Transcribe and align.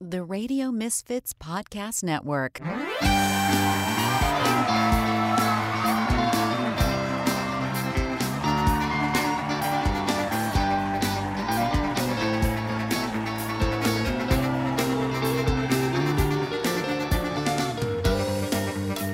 the 0.00 0.22
Radio 0.22 0.70
Misfits 0.70 1.32
Podcast 1.32 2.04
Network. 2.04 2.60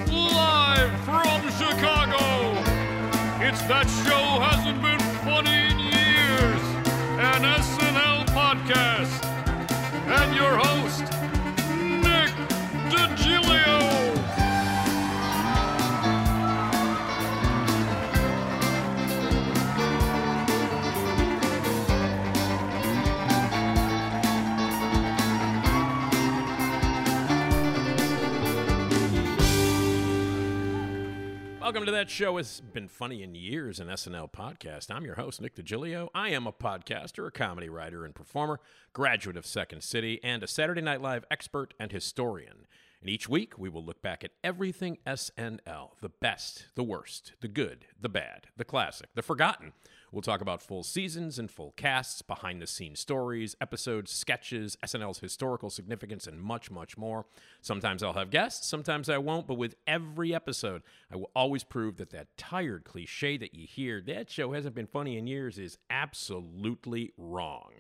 Live 0.06 1.00
from 1.04 1.50
Chicago, 1.52 2.60
it's 3.40 3.62
That 3.62 3.86
Show 4.04 4.23
Welcome 31.74 31.86
to 31.86 31.92
that 31.92 32.08
show. 32.08 32.36
Has 32.36 32.60
been 32.60 32.86
funny 32.86 33.24
in 33.24 33.34
years, 33.34 33.80
an 33.80 33.88
SNL 33.88 34.30
podcast. 34.30 34.94
I'm 34.94 35.04
your 35.04 35.16
host, 35.16 35.40
Nick 35.40 35.56
DiGilio. 35.56 36.08
I 36.14 36.28
am 36.28 36.46
a 36.46 36.52
podcaster, 36.52 37.26
a 37.26 37.32
comedy 37.32 37.68
writer 37.68 38.04
and 38.04 38.14
performer, 38.14 38.60
graduate 38.92 39.36
of 39.36 39.44
Second 39.44 39.82
City, 39.82 40.20
and 40.22 40.44
a 40.44 40.46
Saturday 40.46 40.82
Night 40.82 41.00
Live 41.00 41.24
expert 41.32 41.74
and 41.80 41.90
historian. 41.90 42.68
And 43.00 43.10
each 43.10 43.28
week, 43.28 43.58
we 43.58 43.68
will 43.68 43.84
look 43.84 44.02
back 44.02 44.22
at 44.22 44.30
everything 44.44 44.98
SNL 45.04 45.98
the 46.00 46.10
best, 46.20 46.68
the 46.76 46.84
worst, 46.84 47.32
the 47.40 47.48
good, 47.48 47.86
the 48.00 48.08
bad, 48.08 48.46
the 48.56 48.64
classic, 48.64 49.08
the 49.16 49.22
forgotten. 49.22 49.72
We'll 50.14 50.22
talk 50.22 50.40
about 50.40 50.62
full 50.62 50.84
seasons 50.84 51.40
and 51.40 51.50
full 51.50 51.72
casts, 51.72 52.22
behind 52.22 52.62
the 52.62 52.68
scenes 52.68 53.00
stories, 53.00 53.56
episodes, 53.60 54.12
sketches, 54.12 54.78
SNL's 54.86 55.18
historical 55.18 55.70
significance, 55.70 56.28
and 56.28 56.40
much, 56.40 56.70
much 56.70 56.96
more. 56.96 57.26
Sometimes 57.60 58.00
I'll 58.00 58.12
have 58.12 58.30
guests, 58.30 58.68
sometimes 58.68 59.08
I 59.08 59.18
won't, 59.18 59.48
but 59.48 59.58
with 59.58 59.74
every 59.88 60.32
episode, 60.32 60.82
I 61.12 61.16
will 61.16 61.32
always 61.34 61.64
prove 61.64 61.96
that 61.96 62.10
that 62.10 62.36
tired 62.36 62.84
cliche 62.84 63.36
that 63.38 63.56
you 63.56 63.66
hear, 63.66 64.00
that 64.02 64.30
show 64.30 64.52
hasn't 64.52 64.76
been 64.76 64.86
funny 64.86 65.18
in 65.18 65.26
years, 65.26 65.58
is 65.58 65.78
absolutely 65.90 67.10
wrong. 67.18 67.72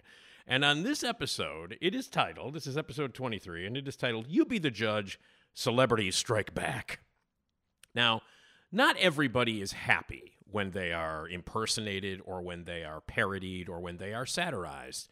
And 0.44 0.64
on 0.64 0.82
this 0.82 1.04
episode, 1.04 1.78
it 1.80 1.94
is 1.94 2.08
titled, 2.08 2.54
this 2.54 2.66
is 2.66 2.76
episode 2.76 3.14
23, 3.14 3.64
and 3.64 3.76
it 3.76 3.86
is 3.86 3.94
titled, 3.94 4.26
You 4.28 4.44
Be 4.44 4.58
the 4.58 4.72
Judge, 4.72 5.20
Celebrities 5.54 6.16
Strike 6.16 6.52
Back. 6.52 6.98
Now, 7.94 8.22
not 8.72 8.96
everybody 8.96 9.62
is 9.62 9.70
happy 9.70 10.33
when 10.54 10.70
they 10.70 10.92
are 10.92 11.28
impersonated 11.28 12.20
or 12.24 12.40
when 12.40 12.62
they 12.62 12.84
are 12.84 13.00
parodied 13.00 13.68
or 13.68 13.80
when 13.80 13.96
they 13.96 14.14
are 14.14 14.24
satirized 14.24 15.08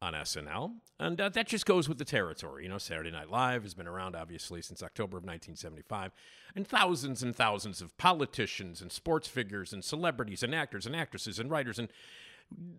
on 0.00 0.14
SNL. 0.14 0.74
And 1.00 1.20
uh, 1.20 1.30
that 1.30 1.48
just 1.48 1.66
goes 1.66 1.88
with 1.88 1.98
the 1.98 2.04
territory. 2.04 2.62
You 2.62 2.68
know, 2.68 2.78
Saturday 2.78 3.10
Night 3.10 3.28
Live 3.28 3.64
has 3.64 3.74
been 3.74 3.88
around, 3.88 4.14
obviously, 4.14 4.62
since 4.62 4.84
October 4.84 5.16
of 5.16 5.24
1975. 5.24 6.12
And 6.54 6.64
thousands 6.64 7.24
and 7.24 7.34
thousands 7.34 7.82
of 7.82 7.98
politicians 7.98 8.80
and 8.80 8.92
sports 8.92 9.26
figures 9.26 9.72
and 9.72 9.82
celebrities 9.82 10.44
and 10.44 10.54
actors 10.54 10.86
and 10.86 10.94
actresses 10.94 11.40
and 11.40 11.50
writers 11.50 11.80
and 11.80 11.88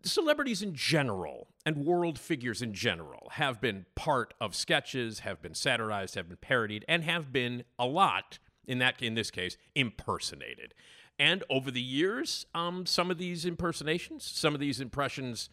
celebrities 0.03 0.61
in 0.61 0.73
general 0.73 1.50
and 1.66 1.85
world 1.85 2.17
figures 2.17 2.61
in 2.61 2.73
general 2.73 3.27
have 3.33 3.59
been 3.59 3.88
part 3.95 4.33
of 4.39 4.55
sketches, 4.55 5.19
have 5.19 5.41
been 5.41 5.53
satirized, 5.53 6.16
have 6.16 6.29
been 6.29 6.38
parodied, 6.38 6.85
and 6.88 7.03
have 7.03 7.33
been 7.33 7.66
a 7.77 7.85
lot 7.85 8.39
in 8.66 8.79
that 8.79 9.02
in 9.02 9.16
this 9.16 9.31
case 9.31 9.57
impersonated. 9.75 10.73
And 11.17 11.44
over 11.49 11.71
the 11.71 11.81
years, 11.81 12.45
um, 12.53 12.85
some 12.85 13.09
of 13.09 13.17
these 13.17 13.45
impersonations, 13.45 14.25
some 14.25 14.53
of 14.53 14.59
these 14.59 14.81
impressions 14.81 15.50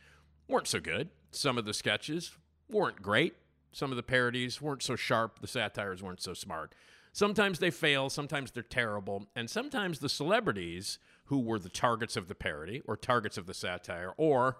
weren't 0.49 0.67
so 0.67 0.81
good. 0.81 1.11
Some 1.31 1.57
of 1.57 1.65
the 1.65 1.75
sketches 1.75 2.33
weren't 2.69 3.01
great. 3.01 3.35
Some 3.71 3.91
of 3.91 3.97
the 3.97 4.03
parodies 4.03 4.61
weren't 4.61 4.83
so 4.83 4.97
sharp. 4.97 5.41
The 5.41 5.47
satires 5.47 6.03
weren't 6.03 6.21
so 6.21 6.35
smart. 6.35 6.75
Sometimes 7.13 7.59
they 7.59 7.71
fail, 7.71 8.09
sometimes 8.09 8.51
they're 8.51 8.63
terrible, 8.63 9.27
and 9.37 9.51
sometimes 9.51 9.99
the 9.99 10.09
celebrities 10.09 10.99
who 11.27 11.41
were 11.41 11.59
the 11.59 11.69
targets 11.69 12.17
of 12.17 12.27
the 12.27 12.35
parody 12.35 12.81
or 12.87 12.97
targets 12.97 13.37
of 13.37 13.47
the 13.47 13.55
satire 13.55 14.15
or 14.17 14.57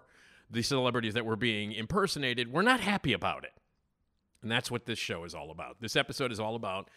the 0.51 0.63
celebrities 0.63 1.15
that 1.15 1.25
were 1.25 1.37
being 1.37 1.73
impersonated 1.73 2.53
were 2.53 2.63
not 2.63 2.81
happy 2.81 3.15
about 3.15 3.45
it. 3.45 3.55
And 4.43 4.51
that's 4.51 4.71
what 4.71 4.85
this 4.85 4.99
show 4.99 5.25
is 5.25 5.35
all 5.35 5.51
about. 5.51 5.81
This 5.81 5.97
episode 5.97 6.31
is 6.31 6.39
all 6.39 6.55
about, 6.55 6.91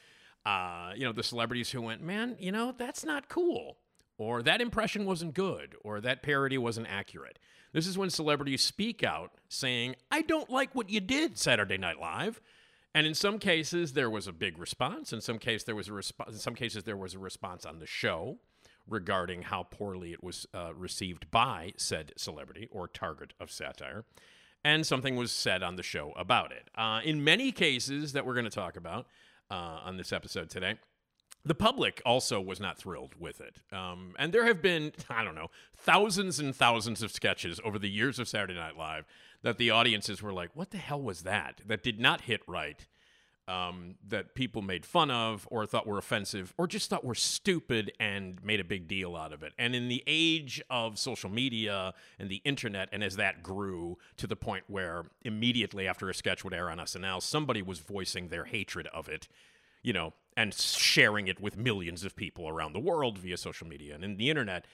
uh, 0.46 0.92
you 0.96 1.06
know, 1.06 1.14
the 1.14 1.24
celebrities 1.24 1.72
who 1.72 1.82
went, 1.82 2.02
man, 2.02 2.36
you 2.38 2.52
know, 2.52 2.74
that's 2.78 3.06
not 3.06 3.30
cool, 3.30 3.78
or 4.18 4.42
that 4.42 4.62
impression 4.62 5.06
wasn't 5.06 5.34
good, 5.34 5.76
or 5.84 6.02
that 6.02 6.24
parody 6.24 6.58
wasn't 6.58 6.88
accurate. 6.90 7.40
This 7.74 7.88
is 7.88 7.98
when 7.98 8.10
celebrities 8.10 8.62
speak 8.62 9.04
out 9.04 9.32
saying, 9.50 9.96
I 10.10 10.22
don't 10.22 10.50
like 10.50 10.74
what 10.74 10.90
you 10.90 11.02
did, 11.02 11.38
Saturday 11.38 11.78
Night 11.78 12.00
Live. 12.00 12.42
And 12.94 13.06
in 13.06 13.14
some 13.14 13.40
cases, 13.40 13.92
there 13.92 14.10
was 14.10 14.26
a 14.26 14.32
big 14.32 14.58
response. 14.58 15.12
In 15.12 15.20
some 15.20 15.38
case, 15.38 15.64
there 15.64 15.76
was 15.76 15.90
a 15.90 15.94
response. 15.94 16.32
In 16.32 16.40
some 16.40 16.56
cases, 16.56 16.86
there 16.86 16.96
was 16.96 17.14
a 17.14 17.20
response 17.20 17.66
on 17.66 17.80
the 17.80 17.86
show 17.86 18.38
regarding 18.88 19.42
how 19.42 19.64
poorly 19.64 20.14
it 20.14 20.24
was 20.24 20.48
uh, 20.54 20.74
received 20.74 21.30
by 21.30 21.74
said 21.76 22.14
celebrity 22.16 22.70
or 22.72 22.88
target 22.88 23.34
of 23.40 23.52
satire. 23.52 24.06
And 24.64 24.88
something 24.88 25.18
was 25.18 25.34
said 25.34 25.62
on 25.62 25.76
the 25.76 25.84
show 25.84 26.14
about 26.16 26.54
it. 26.54 26.70
Uh, 26.76 27.02
in 27.04 27.24
many 27.24 27.52
cases 27.52 28.14
that 28.14 28.26
we're 28.26 28.34
going 28.34 28.46
to 28.46 28.50
talk 28.50 28.78
about 28.78 29.08
uh, 29.52 29.82
on 29.84 29.98
this 29.98 30.14
episode 30.14 30.50
today, 30.50 30.76
the 31.46 31.56
public 31.56 32.02
also 32.06 32.42
was 32.42 32.60
not 32.60 32.78
thrilled 32.78 33.14
with 33.20 33.40
it. 33.40 33.62
Um, 33.72 34.16
and 34.18 34.34
there 34.34 34.46
have 34.46 34.62
been, 34.62 34.92
I 35.10 35.24
don't 35.24 35.36
know, 35.36 35.52
thousands 35.78 36.40
and 36.40 36.56
thousands 36.56 37.04
of 37.04 37.12
sketches 37.12 37.62
over 37.64 37.78
the 37.78 37.90
years 37.90 38.18
of 38.18 38.28
Saturday 38.28 38.56
Night 38.56 38.78
Live 38.78 39.06
that 39.44 39.58
the 39.58 39.70
audiences 39.70 40.24
were 40.24 40.34
like, 40.34 40.50
what 40.56 40.72
the 40.72 40.78
hell 40.78 41.02
was 41.02 41.22
that? 41.22 41.62
That 41.66 41.84
did 41.84 42.00
not 42.00 42.22
hit 42.22 42.42
right, 42.48 42.84
um, 43.48 43.94
that 44.08 44.34
people 44.34 44.64
made 44.64 44.88
fun 44.88 45.12
of 45.12 45.48
or 45.52 45.68
thought 45.68 45.86
were 45.86 46.00
offensive 46.00 46.52
or 46.58 46.66
just 46.66 46.90
thought 46.90 47.06
were 47.06 47.14
stupid 47.14 47.92
and 48.00 48.44
made 48.44 48.60
a 48.60 48.64
big 48.64 48.88
deal 48.88 49.16
out 49.16 49.32
of 49.32 49.44
it. 49.44 49.54
And 49.60 49.76
in 49.76 49.88
the 49.88 50.04
age 50.08 50.64
of 50.72 50.98
social 50.98 51.30
media 51.30 51.94
and 52.18 52.28
the 52.28 52.42
internet, 52.44 52.90
and 52.92 53.04
as 53.04 53.18
that 53.18 53.44
grew 53.44 54.00
to 54.18 54.26
the 54.26 54.36
point 54.36 54.64
where 54.66 55.04
immediately 55.22 55.88
after 55.88 56.10
a 56.10 56.14
sketch 56.16 56.44
would 56.44 56.56
air 56.56 56.72
on 56.72 56.80
SNL, 56.80 57.22
somebody 57.22 57.62
was 57.62 57.78
voicing 57.78 58.30
their 58.30 58.46
hatred 58.46 58.88
of 58.88 59.08
it 59.08 59.28
you 59.86 59.94
know, 59.94 60.14
and 60.38 60.54
sharing 60.54 61.28
it 61.28 61.40
with 61.40 61.58
millions 61.58 62.04
of 62.04 62.16
people 62.16 62.48
around 62.48 62.74
the 62.74 62.80
world 62.80 63.18
via 63.18 63.38
social 63.38 63.68
media 63.68 63.96
and 63.96 64.04
in 64.04 64.18
the 64.18 64.30
internet, 64.30 64.66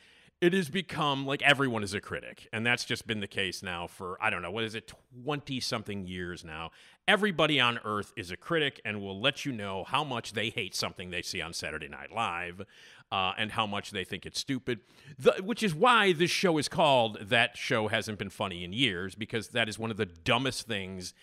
it 0.41 0.53
has 0.53 0.69
become 0.69 1.25
like 1.25 1.43
everyone 1.43 1.83
is 1.83 1.93
a 1.93 2.01
critic. 2.01 2.49
And 2.51 2.65
that's 2.65 2.83
just 2.83 3.05
been 3.05 3.19
the 3.19 3.27
case 3.27 3.61
now 3.61 3.85
for, 3.85 4.17
I 4.19 4.31
don't 4.31 4.41
know, 4.41 4.49
what 4.49 4.63
is 4.63 4.73
it, 4.73 4.91
20 5.23 5.59
something 5.59 6.07
years 6.07 6.43
now. 6.43 6.71
Everybody 7.07 7.59
on 7.59 7.79
earth 7.85 8.11
is 8.17 8.31
a 8.31 8.37
critic 8.37 8.81
and 8.83 9.01
will 9.01 9.21
let 9.21 9.45
you 9.45 9.51
know 9.51 9.83
how 9.83 10.03
much 10.03 10.33
they 10.33 10.49
hate 10.49 10.73
something 10.73 11.11
they 11.11 11.21
see 11.21 11.41
on 11.41 11.53
Saturday 11.53 11.87
Night 11.87 12.11
Live. 12.11 12.63
Uh, 13.11 13.33
and 13.37 13.51
how 13.51 13.67
much 13.67 13.91
they 13.91 14.05
think 14.05 14.25
it's 14.25 14.39
stupid, 14.39 14.79
the, 15.19 15.33
which 15.43 15.61
is 15.61 15.75
why 15.75 16.13
this 16.13 16.31
show 16.31 16.57
is 16.57 16.69
called 16.69 17.17
That 17.19 17.57
Show 17.57 17.89
Hasn't 17.89 18.17
Been 18.17 18.29
Funny 18.29 18.63
in 18.63 18.71
Years, 18.71 19.15
because 19.15 19.49
that 19.49 19.67
is 19.67 19.77
one 19.77 19.91
of 19.91 19.97
the 19.97 20.05
dumbest 20.05 20.65
things 20.65 21.13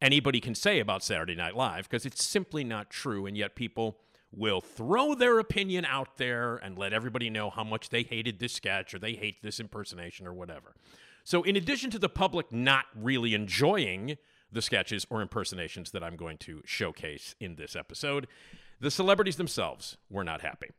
anybody 0.00 0.40
can 0.40 0.54
say 0.54 0.80
about 0.80 1.02
Saturday 1.02 1.34
Night 1.34 1.56
Live 1.56 1.88
because 1.88 2.06
it's 2.06 2.24
simply 2.24 2.64
not 2.64 2.90
true. 2.90 3.26
And 3.26 3.36
yet 3.36 3.54
people 3.54 3.98
will 4.32 4.60
throw 4.60 5.14
their 5.14 5.38
opinion 5.38 5.84
out 5.84 6.16
there 6.16 6.56
and 6.56 6.76
let 6.76 6.92
everybody 6.92 7.30
know 7.30 7.50
how 7.50 7.64
much 7.64 7.88
they 7.88 8.02
hated 8.02 8.38
this 8.38 8.52
sketch 8.52 8.92
or 8.94 8.98
they 8.98 9.14
hate 9.14 9.42
this 9.42 9.60
impersonation 9.60 10.26
or 10.26 10.34
whatever. 10.34 10.74
So, 11.24 11.42
in 11.42 11.56
addition 11.56 11.90
to 11.90 11.98
the 11.98 12.08
public 12.08 12.52
not 12.52 12.84
really 12.94 13.34
enjoying 13.34 14.16
the 14.52 14.62
sketches 14.62 15.06
or 15.10 15.22
impersonations 15.22 15.90
that 15.90 16.04
I'm 16.04 16.16
going 16.16 16.38
to 16.38 16.62
showcase 16.64 17.34
in 17.40 17.56
this 17.56 17.74
episode, 17.74 18.28
the 18.80 18.90
celebrities 18.90 19.36
themselves 19.36 19.96
were 20.08 20.24
not 20.24 20.42
happy. 20.42 20.70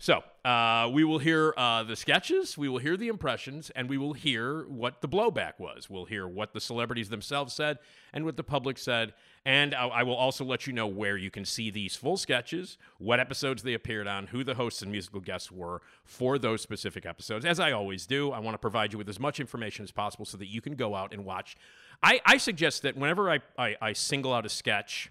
So 0.00 0.22
uh, 0.44 0.88
we 0.92 1.02
will 1.02 1.18
hear 1.18 1.52
uh, 1.56 1.82
the 1.82 1.96
sketches, 1.96 2.56
we 2.56 2.68
will 2.68 2.78
hear 2.78 2.96
the 2.96 3.08
impressions, 3.08 3.70
and 3.74 3.88
we 3.88 3.98
will 3.98 4.12
hear 4.12 4.62
what 4.68 5.00
the 5.00 5.08
blowback 5.08 5.58
was. 5.58 5.90
We'll 5.90 6.04
hear 6.04 6.28
what 6.28 6.52
the 6.54 6.60
celebrities 6.60 7.08
themselves 7.08 7.52
said 7.52 7.78
and 8.12 8.24
what 8.24 8.36
the 8.36 8.44
public 8.44 8.78
said. 8.78 9.12
And 9.44 9.74
I, 9.74 9.88
I 9.88 10.02
will 10.04 10.14
also 10.14 10.44
let 10.44 10.68
you 10.68 10.72
know 10.72 10.86
where 10.86 11.16
you 11.16 11.32
can 11.32 11.44
see 11.44 11.70
these 11.70 11.96
full 11.96 12.16
sketches, 12.16 12.78
what 12.98 13.18
episodes 13.18 13.64
they 13.64 13.74
appeared 13.74 14.06
on, 14.06 14.28
who 14.28 14.44
the 14.44 14.54
hosts 14.54 14.82
and 14.82 14.92
musical 14.92 15.20
guests 15.20 15.50
were 15.50 15.82
for 16.04 16.38
those 16.38 16.62
specific 16.62 17.04
episodes. 17.04 17.44
As 17.44 17.58
I 17.58 17.72
always 17.72 18.06
do, 18.06 18.30
I 18.30 18.38
want 18.38 18.54
to 18.54 18.58
provide 18.58 18.92
you 18.92 18.98
with 18.98 19.08
as 19.08 19.18
much 19.18 19.40
information 19.40 19.82
as 19.82 19.90
possible 19.90 20.24
so 20.24 20.38
that 20.38 20.46
you 20.46 20.60
can 20.60 20.76
go 20.76 20.94
out 20.94 21.12
and 21.12 21.24
watch. 21.24 21.56
I, 22.04 22.20
I 22.24 22.36
suggest 22.36 22.82
that 22.82 22.96
whenever 22.96 23.30
I, 23.30 23.40
I, 23.58 23.76
I 23.82 23.92
single 23.94 24.32
out 24.32 24.46
a 24.46 24.48
sketch 24.48 25.10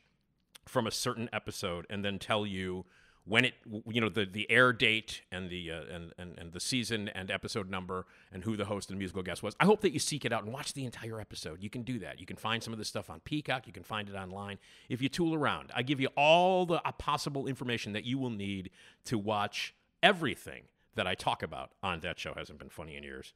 from 0.65 0.87
a 0.87 0.91
certain 0.91 1.29
episode 1.33 1.85
and 1.89 2.05
then 2.05 2.19
tell 2.19 2.45
you 2.45 2.85
when 3.27 3.45
it 3.45 3.53
you 3.87 3.99
know 3.99 4.09
the 4.09 4.25
the 4.25 4.49
air 4.49 4.71
date 4.71 5.21
and 5.31 5.49
the 5.49 5.71
uh, 5.71 5.81
and, 5.91 6.13
and 6.17 6.37
and 6.37 6.53
the 6.53 6.59
season 6.59 7.09
and 7.09 7.29
episode 7.29 7.69
number 7.69 8.05
and 8.31 8.43
who 8.43 8.55
the 8.55 8.65
host 8.65 8.89
and 8.89 8.97
musical 8.97 9.21
guest 9.21 9.43
was. 9.43 9.55
I 9.59 9.65
hope 9.65 9.81
that 9.81 9.91
you 9.91 9.99
seek 9.99 10.23
it 10.25 10.31
out 10.31 10.43
and 10.43 10.53
watch 10.53 10.73
the 10.73 10.85
entire 10.85 11.19
episode. 11.19 11.61
You 11.61 11.69
can 11.69 11.83
do 11.83 11.99
that. 11.99 12.19
You 12.19 12.25
can 12.25 12.37
find 12.37 12.63
some 12.63 12.73
of 12.73 12.79
this 12.79 12.87
stuff 12.87 13.09
on 13.09 13.19
Peacock. 13.21 13.67
You 13.67 13.73
can 13.73 13.83
find 13.83 14.09
it 14.09 14.15
online 14.15 14.59
if 14.89 15.01
you 15.01 15.09
tool 15.09 15.35
around. 15.35 15.71
I 15.75 15.83
give 15.83 15.99
you 15.99 16.07
all 16.15 16.65
the 16.65 16.81
uh, 16.87 16.91
possible 16.93 17.47
information 17.47 17.93
that 17.93 18.05
you 18.05 18.17
will 18.17 18.29
need 18.29 18.71
to 19.05 19.17
watch 19.17 19.75
everything 20.01 20.63
that 20.95 21.05
I 21.07 21.15
talk 21.15 21.43
about 21.43 21.71
on 21.83 21.99
that 22.01 22.19
show 22.19 22.33
hasn't 22.35 22.59
been 22.59 22.69
funny 22.69 22.95
in 22.95 23.03
years. 23.03 23.33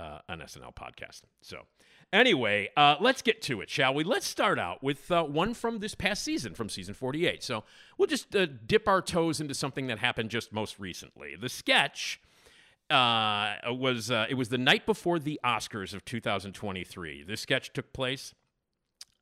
Uh, 0.00 0.20
an 0.28 0.38
SNL 0.38 0.72
podcast. 0.76 1.22
So, 1.42 1.62
anyway, 2.12 2.70
uh, 2.76 2.96
let's 3.00 3.22
get 3.22 3.42
to 3.42 3.60
it, 3.60 3.70
shall 3.70 3.94
we? 3.94 4.04
Let's 4.04 4.26
start 4.26 4.58
out 4.58 4.82
with 4.82 5.10
uh, 5.10 5.24
one 5.24 5.54
from 5.54 5.78
this 5.78 5.94
past 5.94 6.22
season, 6.22 6.54
from 6.54 6.68
season 6.68 6.94
48. 6.94 7.42
So, 7.42 7.64
we'll 7.96 8.08
just 8.08 8.34
uh, 8.34 8.46
dip 8.66 8.88
our 8.88 9.02
toes 9.02 9.40
into 9.40 9.54
something 9.54 9.86
that 9.88 9.98
happened 9.98 10.30
just 10.30 10.52
most 10.52 10.78
recently. 10.78 11.36
The 11.36 11.48
sketch 11.48 12.20
uh, 12.90 13.56
was 13.68 14.10
uh, 14.10 14.26
it 14.28 14.34
was 14.34 14.48
the 14.48 14.58
night 14.58 14.86
before 14.86 15.18
the 15.18 15.40
Oscars 15.44 15.94
of 15.94 16.04
2023. 16.04 17.22
This 17.22 17.40
sketch 17.40 17.72
took 17.72 17.92
place 17.92 18.34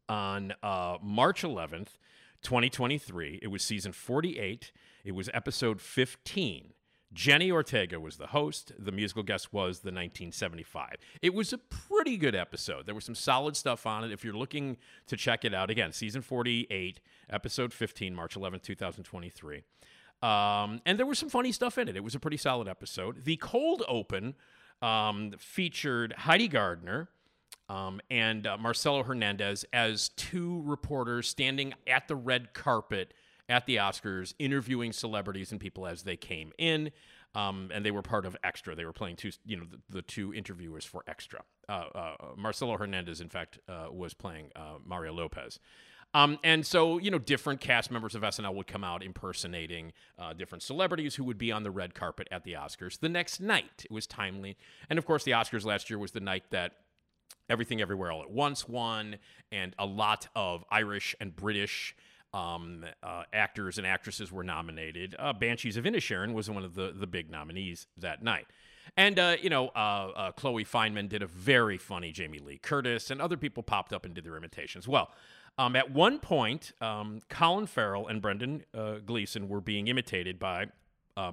on 0.09 0.55
March 0.63 1.43
11th, 1.43 1.99
2023. 2.43 3.41
It 3.43 3.49
was 3.49 3.63
season 3.63 3.93
48. 3.93 4.71
It 5.05 5.13
was 5.13 5.29
episode 5.35 5.81
15. 5.81 6.73
Jenna 7.17 7.51
Ortega 7.51 7.99
was 7.99 8.19
the 8.19 8.27
host. 8.27 8.73
The 8.79 8.93
musical 8.93 9.23
guest 9.23 9.51
was 9.51 9.79
the 9.79 9.89
1975. 9.89 10.97
It 11.23 11.33
was 11.33 11.51
a 11.51 11.57
pretty 11.57 12.19
good 12.19 12.35
episode. 12.35 12.85
There 12.85 12.95
was 12.95 13.07
some 13.07 13.15
solid 13.15 13.57
stuff 13.57 13.87
on 13.87 14.05
it. 14.05 14.13
If 14.13 14.23
you're 14.23 14.35
looking 14.35 14.77
to 15.07 15.17
check 15.17 15.43
it 15.47 15.55
out, 15.55 15.71
again, 15.71 15.93
season 15.93 16.21
48, 16.21 17.01
episode 17.31 17.73
15, 17.73 18.15
March 18.15 18.37
11, 18.37 18.61
2023. 18.61 19.63
Um, 20.23 20.83
and 20.85 20.99
there 20.99 21.07
was 21.07 21.19
some 21.19 21.31
funny 21.31 21.53
stuff 21.53 21.79
in 21.79 21.89
it. 21.89 21.97
It 21.97 22.05
was 22.05 22.15
a 22.15 22.21
pretty 22.21 22.37
solid 22.37 22.69
episode. 22.69 23.25
The 23.25 23.37
cold 23.37 23.83
open 23.89 24.35
um, 24.83 25.33
featured 25.39 26.13
Heidi 26.19 26.49
Gardner. 26.49 27.09
Um, 27.69 28.01
and 28.11 28.47
uh, 28.47 28.59
Marcelo 28.59 29.03
Hernandez 29.03 29.65
as 29.73 30.11
two 30.11 30.63
reporters 30.67 31.29
standing 31.29 31.75
at 31.87 32.07
the 32.09 32.15
red 32.15 32.53
carpet 32.53 33.13
at 33.49 33.67
the 33.67 33.77
Oscars, 33.77 34.35
interviewing 34.39 34.93
celebrities 34.93 35.53
and 35.53 35.61
people 35.61 35.87
as 35.87 36.03
they 36.03 36.17
came 36.17 36.53
in. 36.59 36.91
Um, 37.35 37.71
and 37.73 37.85
they 37.85 37.91
were 37.91 38.03
part 38.03 38.25
of 38.25 38.35
Extra. 38.43 38.75
They 38.75 38.87
were 38.87 38.95
playing 38.95 39.17
two, 39.17 39.31
you 39.45 39.57
know, 39.59 39.65
the, 39.71 39.79
the 39.91 40.03
two 40.03 40.33
interviewers 40.33 40.87
for 40.87 41.03
Extra. 41.07 41.43
Uh, 41.69 41.85
uh, 41.95 42.15
Marcelo 42.37 42.79
Hernandez, 42.79 43.21
in 43.21 43.29
fact, 43.29 43.59
uh, 43.69 43.89
was 43.93 44.15
playing 44.15 44.51
uh, 44.57 44.79
Mario 44.85 45.13
Lopez. 45.13 45.59
Um, 46.15 46.39
and 46.43 46.65
so, 46.65 46.97
you 46.97 47.11
know, 47.11 47.19
different 47.19 47.61
cast 47.61 47.91
members 47.91 48.15
of 48.15 48.23
SNL 48.23 48.55
would 48.55 48.67
come 48.67 48.83
out 48.83 49.03
impersonating 49.03 49.93
uh, 50.19 50.33
different 50.33 50.63
celebrities 50.63 51.17
who 51.17 51.25
would 51.25 51.37
be 51.37 51.53
on 51.53 51.63
the 51.63 51.71
red 51.71 51.95
carpet 51.95 52.27
at 52.31 52.45
the 52.45 52.53
Oscars 52.55 53.01
the 53.01 53.09
next 53.09 53.39
night. 53.39 53.85
It 53.85 53.91
was 53.91 54.07
timely. 54.07 54.57
And 54.89 54.99
of 54.99 55.05
course, 55.05 55.25
the 55.25 55.33
Oscars 55.33 55.67
last 55.67 55.91
year 55.91 55.99
was 55.99 56.13
the 56.13 56.21
night 56.21 56.45
that 56.53 56.73
Everything 57.49 57.81
Everywhere 57.81 58.11
All 58.11 58.23
at 58.23 58.31
Once 58.31 58.69
won, 58.69 59.17
and 59.53 59.75
a 59.79 59.87
lot 59.87 60.29
of 60.35 60.65
Irish 60.71 61.15
and 61.21 61.37
British 61.37 61.95
um, 62.33 62.85
uh, 63.03 63.23
actors 63.33 63.79
and 63.79 63.87
actresses 63.87 64.31
were 64.31 64.45
nominated. 64.45 65.15
Uh, 65.19 65.33
Banshees 65.33 65.77
of 65.77 65.85
Inisherin 65.85 66.33
was 66.35 66.51
one 66.51 66.65
of 66.65 66.75
the, 66.75 66.93
the 66.95 67.07
big 67.07 67.31
nominees 67.31 67.87
that 67.97 68.23
night. 68.23 68.47
And, 68.97 69.19
uh, 69.19 69.37
you 69.41 69.51
know, 69.51 69.69
uh, 69.69 70.11
uh, 70.15 70.33
Chloe 70.33 70.65
Fineman 70.65 71.09
did 71.09 71.23
a 71.23 71.27
very 71.27 71.79
funny 71.79 72.13
Jamie 72.13 72.39
Lee 72.39 72.59
Curtis, 72.59 73.11
and 73.11 73.21
other 73.21 73.37
people 73.37 73.63
popped 73.63 73.93
up 73.93 74.05
and 74.05 74.15
did 74.15 74.25
their 74.25 74.37
imitations. 74.37 74.87
Well, 74.87 75.11
um, 75.59 75.75
at 75.75 75.91
one 75.91 76.19
point, 76.19 76.73
um, 76.81 77.21
Colin 77.29 77.67
Farrell 77.67 78.07
and 78.07 78.23
Brendan 78.23 78.65
uh, 78.75 78.97
Gleeson 79.05 79.49
were 79.49 79.61
being 79.61 79.89
imitated 79.89 80.39
by 80.39 80.67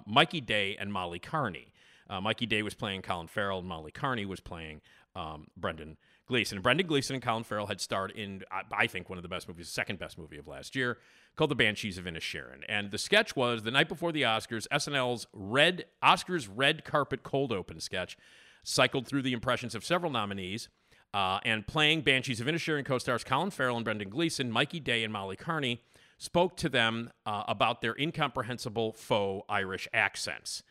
Mikey 0.07 0.41
Day 0.41 0.77
and 0.79 0.93
Molly 0.93 1.19
Kearney. 1.19 1.73
Mikey 2.21 2.45
Day 2.45 2.61
was 2.61 2.73
playing 2.73 3.01
Colin 3.01 3.27
Farrell, 3.27 3.59
and 3.59 3.67
Molly 3.67 3.91
Kearney 3.91 4.25
was 4.25 4.39
playing 4.39 4.81
um, 5.15 5.47
Brendan 5.57 5.97
Gleeson. 6.33 6.57
And 6.57 6.63
Brendan 6.63 6.87
Gleeson 6.87 7.13
and 7.13 7.23
Colin 7.23 7.43
Farrell 7.43 7.67
had 7.67 7.79
starred 7.79 8.09
in, 8.11 8.43
I 8.71 8.87
think, 8.87 9.07
one 9.07 9.19
of 9.19 9.21
the 9.21 9.29
best 9.29 9.47
movies, 9.47 9.69
second 9.69 9.99
best 9.99 10.17
movie 10.17 10.39
of 10.39 10.47
last 10.47 10.75
year, 10.75 10.97
called 11.35 11.51
The 11.51 11.55
Banshees 11.55 11.99
of 11.99 12.05
Inisherin. 12.05 12.63
And 12.67 12.89
the 12.89 12.97
sketch 12.97 13.35
was 13.35 13.61
the 13.61 13.69
night 13.69 13.87
before 13.87 14.11
the 14.11 14.23
Oscars, 14.23 14.67
SNL's 14.69 15.27
red 15.31 15.85
Oscars 16.03 16.49
red 16.51 16.83
carpet 16.83 17.21
cold 17.21 17.51
open 17.51 17.79
sketch 17.79 18.17
cycled 18.63 19.05
through 19.05 19.21
the 19.21 19.33
impressions 19.33 19.75
of 19.75 19.85
several 19.85 20.11
nominees. 20.11 20.69
Uh, 21.13 21.39
and 21.45 21.67
playing 21.67 22.01
Banshees 22.01 22.41
of 22.41 22.47
Inisherin 22.47 22.83
co-stars 22.83 23.23
Colin 23.23 23.51
Farrell 23.51 23.75
and 23.75 23.85
Brendan 23.85 24.09
Gleeson, 24.09 24.51
Mikey 24.51 24.79
Day 24.79 25.03
and 25.03 25.13
Molly 25.13 25.35
Kearney 25.35 25.83
spoke 26.17 26.57
to 26.57 26.69
them 26.69 27.11
uh, 27.27 27.43
about 27.47 27.81
their 27.81 27.95
incomprehensible 27.99 28.93
faux 28.93 29.45
Irish 29.47 29.87
accents. 29.93 30.63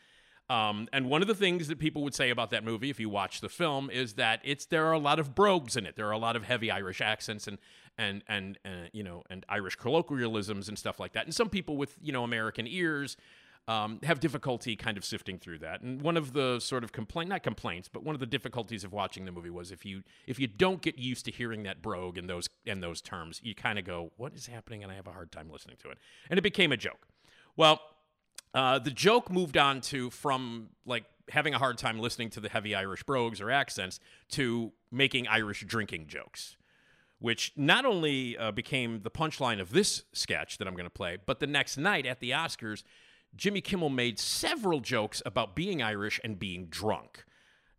Um, 0.52 0.87
and 0.93 1.08
one 1.08 1.22
of 1.22 1.28
the 1.28 1.34
things 1.34 1.69
that 1.69 1.78
people 1.78 2.02
would 2.02 2.14
say 2.14 2.28
about 2.28 2.50
that 2.50 2.62
movie, 2.62 2.90
if 2.90 3.00
you 3.00 3.08
watch 3.08 3.40
the 3.40 3.49
film, 3.49 3.88
is 3.88 4.14
that 4.14 4.40
it's 4.44 4.66
there 4.66 4.84
are 4.84 4.93
a 4.93 4.99
lot 4.99 5.19
of 5.19 5.34
brogues 5.34 5.76
in 5.76 5.87
it. 5.87 5.96
There 5.96 6.06
are 6.06 6.12
a 6.12 6.19
lot 6.19 6.37
of 6.37 6.44
heavy 6.44 6.70
Irish 6.70 7.00
accents 7.00 7.49
and 7.49 7.56
and 7.96 8.22
and 8.28 8.58
uh, 8.62 8.88
you 8.93 9.02
know 9.02 9.22
and 9.31 9.46
Irish 9.49 9.76
colloquialisms 9.76 10.69
and 10.69 10.78
stuff 10.78 11.00
like 11.00 11.14
that. 11.14 11.25
And 11.25 11.34
some 11.34 11.49
people 11.49 11.78
with 11.78 11.96
you 12.02 12.12
know 12.12 12.22
American 12.22 12.66
ears 12.66 13.16
um, 13.66 13.99
have 14.02 14.20
difficulty 14.20 14.76
kind 14.76 14.99
of 14.99 15.06
sifting 15.06 15.38
through 15.38 15.60
that. 15.60 15.81
And 15.81 16.02
one 16.02 16.19
of 16.19 16.34
the 16.34 16.60
sort 16.60 16.84
of 16.84 16.93
complaint, 16.93 17.31
not 17.31 17.43
complaints, 17.43 17.88
but 17.88 18.02
one 18.02 18.14
of 18.14 18.20
the 18.20 18.26
difficulties 18.26 18.84
of 18.84 18.93
watching 18.93 19.25
the 19.25 19.32
movie 19.32 19.48
was 19.48 19.72
if 19.72 19.87
you 19.87 20.02
if 20.26 20.38
you 20.38 20.48
don't 20.48 20.82
get 20.82 20.98
used 20.98 21.25
to 21.25 21.31
hearing 21.31 21.62
that 21.62 21.81
brogue 21.81 22.19
and 22.19 22.28
those 22.28 22.50
and 22.66 22.82
those 22.82 23.00
terms, 23.00 23.40
you 23.43 23.55
kind 23.55 23.78
of 23.78 23.87
go, 23.87 24.12
"What 24.19 24.34
is 24.34 24.48
happening?" 24.48 24.82
And 24.82 24.93
I 24.93 24.96
have 24.96 25.06
a 25.06 25.12
hard 25.12 25.32
time 25.32 25.48
listening 25.50 25.78
to 25.78 25.88
it. 25.88 25.96
And 26.28 26.38
it 26.38 26.43
became 26.43 26.72
a 26.72 26.76
joke. 26.76 27.08
Well, 27.56 27.81
uh, 28.54 28.78
the 28.78 28.90
joke 28.90 29.31
moved 29.31 29.56
on 29.56 29.81
to 29.81 30.10
from 30.10 30.69
like 30.84 31.04
having 31.31 31.54
a 31.54 31.58
hard 31.58 31.78
time 31.78 31.99
listening 31.99 32.31
to 32.31 32.40
the 32.40 32.49
heavy 32.49 32.75
Irish 32.75 33.02
brogues 33.04 33.40
or 33.40 33.50
accents 33.50 34.00
to 34.31 34.72
making 34.90 35.26
Irish 35.28 35.64
drinking 35.66 36.06
jokes, 36.06 36.56
which 37.19 37.52
not 37.56 37.84
only 37.84 38.37
uh, 38.37 38.50
became 38.50 39.00
the 39.02 39.10
punchline 39.10 39.60
of 39.60 39.70
this 39.70 40.04
sketch 40.12 40.58
that 40.58 40.69
I'm 40.69 40.75
going 40.75 40.84
to 40.84 40.90
play, 40.90 41.19
but 41.25 41.40
the 41.40 41.46
next 41.46 41.76
night 41.78 42.04
at 42.04 42.20
the 42.20 42.31
Oscars, 42.31 42.82
Jimmy 43.34 43.60
Kimmel 43.60 43.88
made 43.88 44.19
several 44.19 44.81
jokes 44.81 45.22
about 45.25 45.56
being 45.56 45.82
Irish 45.82 46.20
and 46.22 46.38
being 46.38 46.66
drunk. 46.66 47.25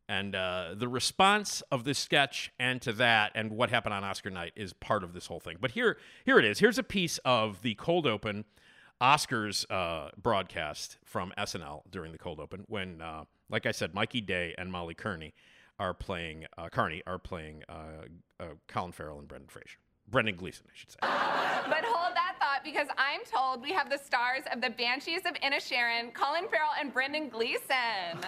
And 0.10 0.36
uh, 0.36 0.76
the 0.76 0.88
response 0.88 1.62
of 1.72 1.86
this 1.86 1.98
sketch 1.98 2.52
and 2.60 2.82
to 2.82 2.92
that 2.94 3.32
and 3.36 3.52
what 3.52 3.70
happened 3.70 3.94
on 3.94 4.04
Oscar 4.04 4.30
night 4.30 4.52
is 4.56 4.74
part 4.74 5.04
of 5.04 5.14
this 5.14 5.28
whole 5.28 5.40
thing. 5.40 5.58
But 5.62 5.72
here, 5.72 5.98
here 6.26 6.38
it 6.40 6.46
is. 6.46 6.60
Here's 6.60 6.78
a 6.78 6.84
piece 6.84 7.20
of 7.20 7.62
the 7.62 7.76
cold 7.76 8.06
open 8.06 8.46
Oscars 9.02 9.66
uh, 9.70 10.10
broadcast 10.22 10.98
from 11.04 11.34
SNL 11.38 11.82
during 11.90 12.12
the 12.12 12.18
cold 12.18 12.40
open 12.40 12.64
when, 12.68 13.02
uh, 13.02 13.26
like 13.50 13.66
I 13.66 13.72
said, 13.72 13.94
Mikey 13.94 14.22
Day 14.22 14.56
and 14.58 14.72
Molly 14.72 14.94
Kearney 14.94 15.34
are 15.80 15.94
playing 15.94 16.46
uh, 16.58 16.70
Kearney 16.70 17.02
are 17.06 17.20
playing 17.20 17.64
uh, 17.68 18.06
uh, 18.40 18.46
Colin 18.68 18.92
Farrell 18.92 19.20
and 19.20 19.28
Brendan 19.28 19.50
Fraser. 19.50 19.78
Brendan 20.10 20.36
Gleeson, 20.36 20.66
I 20.68 20.72
should 20.76 20.92
say. 20.92 20.98
But 21.02 21.84
hold 21.86 22.14
that 22.16 22.36
thought 22.40 22.64
because 22.64 22.88
I'm 22.98 23.22
told 23.26 23.62
we 23.62 23.72
have 23.72 23.90
the 23.90 23.98
stars 23.98 24.44
of 24.52 24.62
the 24.62 24.70
Banshees 24.70 25.22
of 25.26 25.34
Inisherin, 25.36 26.14
Colin 26.14 26.48
Farrell 26.50 26.72
and 26.80 26.94
Brendan 26.94 27.30
Gleeson. 27.30 28.20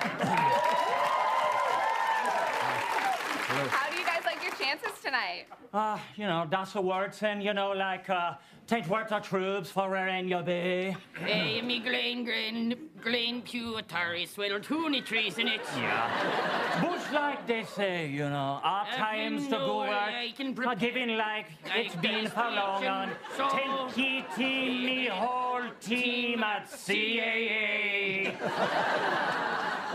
How 3.48 3.90
do 3.92 3.98
you 3.98 4.06
guys 4.06 4.24
like 4.26 4.42
your 4.44 4.54
chances 4.54 4.92
tonight? 5.04 5.46
Uh, 5.74 6.00
you 6.16 6.26
know, 6.26 6.48
that's 6.50 6.74
the 6.74 6.82
words 6.82 7.22
and 7.24 7.44
you 7.44 7.54
know, 7.54 7.72
like, 7.72 8.10
uh, 8.10 8.34
take 8.68 8.88
words 8.90 9.12
of 9.12 9.22
troops 9.22 9.70
for 9.70 9.90
where 9.90 10.08
in 10.08 10.28
you 10.28 10.42
be. 10.42 10.96
Hey, 11.20 11.62
me 11.62 11.80
Glen 11.80 12.24
Glen, 12.24 12.76
Glen 13.02 13.42
Pew 13.44 13.78
Atari 13.82 14.28
Swell 14.28 14.60
Toonie 14.60 15.02
trees 15.06 15.38
in 15.38 15.48
it. 15.48 15.62
Yeah. 15.78 16.82
Bush 16.82 17.12
like 17.14 17.46
they 17.48 17.60
eh, 17.60 17.66
say, 17.66 18.08
you 18.08 18.28
know, 18.30 18.60
uh, 18.64 18.68
our 18.68 18.88
Every 18.88 18.98
times 18.98 19.44
to 19.46 19.52
go 19.52 19.68
no 19.68 19.78
work 19.78 19.90
I 19.92 20.34
can 20.36 20.52
are 20.52 20.54
prepare- 20.54 20.76
giving 20.76 21.18
like 21.18 21.48
Like 21.68 21.86
it's 21.86 21.96
been 21.98 22.28
for 22.28 22.50
long 22.50 22.86
on. 22.86 23.10
so- 23.38 23.50
Take 23.50 23.98
ye 23.98 24.26
team, 24.36 24.86
me 24.86 25.06
whole 25.08 25.64
team 25.80 26.44
at 26.44 26.68
CAA. 26.70 28.34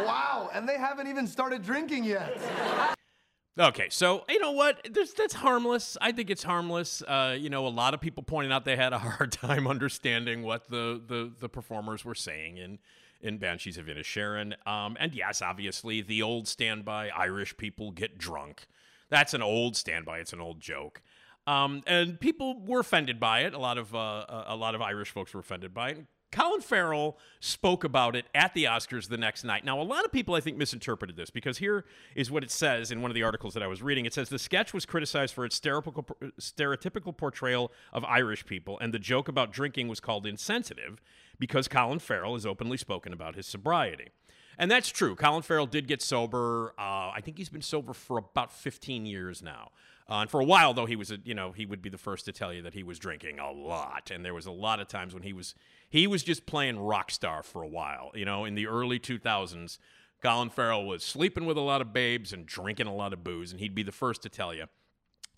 Wow, 0.07 0.49
and 0.55 0.69
they 0.69 0.79
haven't 0.79 1.09
even 1.09 1.27
started 1.27 1.63
drinking 1.63 2.05
yet. 2.05 2.39
Okay, 3.59 3.89
so 3.91 4.25
you 4.29 4.39
know 4.39 4.53
what? 4.53 4.89
There's, 4.91 5.13
that's 5.13 5.35
harmless. 5.35 5.97
I 6.01 6.13
think 6.13 6.31
it's 6.31 6.43
harmless. 6.43 7.03
Uh, 7.03 7.37
you 7.39 7.51
know, 7.51 7.67
a 7.67 7.69
lot 7.69 7.95
of 7.95 8.01
people 8.01 8.23
pointed 8.23 8.53
out 8.53 8.65
they 8.65 8.77
had 8.77 8.93
a 8.93 8.99
hard 9.01 9.33
time 9.33 9.67
understanding 9.67 10.43
what 10.43 10.71
the 10.71 11.01
the, 11.05 11.33
the 11.39 11.49
performers 11.49 12.05
were 12.05 12.15
saying 12.15 12.59
in 12.59 12.79
in 13.21 13.39
Banshees 13.39 13.77
of 13.77 13.87
Inisherin. 13.87 14.55
Um, 14.67 14.97
and 14.99 15.15
yes, 15.15 15.43
obviously, 15.43 16.01
the 16.01 16.23
old 16.23 16.49
standby 16.49 17.11
Irish 17.11 17.57
people 17.57 17.91
get 17.91 18.17
drunk. 18.19 18.67
That's 19.09 19.35
an 19.35 19.43
old 19.43 19.77
standby. 19.77 20.21
It's 20.21 20.33
an 20.33 20.41
old 20.41 20.61
joke. 20.61 21.03
Um, 21.47 21.83
and 21.87 22.21
people 22.21 22.61
were 22.65 22.81
offended 22.81 23.19
by 23.19 23.41
it. 23.41 23.55
A 23.55 23.59
lot 23.59 23.77
of 23.79 23.95
uh, 23.95 24.45
a 24.47 24.57
lot 24.57 24.75
of 24.75 24.81
Irish 24.81 25.11
folks 25.11 25.35
were 25.35 25.41
offended 25.41 25.75
by 25.75 25.91
it. 25.91 26.07
Colin 26.33 26.61
Farrell 26.61 27.19
spoke 27.41 27.83
about 27.83 28.15
it 28.15 28.27
at 28.35 28.55
the 28.55 28.65
Oscars 28.65 29.09
the 29.09 29.17
next 29.17 29.43
night. 29.43 29.65
Now, 29.65 29.81
a 29.81 29.83
lot 29.83 30.05
of 30.05 30.13
people, 30.13 30.35
I 30.35 30.41
think, 30.41 30.57
misinterpreted 30.57 31.17
this 31.17 31.31
because 31.31 31.59
here 31.59 31.85
is 32.15 32.31
what 32.31 32.45
it 32.45 32.51
says 32.51 32.93
in 32.93 33.03
one 33.03 33.11
of 33.11 33.17
the 33.17 33.23
articles 33.25 33.55
that 33.55 33.63
I 33.63 33.67
was 33.67 33.83
reading. 33.83 34.05
It 34.07 34.15
says 34.15 34.29
the 34.29 34.39
sketch 34.39 34.73
was 34.73 34.87
criticized 34.87 35.35
for 35.35 35.45
its 35.45 35.59
stereotypical, 35.59 37.17
portrayal 37.17 37.73
of 37.93 38.05
Irish 38.05 38.47
people, 38.47 38.79
and 38.79 38.95
the 38.95 38.99
joke 38.99 39.27
about 39.27 39.53
drinking 39.53 39.89
was 39.89 39.99
called 39.99 40.27
insensitive 40.27 41.01
because 41.39 41.67
Colin 41.67 41.99
Farrell 41.99 42.35
has 42.35 42.47
openly 42.47 42.77
spoken 42.77 43.13
about 43.13 43.35
his 43.35 43.47
sobriety. 43.47 44.09
And 44.59 44.71
that's 44.71 44.91
true. 44.91 45.17
Colin 45.17 45.43
Farrell 45.43 45.67
did 45.67 45.89
get 45.89 46.03
sober. 46.03 46.75
Uh, 46.79 47.11
I 47.15 47.21
think 47.25 47.39
he's 47.39 47.49
been 47.49 47.63
sober 47.63 47.95
for 47.95 48.19
about 48.19 48.53
15 48.53 49.07
years 49.07 49.43
now. 49.43 49.71
Uh, 50.11 50.23
and 50.23 50.31
for 50.31 50.41
a 50.41 50.45
while, 50.45 50.75
though, 50.75 50.87
he 50.87 50.97
was, 50.97 51.13
a, 51.13 51.19
you 51.25 51.35
know, 51.35 51.53
he 51.53 51.65
would 51.65 51.81
be 51.81 51.89
the 51.89 51.99
first 51.99 52.25
to 52.25 52.33
tell 52.33 52.53
you 52.53 52.63
that 52.63 52.75
he 52.75 52.83
was 52.83 52.99
drinking 52.99 53.39
a 53.39 53.53
lot. 53.53 54.11
And 54.11 54.25
there 54.25 54.35
was 54.35 54.47
a 54.47 54.51
lot 54.51 54.81
of 54.81 54.89
times 54.89 55.15
when 55.15 55.23
he 55.23 55.33
was, 55.33 55.55
he 55.89 56.09
was 56.09 56.25
just 56.25 56.47
playing 56.47 56.81
rock 56.81 57.13
star 57.13 57.45
for 57.45 57.63
a 57.63 57.69
while. 57.69 58.11
You 58.15 58.25
know, 58.25 58.45
in 58.45 58.57
the 58.57 58.67
early 58.67 58.99
2000s, 58.99 59.79
Colin 60.21 60.51
Farrell 60.51 60.85
was 60.85 61.05
sleeping 61.05 61.47
with 61.47 61.57
a 61.57 61.63
lot 61.63 61.81
of 61.81 61.93
babes 61.93 62.33
and 62.33 62.45
drinking 62.45 62.89
a 62.89 62.95
lot 62.95 63.13
of 63.13 63.23
booze, 63.23 63.53
and 63.53 63.61
he'd 63.61 63.75
be 63.75 63.85
the 63.85 63.93
first 63.93 64.23
to 64.23 64.29
tell 64.29 64.53
you 64.53 64.67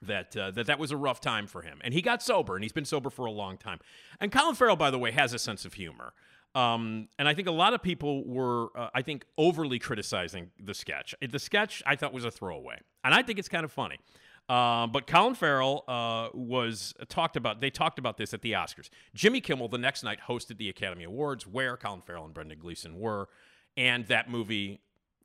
that 0.00 0.36
uh, 0.36 0.50
that 0.50 0.66
that 0.66 0.78
was 0.78 0.90
a 0.90 0.96
rough 0.96 1.20
time 1.20 1.46
for 1.46 1.62
him. 1.62 1.78
And 1.84 1.94
he 1.94 2.02
got 2.02 2.22
sober, 2.22 2.56
and 2.56 2.64
he's 2.64 2.72
been 2.72 2.84
sober 2.84 3.10
for 3.10 3.26
a 3.26 3.30
long 3.30 3.58
time. 3.58 3.78
And 4.20 4.32
Colin 4.32 4.54
Farrell, 4.54 4.76
by 4.76 4.90
the 4.90 4.98
way, 4.98 5.12
has 5.12 5.32
a 5.32 5.38
sense 5.38 5.64
of 5.64 5.74
humor. 5.74 6.14
Um, 6.54 7.08
and 7.18 7.28
I 7.28 7.34
think 7.34 7.48
a 7.48 7.52
lot 7.52 7.72
of 7.72 7.82
people 7.82 8.26
were, 8.26 8.76
uh, 8.76 8.90
I 8.94 9.02
think, 9.02 9.24
overly 9.38 9.78
criticizing 9.78 10.50
the 10.62 10.74
sketch. 10.74 11.14
The 11.26 11.38
sketch 11.38 11.82
I 11.86 11.96
thought 11.96 12.12
was 12.12 12.24
a 12.24 12.30
throwaway, 12.30 12.80
and 13.04 13.14
I 13.14 13.22
think 13.22 13.38
it's 13.38 13.48
kind 13.48 13.64
of 13.64 13.72
funny. 13.72 13.98
Uh, 14.52 14.86
but 14.86 15.06
Colin 15.06 15.34
Farrell 15.34 15.82
uh, 15.88 16.28
was 16.34 16.92
talked 17.08 17.36
about. 17.36 17.62
They 17.62 17.70
talked 17.70 17.98
about 17.98 18.18
this 18.18 18.34
at 18.34 18.42
the 18.42 18.52
Oscars. 18.52 18.90
Jimmy 19.14 19.40
Kimmel 19.40 19.66
the 19.66 19.78
next 19.78 20.02
night 20.02 20.18
hosted 20.28 20.58
the 20.58 20.68
Academy 20.68 21.04
Awards, 21.04 21.46
where 21.46 21.74
Colin 21.78 22.02
Farrell 22.02 22.26
and 22.26 22.34
Brendan 22.34 22.58
Gleeson 22.58 23.00
were, 23.00 23.30
and 23.78 24.06
that 24.08 24.28
movie 24.28 24.82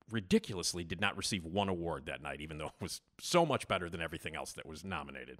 ridiculously 0.10 0.86
did 0.86 1.02
not 1.02 1.18
receive 1.18 1.44
one 1.44 1.68
award 1.68 2.06
that 2.06 2.22
night, 2.22 2.40
even 2.40 2.58
though 2.58 2.68
it 2.68 2.82
was 2.82 3.02
so 3.20 3.46
much 3.46 3.68
better 3.68 3.90
than 3.90 4.02
everything 4.02 4.34
else 4.34 4.54
that 4.54 4.66
was 4.66 4.86
nominated. 4.86 5.40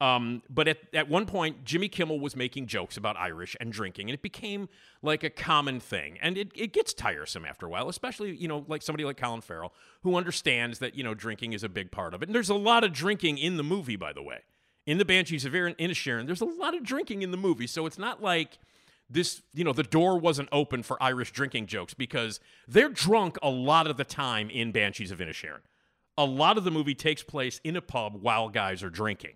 Um, 0.00 0.42
but 0.48 0.68
at, 0.68 0.78
at 0.94 1.08
one 1.08 1.26
point, 1.26 1.64
Jimmy 1.64 1.88
Kimmel 1.88 2.20
was 2.20 2.36
making 2.36 2.66
jokes 2.66 2.96
about 2.96 3.16
Irish 3.16 3.56
and 3.58 3.72
drinking, 3.72 4.08
and 4.08 4.14
it 4.14 4.22
became 4.22 4.68
like 5.02 5.24
a 5.24 5.30
common 5.30 5.80
thing. 5.80 6.18
And 6.22 6.38
it, 6.38 6.52
it 6.54 6.72
gets 6.72 6.94
tiresome 6.94 7.44
after 7.44 7.66
a 7.66 7.68
while, 7.68 7.88
especially, 7.88 8.36
you 8.36 8.46
know, 8.46 8.64
like 8.68 8.82
somebody 8.82 9.04
like 9.04 9.16
Colin 9.16 9.40
Farrell, 9.40 9.72
who 10.02 10.14
understands 10.14 10.78
that, 10.78 10.94
you 10.94 11.02
know, 11.02 11.14
drinking 11.14 11.52
is 11.52 11.64
a 11.64 11.68
big 11.68 11.90
part 11.90 12.14
of 12.14 12.22
it. 12.22 12.28
And 12.28 12.34
there's 12.34 12.48
a 12.48 12.54
lot 12.54 12.84
of 12.84 12.92
drinking 12.92 13.38
in 13.38 13.56
the 13.56 13.64
movie, 13.64 13.96
by 13.96 14.12
the 14.12 14.22
way. 14.22 14.40
In 14.86 14.98
the 14.98 15.04
Banshees 15.04 15.44
of 15.44 15.52
Inisherin, 15.52 16.26
there's 16.26 16.40
a 16.40 16.46
lot 16.46 16.74
of 16.74 16.82
drinking 16.82 17.22
in 17.22 17.30
the 17.30 17.36
movie. 17.36 17.66
So 17.66 17.84
it's 17.84 17.98
not 17.98 18.22
like 18.22 18.58
this, 19.10 19.42
you 19.52 19.64
know, 19.64 19.72
the 19.72 19.82
door 19.82 20.18
wasn't 20.18 20.48
open 20.52 20.82
for 20.82 21.02
Irish 21.02 21.32
drinking 21.32 21.66
jokes 21.66 21.92
because 21.92 22.40
they're 22.66 22.88
drunk 22.88 23.36
a 23.42 23.50
lot 23.50 23.86
of 23.86 23.96
the 23.96 24.04
time 24.04 24.48
in 24.48 24.70
Banshees 24.70 25.10
of 25.10 25.18
Inisherin. 25.18 25.60
A 26.16 26.24
lot 26.24 26.56
of 26.56 26.64
the 26.64 26.70
movie 26.70 26.94
takes 26.94 27.22
place 27.22 27.60
in 27.64 27.76
a 27.76 27.82
pub 27.82 28.22
while 28.22 28.48
guys 28.48 28.82
are 28.82 28.90
drinking. 28.90 29.34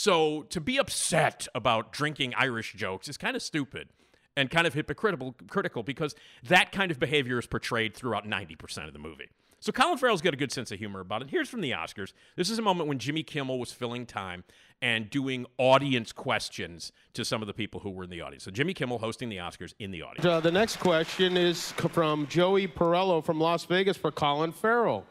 So 0.00 0.44
to 0.44 0.62
be 0.62 0.78
upset 0.78 1.46
about 1.54 1.92
drinking 1.92 2.32
Irish 2.34 2.72
jokes 2.72 3.06
is 3.06 3.18
kind 3.18 3.36
of 3.36 3.42
stupid 3.42 3.90
and 4.34 4.50
kind 4.50 4.66
of 4.66 4.72
hypocritical 4.72 5.36
critical 5.50 5.82
because 5.82 6.14
that 6.42 6.72
kind 6.72 6.90
of 6.90 6.98
behavior 6.98 7.38
is 7.38 7.46
portrayed 7.46 7.94
throughout 7.94 8.26
90% 8.26 8.86
of 8.86 8.94
the 8.94 8.98
movie. 8.98 9.28
So 9.58 9.72
Colin 9.72 9.98
Farrell's 9.98 10.22
got 10.22 10.32
a 10.32 10.38
good 10.38 10.52
sense 10.52 10.72
of 10.72 10.78
humor 10.78 11.00
about 11.00 11.20
it. 11.20 11.28
Here's 11.28 11.50
from 11.50 11.60
the 11.60 11.72
Oscars. 11.72 12.14
This 12.34 12.48
is 12.48 12.58
a 12.58 12.62
moment 12.62 12.88
when 12.88 12.98
Jimmy 12.98 13.22
Kimmel 13.22 13.58
was 13.58 13.72
filling 13.72 14.06
time 14.06 14.44
and 14.80 15.10
doing 15.10 15.44
audience 15.58 16.12
questions 16.12 16.92
to 17.12 17.22
some 17.22 17.42
of 17.42 17.46
the 17.46 17.52
people 17.52 17.80
who 17.80 17.90
were 17.90 18.04
in 18.04 18.08
the 18.08 18.22
audience. 18.22 18.44
So 18.44 18.50
Jimmy 18.50 18.72
Kimmel 18.72 19.00
hosting 19.00 19.28
the 19.28 19.36
Oscars 19.36 19.74
in 19.78 19.90
the 19.90 20.00
audience. 20.00 20.24
Uh, 20.24 20.40
the 20.40 20.50
next 20.50 20.76
question 20.76 21.36
is 21.36 21.72
from 21.72 22.26
Joey 22.28 22.66
Perello 22.66 23.22
from 23.22 23.38
Las 23.38 23.66
Vegas 23.66 23.98
for 23.98 24.10
Colin 24.10 24.52
Farrell. 24.52 25.04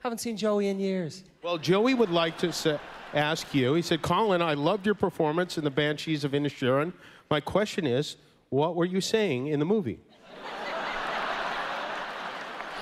Haven't 0.00 0.18
seen 0.18 0.36
Joey 0.36 0.68
in 0.68 0.80
years. 0.80 1.24
Well, 1.42 1.58
Joey 1.58 1.94
would 1.94 2.10
like 2.10 2.38
to 2.38 2.52
sa- 2.52 2.78
ask 3.12 3.54
you. 3.54 3.74
He 3.74 3.82
said, 3.82 4.00
Colin, 4.00 4.40
I 4.40 4.54
loved 4.54 4.86
your 4.86 4.94
performance 4.94 5.58
in 5.58 5.64
the 5.64 5.70
Banshees 5.70 6.24
of 6.24 6.32
Inisherin. 6.32 6.92
My 7.30 7.40
question 7.40 7.86
is, 7.86 8.16
what 8.48 8.76
were 8.76 8.86
you 8.86 9.00
saying 9.00 9.48
in 9.48 9.58
the 9.58 9.66
movie? 9.66 10.00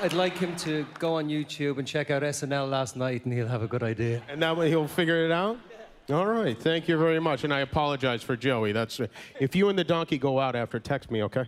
I'd 0.00 0.12
like 0.12 0.38
him 0.38 0.54
to 0.58 0.86
go 1.00 1.14
on 1.14 1.28
YouTube 1.28 1.78
and 1.78 1.86
check 1.86 2.08
out 2.10 2.22
SNL 2.22 2.70
last 2.70 2.94
night, 2.94 3.24
and 3.24 3.34
he'll 3.34 3.48
have 3.48 3.64
a 3.64 3.66
good 3.66 3.82
idea. 3.82 4.22
And 4.28 4.40
that 4.42 4.56
way 4.56 4.68
he'll 4.68 4.86
figure 4.86 5.24
it 5.24 5.32
out? 5.32 5.58
All 6.10 6.24
right. 6.24 6.56
Thank 6.56 6.86
you 6.86 6.96
very 6.96 7.18
much. 7.18 7.42
And 7.42 7.52
I 7.52 7.60
apologize 7.60 8.22
for 8.22 8.36
Joey. 8.36 8.70
That's 8.70 9.00
if 9.40 9.56
you 9.56 9.68
and 9.70 9.78
the 9.78 9.82
donkey 9.82 10.16
go 10.16 10.38
out 10.38 10.54
after, 10.54 10.78
text 10.78 11.10
me, 11.10 11.24
okay? 11.24 11.46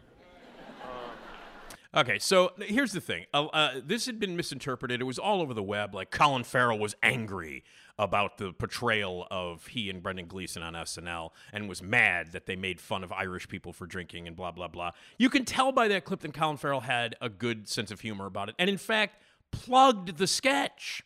Okay, 1.92 2.20
so 2.20 2.52
here's 2.60 2.92
the 2.92 3.00
thing. 3.00 3.26
Uh, 3.34 3.46
uh, 3.46 3.80
this 3.84 4.06
had 4.06 4.20
been 4.20 4.36
misinterpreted. 4.36 5.00
It 5.00 5.04
was 5.04 5.18
all 5.18 5.42
over 5.42 5.52
the 5.52 5.62
web. 5.62 5.92
Like 5.92 6.12
Colin 6.12 6.44
Farrell 6.44 6.78
was 6.78 6.94
angry 7.02 7.64
about 7.98 8.38
the 8.38 8.52
portrayal 8.52 9.26
of 9.28 9.66
he 9.66 9.90
and 9.90 10.00
Brendan 10.00 10.26
Gleeson 10.26 10.62
on 10.62 10.74
SNL 10.74 11.30
and 11.52 11.68
was 11.68 11.82
mad 11.82 12.30
that 12.30 12.46
they 12.46 12.54
made 12.54 12.80
fun 12.80 13.02
of 13.02 13.10
Irish 13.10 13.48
people 13.48 13.72
for 13.72 13.86
drinking 13.86 14.28
and 14.28 14.36
blah, 14.36 14.52
blah, 14.52 14.68
blah. 14.68 14.92
You 15.18 15.28
can 15.28 15.44
tell 15.44 15.72
by 15.72 15.88
that 15.88 16.04
clip 16.04 16.20
that 16.20 16.32
Colin 16.32 16.58
Farrell 16.58 16.80
had 16.80 17.16
a 17.20 17.28
good 17.28 17.68
sense 17.68 17.90
of 17.90 18.00
humor 18.00 18.26
about 18.26 18.48
it 18.48 18.54
and, 18.60 18.70
in 18.70 18.78
fact, 18.78 19.20
plugged 19.50 20.16
the 20.16 20.28
sketch. 20.28 21.02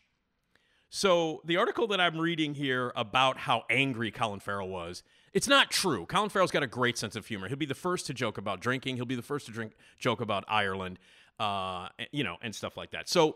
So 0.91 1.41
the 1.45 1.57
article 1.57 1.87
that 1.87 1.99
I'm 1.99 2.19
reading 2.19 2.53
here 2.53 2.93
about 2.95 3.39
how 3.39 3.63
angry 3.71 4.11
Colin 4.11 4.39
Farrell 4.39 4.69
was, 4.69 5.01
it's 5.35 5.49
not 5.49 5.69
true. 5.69 6.05
Colin 6.05 6.29
Farrell's 6.29 6.49
got 6.49 6.63
a 6.63 6.67
great 6.67 6.97
sense 6.97 7.17
of 7.17 7.27
humor. 7.27 7.49
He'll 7.49 7.57
be 7.57 7.65
the 7.65 7.75
first 7.75 8.07
to 8.07 8.13
joke 8.13 8.37
about 8.37 8.61
drinking. 8.61 8.95
He'll 8.95 9.03
be 9.03 9.15
the 9.15 9.21
first 9.21 9.47
to 9.47 9.51
drink 9.51 9.73
joke 9.99 10.21
about 10.21 10.45
Ireland, 10.47 10.97
uh, 11.39 11.89
you 12.13 12.23
know, 12.23 12.37
and 12.41 12.55
stuff 12.55 12.77
like 12.77 12.91
that. 12.91 13.09
So 13.09 13.35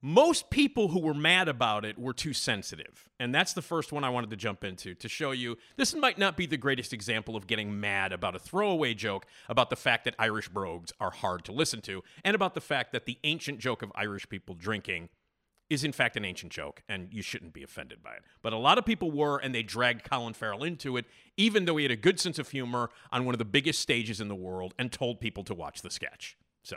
most 0.00 0.48
people 0.48 0.88
who 0.88 1.00
were 1.00 1.12
mad 1.12 1.48
about 1.48 1.84
it 1.84 1.98
were 1.98 2.14
too 2.14 2.32
sensitive. 2.32 3.08
And 3.18 3.34
that's 3.34 3.52
the 3.52 3.62
first 3.62 3.90
one 3.90 4.04
I 4.04 4.10
wanted 4.10 4.30
to 4.30 4.36
jump 4.36 4.62
into 4.62 4.94
to 4.94 5.08
show 5.08 5.32
you 5.32 5.58
this 5.76 5.92
might 5.92 6.18
not 6.18 6.36
be 6.36 6.46
the 6.46 6.56
greatest 6.56 6.92
example 6.92 7.34
of 7.34 7.48
getting 7.48 7.80
mad 7.80 8.12
about 8.12 8.36
a 8.36 8.38
throwaway 8.38 8.94
joke 8.94 9.26
about 9.48 9.70
the 9.70 9.76
fact 9.76 10.04
that 10.04 10.14
Irish 10.20 10.48
brogues 10.48 10.92
are 11.00 11.10
hard 11.10 11.44
to 11.46 11.52
listen 11.52 11.80
to 11.82 12.04
and 12.24 12.36
about 12.36 12.54
the 12.54 12.60
fact 12.60 12.92
that 12.92 13.06
the 13.06 13.18
ancient 13.24 13.58
joke 13.58 13.82
of 13.82 13.90
Irish 13.96 14.28
people 14.28 14.54
drinking 14.54 15.08
is 15.70 15.84
in 15.84 15.92
fact 15.92 16.16
an 16.16 16.24
ancient 16.24 16.52
joke, 16.52 16.82
and 16.88 17.08
you 17.12 17.22
shouldn't 17.22 17.52
be 17.52 17.62
offended 17.62 18.02
by 18.02 18.14
it. 18.14 18.22
But 18.42 18.52
a 18.52 18.58
lot 18.58 18.76
of 18.76 18.84
people 18.84 19.10
were, 19.12 19.38
and 19.38 19.54
they 19.54 19.62
dragged 19.62 20.02
Colin 20.02 20.34
Farrell 20.34 20.64
into 20.64 20.96
it, 20.96 21.06
even 21.36 21.64
though 21.64 21.76
he 21.76 21.84
had 21.84 21.92
a 21.92 21.96
good 21.96 22.18
sense 22.18 22.38
of 22.38 22.50
humor 22.50 22.90
on 23.12 23.24
one 23.24 23.34
of 23.34 23.38
the 23.38 23.44
biggest 23.44 23.78
stages 23.78 24.20
in 24.20 24.28
the 24.28 24.34
world 24.34 24.74
and 24.78 24.90
told 24.90 25.20
people 25.20 25.44
to 25.44 25.54
watch 25.54 25.80
the 25.80 25.90
sketch. 25.90 26.36
So, 26.64 26.76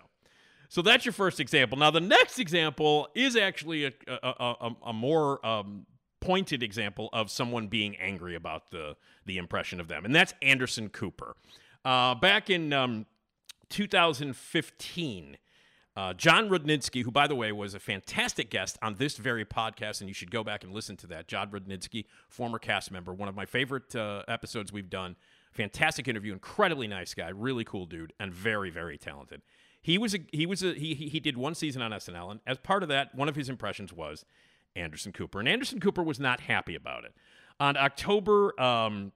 so 0.70 0.84
that's 0.84 1.06
your 1.06 1.12
first 1.12 1.40
example. 1.40 1.78
Now, 1.78 1.90
the 1.90 2.00
next 2.00 2.38
example 2.38 3.10
is 3.16 3.36
actually 3.36 3.86
a, 3.86 3.94
a, 4.08 4.56
a, 4.62 4.76
a 4.88 4.94
more 4.94 5.44
um, 5.46 5.88
pointed 6.22 6.62
example 6.62 7.10
of 7.12 7.32
someone 7.32 7.68
being 7.68 7.98
angry 7.98 8.36
about 8.36 8.70
the, 8.70 8.96
the 9.26 9.38
impression 9.38 9.80
of 9.80 9.88
them, 9.88 10.06
and 10.06 10.16
that's 10.16 10.34
Anderson 10.42 10.90
Cooper. 10.90 11.36
Uh, 11.84 12.16
back 12.16 12.50
in 12.50 12.72
um, 12.72 13.08
2015, 13.70 15.38
uh, 15.96 16.14
Jon 16.14 16.50
Rudnitsky, 16.50 17.04
who, 17.04 17.12
by 17.12 17.28
the 17.28 17.36
way, 17.36 17.52
was 17.52 17.74
a 17.74 17.80
fantastic 17.80 18.50
guest 18.50 18.78
on 18.82 18.96
this 18.96 19.18
very 19.18 19.46
podcast, 19.46 20.02
and 20.02 20.08
you 20.08 20.14
should 20.14 20.32
go 20.32 20.44
back 20.44 20.64
and 20.64 20.74
listen 20.74 20.98
to 20.98 21.08
that. 21.08 21.28
Jon 21.28 21.52
Rudnitsky, 21.52 22.06
former 22.28 22.58
cast 22.58 22.92
member, 22.92 23.14
one 23.14 23.30
of 23.30 23.36
my 23.36 23.46
favorite 23.46 23.96
uh, 23.96 24.24
episodes 24.28 24.74
we've 24.74 24.90
done. 24.90 25.16
Fantastic 25.52 26.08
interview, 26.08 26.34
incredibly 26.34 26.88
nice 26.88 27.14
guy, 27.14 27.30
really 27.30 27.64
cool 27.64 27.86
dude, 27.86 28.12
and 28.20 28.34
very, 28.34 28.72
very 28.72 28.98
talented. 28.98 29.44
He 29.84 29.98
was 29.98 30.16
a 30.16 30.20
he 30.32 30.46
was 30.46 30.64
a 30.64 30.74
he 30.74 30.96
he 30.96 31.20
did 31.20 31.38
one 31.38 31.54
season 31.54 31.82
on 31.82 31.92
SNL, 31.92 32.32
and 32.32 32.40
as 32.48 32.58
part 32.58 32.82
of 32.84 32.90
that, 32.90 33.14
one 33.14 33.30
of 33.30 33.36
his 33.36 33.50
impressions 33.50 33.94
was 33.94 34.26
Anderson 34.76 35.12
Cooper, 35.12 35.40
and 35.40 35.48
Anderson 35.48 35.80
Cooper 35.80 36.02
was 36.02 36.20
not 36.20 36.40
happy 36.40 36.74
about 36.74 37.04
it. 37.04 37.14
On 37.60 37.78
October 37.78 38.60
um, 38.60 39.12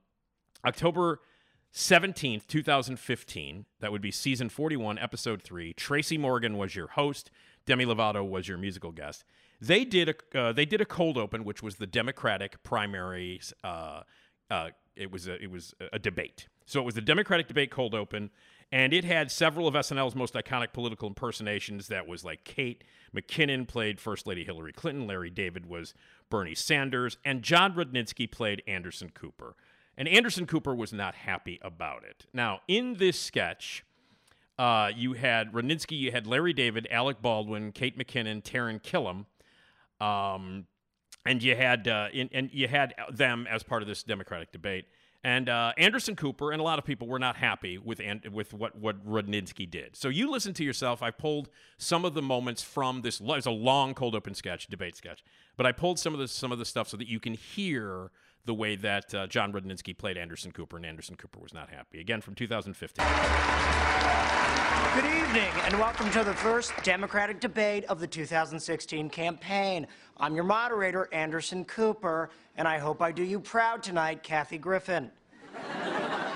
October 0.65 1.22
17th, 1.74 2.47
2015. 2.47 3.65
That 3.79 3.91
would 3.91 4.01
be 4.01 4.12
season 4.12 4.50
41, 4.50 4.97
episode 5.00 5.41
3. 5.41 5.74
Tracy 5.74 6.17
Morgan 6.17 6.57
was 6.57 6.75
your 6.75 6.88
host. 6.88 7.31
Demi 7.65 7.86
Lovato 7.86 8.27
was 8.27 8.47
your 8.47 8.57
musical 8.57 8.91
guest. 8.91 9.24
They 9.59 9.86
did 9.86 10.09
a 10.09 10.39
uh, 10.39 10.53
they 10.53 10.65
did 10.65 10.81
a 10.81 10.86
cold 10.86 11.17
open, 11.17 11.43
which 11.43 11.63
was 11.63 11.75
the 11.75 11.88
Democratic 11.88 12.62
primaries. 12.63 13.53
Uh, 13.63 14.03
uh, 14.50 14.69
it 14.95 15.12
was 15.12 15.27
a, 15.27 15.41
it 15.41 15.51
was 15.51 15.74
a 15.91 16.00
debate. 16.00 16.47
So 16.65 16.79
it 16.81 16.83
was 16.83 16.95
the 16.95 17.01
Democratic 17.01 17.47
debate 17.47 17.71
cold 17.71 17.95
open, 17.95 18.29
and 18.71 18.93
it 18.93 19.03
had 19.03 19.31
several 19.31 19.67
of 19.67 19.74
SNL's 19.74 20.15
most 20.15 20.33
iconic 20.33 20.74
political 20.74 21.07
impersonations. 21.07 21.88
That 21.88 22.07
was 22.07 22.24
like 22.24 22.43
Kate 22.43 22.83
McKinnon 23.15 23.67
played 23.67 24.00
First 24.00 24.27
Lady 24.27 24.43
Hillary 24.43 24.74
Clinton, 24.74 25.07
Larry 25.07 25.29
David 25.29 25.65
was 25.65 25.93
Bernie 26.29 26.55
Sanders, 26.55 27.17
and 27.24 27.41
Jon 27.41 27.74
Rudnitsky 27.74 28.29
played 28.29 28.62
Anderson 28.67 29.09
Cooper. 29.09 29.55
And 29.98 30.08
Anderson 30.08 30.46
Cooper 30.46 30.75
was 30.75 30.94
not 30.94 31.16
happy 31.16 31.60
about 31.62 32.04
it. 32.04 32.25
Now, 32.34 32.62
in 32.68 32.96
this 32.96 33.20
sketch, 33.20 33.84
uh, 34.60 34.92
you 34.96 35.13
had 35.13 35.54
Rudnitsky, 35.54 35.98
you 35.98 36.12
had 36.12 36.27
Larry 36.27 36.54
David, 36.54 36.88
Alec 36.92 37.22
Baldwin, 37.22 37.72
Kate 37.72 37.98
McKinnon, 37.98 38.44
Taran 38.44 38.82
Killam. 38.82 39.25
Um, 40.06 40.68
and 41.25 41.44
you 41.44 41.56
had 41.56 41.88
uh, 41.88 42.08
in, 42.13 42.30
and 42.32 42.50
you 42.54 42.68
had 42.68 42.94
them 43.12 43.48
as 43.50 43.63
part 43.63 43.82
of 43.82 43.88
this 43.88 44.04
Democratic 44.04 44.51
debate. 44.51 44.86
And 45.24 45.50
uh, 45.50 45.74
Anderson 45.77 46.16
Cooper 46.16 46.51
and 46.51 46.62
a 46.62 46.63
lot 46.63 46.80
of 46.80 46.86
people 46.86 47.08
were 47.08 47.20
not 47.20 47.36
happy 47.36 47.77
with 47.77 48.00
An- 48.00 48.22
with 48.32 48.54
what 48.54 48.77
what 48.77 49.06
Rudnitsky 49.06 49.70
did. 49.70 49.96
So 49.96 50.10
you 50.10 50.30
listen 50.32 50.54
to 50.54 50.63
yourself. 50.63 51.01
I 51.04 51.12
pulled 51.12 51.50
some 51.77 52.06
of 52.06 52.13
the 52.13 52.22
moments 52.22 52.62
from 52.62 53.01
this. 53.01 53.20
It's 53.22 53.46
a 53.46 53.51
long 53.51 53.94
cold 53.94 54.16
open 54.16 54.36
sketch, 54.36 54.68
debate 54.68 54.96
sketch, 54.96 55.24
but 55.58 55.66
I 55.66 55.72
pulled 55.72 56.00
some 56.00 56.13
of 56.13 56.20
the 56.20 56.27
some 56.27 56.51
of 56.51 56.60
the 56.60 56.66
stuff 56.66 56.88
so 56.88 56.98
that 56.98 57.08
you 57.08 57.20
can 57.20 57.34
hear 57.34 58.12
the 58.48 58.54
way 58.54 58.77
that 58.77 59.13
uh, 59.13 59.27
Jon 59.27 59.51
Rudnitsky 59.51 59.96
played 59.96 60.18
Anderson 60.18 60.51
Cooper, 60.54 60.77
and 60.77 60.86
Anderson 60.86 61.16
Cooper 61.18 61.38
was 61.39 61.54
not 61.54 61.70
happy. 61.70 62.00
Again, 62.00 62.22
from 62.22 62.34
2015. 62.34 63.06
Good 64.96 65.06
evening, 65.06 65.51
and 65.66 65.77
welcome 65.77 66.10
to 66.12 66.24
the 66.24 66.34
first 66.34 66.72
Democratic 66.82 67.42
debate 67.42 67.84
of 67.86 68.00
the 68.00 68.08
2016 68.08 69.10
campaign. 69.10 69.86
I'm 70.16 70.34
your 70.34 70.46
moderator, 70.46 71.10
Anderson 71.12 71.66
Cooper, 71.66 72.30
and 72.56 72.68
I 72.68 72.77
hope 72.77 73.01
I 73.01 73.12
do 73.12 73.22
you 73.22 73.39
proud 73.42 73.84
tonight, 73.84 74.24
Kathy 74.24 74.58
Griffin. 74.58 75.12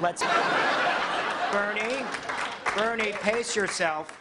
Let's. 0.01 0.21
Bernie, 1.51 2.05
Bernie, 2.75 3.11
pace 3.13 3.55
yourself. 3.55 4.19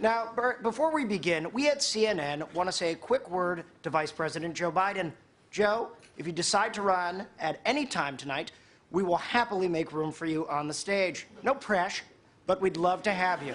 Now, 0.00 0.32
before 0.62 0.92
we 0.92 1.04
begin, 1.04 1.50
we 1.52 1.68
at 1.68 1.78
CNN 1.78 2.52
want 2.54 2.68
to 2.68 2.72
say 2.72 2.92
a 2.92 2.96
quick 2.96 3.28
word 3.30 3.64
to 3.82 3.90
Vice 3.90 4.12
President 4.12 4.54
Joe 4.54 4.70
Biden. 4.70 5.12
Joe, 5.50 5.90
if 6.16 6.26
you 6.26 6.32
decide 6.32 6.72
to 6.74 6.82
run 6.82 7.26
at 7.38 7.60
any 7.64 7.86
time 7.86 8.16
tonight, 8.16 8.52
we 8.90 9.02
will 9.02 9.16
happily 9.16 9.68
make 9.68 9.92
room 9.92 10.12
for 10.12 10.26
you 10.26 10.48
on 10.48 10.68
the 10.68 10.74
stage. 10.74 11.26
No 11.42 11.54
pressure, 11.54 12.04
but 12.46 12.60
we'd 12.60 12.76
love 12.76 13.02
to 13.02 13.12
have 13.12 13.42
you. 13.42 13.54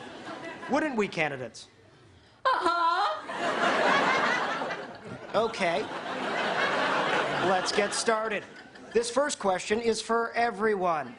Wouldn't 0.69 0.95
we, 0.95 1.07
candidates? 1.07 1.67
Uh-huh. 2.45 2.91
Okay. 5.33 5.85
Let's 7.47 7.71
get 7.71 7.93
started. 7.93 8.43
This 8.93 9.09
first 9.09 9.39
question 9.39 9.79
is 9.79 10.01
for 10.01 10.31
everyone. 10.33 11.15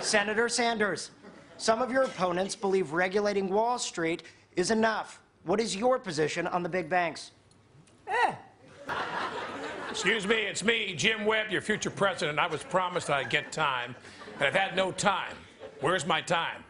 Senator 0.00 0.48
Sanders, 0.48 1.10
some 1.56 1.82
of 1.82 1.90
your 1.90 2.04
opponents 2.04 2.54
believe 2.56 2.92
regulating 2.92 3.48
Wall 3.48 3.78
Street 3.78 4.22
is 4.56 4.70
enough. 4.70 5.20
What 5.44 5.60
is 5.60 5.74
your 5.76 5.98
position 5.98 6.46
on 6.46 6.62
the 6.62 6.68
big 6.68 6.88
banks? 6.88 7.32
Excuse 9.90 10.24
me, 10.24 10.36
it's 10.36 10.62
me, 10.62 10.94
Jim 10.94 11.24
Webb, 11.24 11.50
your 11.50 11.60
future 11.60 11.90
president. 11.90 12.38
I 12.38 12.46
was 12.46 12.62
promised 12.62 13.10
I'd 13.10 13.28
get 13.28 13.50
time, 13.50 13.96
and 14.36 14.44
I've 14.44 14.54
had 14.54 14.76
no 14.76 14.92
time. 14.92 15.34
Where's 15.80 16.06
my 16.06 16.20
time? 16.20 16.62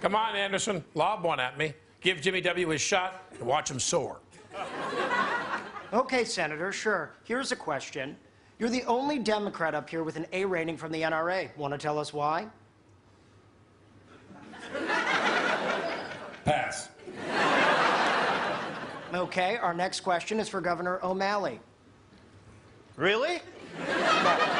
Come 0.00 0.16
on, 0.16 0.34
Anderson, 0.34 0.84
lob 0.94 1.22
one 1.22 1.38
at 1.38 1.56
me. 1.56 1.72
Give 2.00 2.20
Jimmy 2.20 2.40
W. 2.40 2.68
his 2.68 2.80
shot 2.80 3.22
and 3.38 3.46
watch 3.46 3.70
him 3.70 3.78
soar. 3.78 4.18
Okay, 5.92 6.24
Senator, 6.24 6.72
sure. 6.72 7.14
Here's 7.22 7.52
a 7.52 7.56
question. 7.56 8.16
You're 8.58 8.70
the 8.70 8.82
only 8.84 9.20
Democrat 9.20 9.74
up 9.74 9.88
here 9.88 10.02
with 10.02 10.16
an 10.16 10.26
A 10.32 10.44
rating 10.44 10.76
from 10.76 10.90
the 10.90 11.02
NRA. 11.02 11.56
Want 11.56 11.72
to 11.72 11.78
tell 11.78 11.98
us 12.00 12.12
why? 12.12 12.48
Pass. 16.44 16.88
Okay, 19.14 19.56
our 19.58 19.72
next 19.72 20.00
question 20.00 20.40
is 20.40 20.48
for 20.48 20.60
Governor 20.60 20.98
O'Malley. 21.04 21.60
Really? 22.96 23.40
No. 23.88 24.38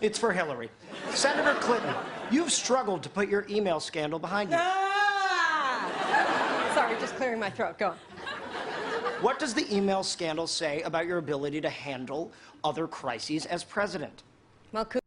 It's 0.00 0.18
for 0.18 0.32
Hillary. 0.32 0.70
Senator 1.12 1.54
Clinton, 1.60 1.94
you've 2.30 2.52
struggled 2.52 3.02
to 3.04 3.08
put 3.08 3.26
your 3.28 3.46
email 3.48 3.80
scandal 3.80 4.18
behind 4.18 4.50
you. 4.50 4.56
Ah! 4.60 5.90
Sorry, 6.74 6.98
just 7.00 7.14
clearing 7.16 7.40
my 7.40 7.48
throat. 7.48 7.78
Go 7.78 7.90
on. 7.90 7.96
What 9.22 9.38
does 9.38 9.54
the 9.54 9.72
email 9.74 10.02
scandal 10.02 10.46
say 10.46 10.82
about 10.82 11.06
your 11.06 11.16
ability 11.18 11.62
to 11.62 11.70
handle 11.70 12.32
other 12.64 12.86
crises 12.86 13.46
as 13.46 13.64
president? 13.64 14.24
Well, 14.72 14.84
Coo- 14.84 15.00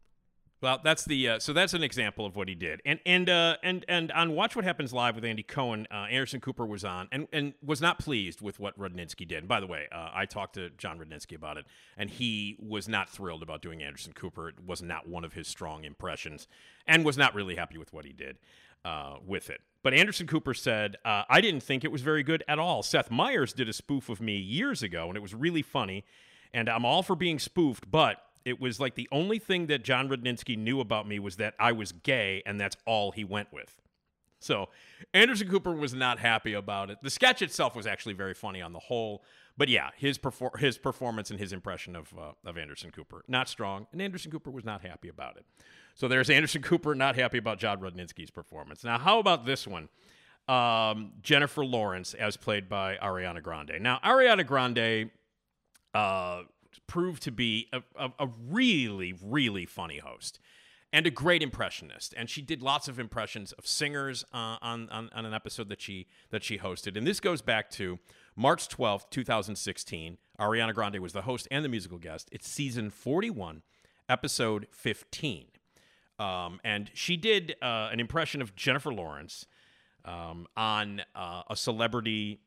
Well, 0.60 0.80
that's 0.82 1.04
the 1.04 1.28
uh, 1.28 1.38
so 1.38 1.52
that's 1.52 1.72
an 1.72 1.84
example 1.84 2.26
of 2.26 2.34
what 2.34 2.48
he 2.48 2.56
did, 2.56 2.82
and 2.84 2.98
and 3.06 3.30
uh, 3.30 3.56
and 3.62 3.84
and 3.88 4.10
on 4.10 4.32
Watch 4.32 4.56
What 4.56 4.64
Happens 4.64 4.92
Live 4.92 5.14
with 5.14 5.24
Andy 5.24 5.44
Cohen, 5.44 5.86
uh, 5.88 6.06
Anderson 6.10 6.40
Cooper 6.40 6.66
was 6.66 6.84
on 6.84 7.08
and 7.12 7.28
and 7.32 7.54
was 7.64 7.80
not 7.80 8.00
pleased 8.00 8.40
with 8.40 8.58
what 8.58 8.76
Rudnitsky 8.76 9.26
did. 9.26 9.38
And 9.38 9.48
by 9.48 9.60
the 9.60 9.68
way, 9.68 9.86
uh, 9.92 10.10
I 10.12 10.26
talked 10.26 10.54
to 10.54 10.70
Jon 10.70 10.98
Rudnitsky 10.98 11.36
about 11.36 11.58
it, 11.58 11.66
and 11.96 12.10
he 12.10 12.56
was 12.58 12.88
not 12.88 13.08
thrilled 13.08 13.42
about 13.44 13.62
doing 13.62 13.84
Anderson 13.84 14.12
Cooper. 14.14 14.48
It 14.48 14.56
was 14.66 14.82
not 14.82 15.08
one 15.08 15.24
of 15.24 15.34
his 15.34 15.46
strong 15.46 15.84
impressions, 15.84 16.48
and 16.88 17.04
was 17.04 17.16
not 17.16 17.34
really 17.36 17.54
happy 17.54 17.78
with 17.78 17.92
what 17.92 18.04
he 18.04 18.12
did 18.12 18.38
uh, 18.84 19.18
with 19.24 19.50
it. 19.50 19.60
But 19.82 19.94
Anderson 19.94 20.26
Cooper 20.26 20.54
said, 20.54 20.96
uh, 21.04 21.22
I 21.28 21.40
didn't 21.40 21.62
think 21.62 21.84
it 21.84 21.92
was 21.92 22.02
very 22.02 22.22
good 22.22 22.42
at 22.48 22.58
all. 22.58 22.82
Seth 22.82 23.10
Meyers 23.10 23.52
did 23.52 23.68
a 23.68 23.72
spoof 23.72 24.08
of 24.08 24.20
me 24.20 24.36
years 24.36 24.82
ago, 24.82 25.06
and 25.06 25.16
it 25.16 25.20
was 25.20 25.34
really 25.34 25.62
funny. 25.62 26.04
And 26.52 26.68
I'm 26.68 26.84
all 26.84 27.02
for 27.02 27.14
being 27.14 27.38
spoofed, 27.38 27.90
but 27.90 28.22
it 28.48 28.60
was 28.60 28.80
like 28.80 28.94
the 28.94 29.08
only 29.12 29.38
thing 29.38 29.66
that 29.66 29.84
Jon 29.84 30.08
Rudnitsky 30.08 30.56
knew 30.56 30.80
about 30.80 31.06
me 31.06 31.18
was 31.18 31.36
that 31.36 31.54
I 31.60 31.72
was 31.72 31.92
gay, 31.92 32.42
and 32.46 32.60
that's 32.60 32.76
all 32.86 33.12
he 33.12 33.24
went 33.24 33.52
with. 33.52 33.76
So 34.40 34.68
Anderson 35.12 35.48
Cooper 35.48 35.72
was 35.72 35.94
not 35.94 36.18
happy 36.18 36.52
about 36.54 36.90
it. 36.90 36.98
The 37.02 37.10
sketch 37.10 37.42
itself 37.42 37.74
was 37.74 37.86
actually 37.86 38.14
very 38.14 38.34
funny 38.34 38.62
on 38.62 38.72
the 38.72 38.78
whole, 38.78 39.24
but 39.56 39.68
yeah, 39.68 39.90
his 39.96 40.16
perfor- 40.16 40.58
his 40.58 40.78
performance 40.78 41.30
and 41.30 41.38
his 41.38 41.52
impression 41.52 41.96
of 41.96 42.12
uh, 42.16 42.32
of 42.44 42.56
Anderson 42.56 42.90
Cooper 42.90 43.24
not 43.28 43.48
strong, 43.48 43.86
and 43.92 44.00
Anderson 44.00 44.30
Cooper 44.30 44.50
was 44.50 44.64
not 44.64 44.82
happy 44.82 45.08
about 45.08 45.36
it. 45.36 45.44
So 45.94 46.08
there's 46.08 46.30
Anderson 46.30 46.62
Cooper 46.70 46.94
not 46.94 47.16
happy 47.16 47.38
about 47.38 47.58
Jon 47.58 47.80
Rudnitsky's 47.80 48.30
performance. 48.30 48.84
Now, 48.84 48.98
how 48.98 49.18
about 49.18 49.44
this 49.44 49.66
one? 49.66 49.88
Um, 50.46 51.12
Jennifer 51.20 51.64
Lawrence, 51.64 52.14
as 52.14 52.38
played 52.38 52.68
by 52.70 52.96
Ariana 52.96 53.42
Grande. 53.42 53.72
Now, 53.80 53.98
Ariana 54.02 54.46
Grande 54.46 55.10
uh, 55.92 56.42
proved 56.86 57.22
to 57.22 57.32
be 57.32 57.68
a, 57.72 57.82
a, 57.96 58.10
a 58.18 58.28
really, 58.48 59.14
really 59.22 59.66
funny 59.66 59.98
host 59.98 60.38
and 60.92 61.06
a 61.06 61.10
great 61.10 61.42
impressionist. 61.42 62.14
And 62.16 62.30
she 62.30 62.40
did 62.40 62.62
lots 62.62 62.88
of 62.88 62.98
impressions 62.98 63.52
of 63.52 63.66
singers 63.66 64.24
uh, 64.32 64.56
on, 64.62 64.88
on 64.90 65.10
on 65.14 65.26
an 65.26 65.34
episode 65.34 65.68
that 65.68 65.80
she 65.80 66.06
that 66.30 66.42
she 66.42 66.58
hosted. 66.58 66.96
And 66.96 67.06
this 67.06 67.20
goes 67.20 67.42
back 67.42 67.70
to 67.72 67.98
March 68.36 68.68
twelfth, 68.68 69.10
two 69.10 69.24
thousand 69.24 69.56
sixteen. 69.56 70.18
Ariana 70.40 70.72
Grande 70.72 71.00
was 71.00 71.12
the 71.12 71.22
host 71.22 71.48
and 71.50 71.64
the 71.64 71.68
musical 71.68 71.98
guest. 71.98 72.28
It's 72.32 72.48
season 72.48 72.90
forty 72.90 73.30
one, 73.30 73.62
episode 74.08 74.66
fifteen. 74.70 75.46
Um, 76.18 76.60
and 76.64 76.90
she 76.94 77.16
did 77.16 77.54
uh, 77.62 77.90
an 77.92 78.00
impression 78.00 78.42
of 78.42 78.56
Jennifer 78.56 78.92
Lawrence 78.92 79.46
um, 80.04 80.46
on 80.56 81.02
uh, 81.14 81.42
a 81.48 81.54
celebrity 81.54 82.40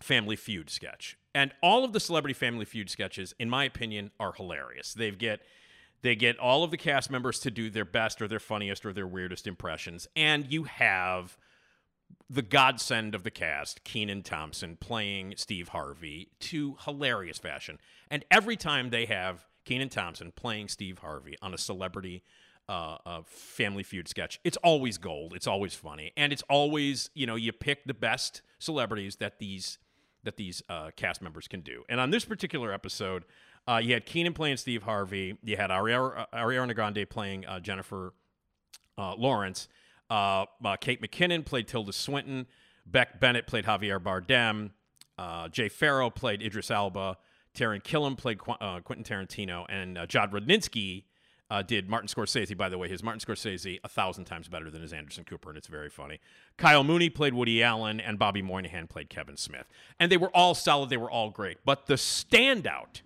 Family 0.00 0.36
Feud 0.36 0.70
sketch. 0.70 1.16
And 1.36 1.52
all 1.62 1.84
of 1.84 1.92
the 1.92 2.00
Celebrity 2.00 2.32
Family 2.32 2.64
Feud 2.64 2.88
sketches, 2.88 3.34
in 3.38 3.50
my 3.50 3.64
opinion, 3.64 4.10
are 4.18 4.32
hilarious. 4.32 4.94
They 4.94 5.10
get 5.10 5.42
they 6.00 6.16
get 6.16 6.38
all 6.38 6.64
of 6.64 6.70
the 6.70 6.78
cast 6.78 7.10
members 7.10 7.38
to 7.40 7.50
do 7.50 7.68
their 7.68 7.84
best 7.84 8.22
or 8.22 8.28
their 8.28 8.40
funniest 8.40 8.86
or 8.86 8.92
their 8.94 9.06
weirdest 9.06 9.46
impressions, 9.46 10.08
and 10.16 10.50
you 10.50 10.64
have 10.64 11.36
the 12.30 12.40
godsend 12.40 13.14
of 13.14 13.22
the 13.22 13.30
cast, 13.30 13.84
Kenan 13.84 14.22
Thompson, 14.22 14.78
playing 14.80 15.34
Steve 15.36 15.68
Harvey 15.68 16.30
to 16.40 16.76
hilarious 16.84 17.38
fashion. 17.38 17.78
And 18.10 18.24
every 18.30 18.56
time 18.56 18.88
they 18.88 19.04
have 19.04 19.46
Kenan 19.66 19.90
Thompson 19.90 20.32
playing 20.32 20.68
Steve 20.68 21.00
Harvey 21.00 21.36
on 21.42 21.52
a 21.52 21.58
celebrity 21.58 22.22
uh, 22.66 22.96
uh, 23.04 23.20
Family 23.26 23.82
Feud 23.82 24.08
sketch, 24.08 24.40
it's 24.42 24.56
always 24.58 24.96
gold. 24.96 25.34
It's 25.34 25.46
always 25.46 25.74
funny, 25.74 26.12
and 26.16 26.32
it's 26.32 26.44
always 26.48 27.10
you 27.12 27.26
know 27.26 27.36
you 27.36 27.52
pick 27.52 27.84
the 27.84 27.94
best 27.94 28.40
celebrities 28.58 29.16
that 29.16 29.38
these 29.38 29.76
that 30.26 30.36
these 30.36 30.62
uh, 30.68 30.90
cast 30.94 31.22
members 31.22 31.48
can 31.48 31.62
do. 31.62 31.82
And 31.88 31.98
on 31.98 32.10
this 32.10 32.24
particular 32.24 32.72
episode, 32.72 33.24
uh, 33.66 33.80
you 33.82 33.94
had 33.94 34.06
Kenan 34.06 34.34
playing 34.34 34.58
Steve 34.58 34.82
Harvey. 34.82 35.38
You 35.42 35.56
had 35.56 35.70
Ariana, 35.70 36.74
Grande 36.74 37.08
playing 37.08 37.46
uh, 37.46 37.58
Jennifer 37.60 38.12
uh, 38.98 39.14
Lawrence. 39.16 39.68
Uh, 40.08 40.44
uh, 40.64 40.76
Kate 40.76 41.02
McKinnon 41.02 41.44
played 41.44 41.66
Tilda 41.66 41.92
Swinton. 41.92 42.46
Beck 42.84 43.18
Bennett 43.18 43.46
played 43.46 43.64
Javier 43.64 43.98
Bardem. 43.98 44.70
Jay 45.50 45.68
Pharoah 45.68 46.10
played 46.10 46.42
Idris 46.42 46.70
Elba. 46.70 47.16
Taran 47.54 47.82
Killam 47.82 48.16
played 48.16 48.38
Qu- 48.38 48.80
Quentin 48.84 49.02
Tarantino. 49.02 49.64
And 49.68 49.98
Jon 50.08 50.30
Rudnitsky 50.30 51.04
uh, 51.50 51.62
did 51.62 51.88
Martin 51.88 52.08
Scorsese. 52.08 52.56
By 52.56 52.68
the 52.68 52.78
way, 52.78 52.88
his 52.88 53.02
Martin 53.02 53.20
Scorsese 53.20 53.78
a 53.84 53.88
thousand 53.88 54.24
times 54.24 54.48
better 54.48 54.70
than 54.70 54.82
his 54.82 54.92
Anderson 54.92 55.24
Cooper, 55.24 55.50
and 55.50 55.58
it's 55.58 55.68
very 55.68 55.90
funny. 55.90 56.20
Kyle 56.56 56.84
Mooney 56.84 57.08
played 57.08 57.34
Woody 57.34 57.62
Allen, 57.62 58.00
and 58.00 58.18
Bobby 58.18 58.42
Moynihan 58.42 58.86
played 58.86 59.08
Kevin 59.08 59.36
Smith. 59.36 59.66
And 60.00 60.10
they 60.10 60.16
were 60.16 60.30
all 60.30 60.54
solid. 60.54 60.90
They 60.90 60.96
were 60.96 61.10
all 61.10 61.30
great. 61.30 61.58
But 61.64 61.86
the 61.86 61.94
standout 61.94 63.02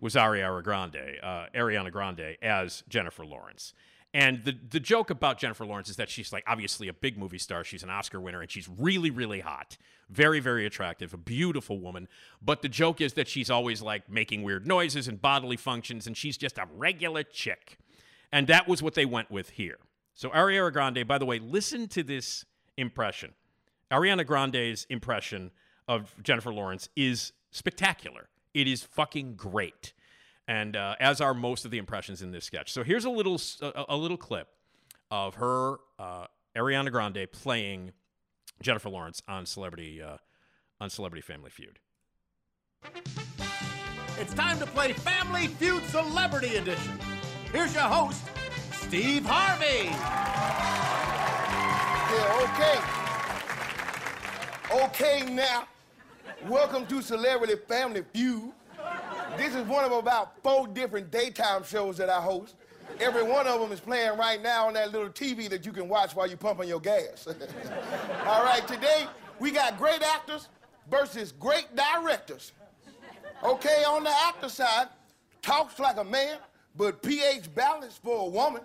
was 0.00 0.14
Ariana 0.14 0.62
Grande, 0.62 1.18
uh, 1.22 1.46
Ariana 1.54 1.92
Grande 1.92 2.36
as 2.42 2.82
Jennifer 2.88 3.24
Lawrence. 3.24 3.74
And 4.12 4.44
the 4.44 4.56
the 4.70 4.80
joke 4.80 5.10
about 5.10 5.38
Jennifer 5.38 5.64
Lawrence 5.64 5.88
is 5.88 5.96
that 5.96 6.10
she's 6.10 6.32
like 6.32 6.42
obviously 6.46 6.88
a 6.88 6.92
big 6.92 7.16
movie 7.16 7.38
star. 7.38 7.62
She's 7.62 7.84
an 7.84 7.90
Oscar 7.90 8.20
winner 8.20 8.40
and 8.40 8.50
she's 8.50 8.68
really 8.68 9.10
really 9.10 9.40
hot, 9.40 9.76
very 10.08 10.40
very 10.40 10.66
attractive, 10.66 11.14
a 11.14 11.16
beautiful 11.16 11.78
woman. 11.78 12.08
But 12.42 12.62
the 12.62 12.68
joke 12.68 13.00
is 13.00 13.12
that 13.14 13.28
she's 13.28 13.50
always 13.50 13.82
like 13.82 14.10
making 14.10 14.42
weird 14.42 14.66
noises 14.66 15.06
and 15.06 15.20
bodily 15.20 15.56
functions, 15.56 16.06
and 16.06 16.16
she's 16.16 16.36
just 16.36 16.58
a 16.58 16.66
regular 16.74 17.22
chick. 17.22 17.78
And 18.32 18.46
that 18.48 18.66
was 18.66 18.82
what 18.82 18.94
they 18.94 19.04
went 19.04 19.30
with 19.30 19.50
here. 19.50 19.78
So 20.14 20.28
Ariana 20.30 20.72
Grande, 20.72 21.06
by 21.06 21.18
the 21.18 21.26
way, 21.26 21.38
listen 21.38 21.88
to 21.88 22.02
this 22.02 22.44
impression. 22.76 23.34
Ariana 23.90 24.26
Grande's 24.26 24.86
impression 24.90 25.50
of 25.88 26.14
Jennifer 26.22 26.52
Lawrence 26.52 26.88
is 26.94 27.32
spectacular. 27.50 28.28
It 28.54 28.68
is 28.68 28.82
fucking 28.82 29.34
great, 29.34 29.92
and 30.50 30.74
uh, 30.74 30.96
as 30.98 31.20
are 31.20 31.32
most 31.32 31.64
of 31.64 31.70
the 31.70 31.78
impressions 31.78 32.22
in 32.22 32.32
this 32.32 32.44
sketch. 32.44 32.72
So 32.72 32.82
here's 32.82 33.04
a 33.04 33.10
little 33.10 33.34
s- 33.34 33.58
a, 33.62 33.84
a 33.90 33.96
little 33.96 34.16
clip 34.16 34.48
of 35.08 35.36
her 35.36 35.76
uh, 35.98 36.26
Ariana 36.56 36.90
Grande 36.90 37.24
playing 37.30 37.92
Jennifer 38.60 38.88
Lawrence 38.90 39.22
on 39.28 39.46
Celebrity 39.46 40.02
uh, 40.02 40.16
on 40.80 40.90
Celebrity 40.90 41.22
Family 41.22 41.50
Feud. 41.50 41.78
It's 44.18 44.34
time 44.34 44.58
to 44.58 44.66
play 44.66 44.92
Family 44.92 45.46
Feud 45.46 45.84
Celebrity 45.84 46.56
Edition. 46.56 46.98
Here's 47.52 47.72
your 47.72 47.84
host, 47.84 48.20
Steve 48.72 49.24
Harvey. 49.24 49.90
Yeah, 52.12 52.46
okay. 54.74 55.24
Okay, 55.24 55.32
now. 55.32 55.68
Welcome 56.48 56.86
to 56.86 57.02
Celebrity 57.02 57.54
Family 57.68 58.02
Feud. 58.12 58.52
This 59.40 59.54
is 59.54 59.66
one 59.66 59.86
of 59.86 59.92
about 59.92 60.36
four 60.42 60.68
different 60.68 61.10
daytime 61.10 61.64
shows 61.64 61.96
that 61.96 62.10
I 62.10 62.20
host. 62.20 62.56
Every 63.00 63.22
one 63.22 63.46
of 63.46 63.58
them 63.58 63.72
is 63.72 63.80
playing 63.80 64.18
right 64.18 64.42
now 64.42 64.66
on 64.66 64.74
that 64.74 64.92
little 64.92 65.08
TV 65.08 65.48
that 65.48 65.64
you 65.64 65.72
can 65.72 65.88
watch 65.88 66.14
while 66.14 66.26
you're 66.26 66.36
pumping 66.36 66.68
your 66.68 66.78
gas. 66.78 67.26
All 68.26 68.44
right, 68.44 68.68
today 68.68 69.06
we 69.38 69.50
got 69.50 69.78
great 69.78 70.02
actors 70.02 70.48
versus 70.90 71.32
great 71.32 71.74
directors. 71.74 72.52
Okay, 73.42 73.82
on 73.84 74.04
the 74.04 74.10
actor 74.10 74.50
side, 74.50 74.88
talks 75.40 75.78
like 75.78 75.96
a 75.96 76.04
man, 76.04 76.36
but 76.76 77.02
pH 77.02 77.54
balance 77.54 77.96
for 77.96 78.26
a 78.26 78.28
woman 78.28 78.60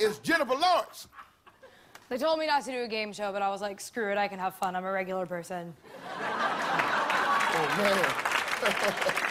is 0.00 0.18
Jennifer 0.18 0.56
Lawrence. 0.56 1.06
They 2.08 2.18
told 2.18 2.40
me 2.40 2.48
not 2.48 2.64
to 2.64 2.72
do 2.72 2.82
a 2.82 2.88
game 2.88 3.12
show, 3.12 3.30
but 3.30 3.40
I 3.40 3.50
was 3.50 3.60
like, 3.60 3.80
screw 3.80 4.10
it, 4.10 4.18
I 4.18 4.26
can 4.26 4.40
have 4.40 4.56
fun. 4.56 4.74
I'm 4.74 4.84
a 4.84 4.90
regular 4.90 5.26
person. 5.26 5.72
Oh, 6.20 7.74
man. 7.78 9.24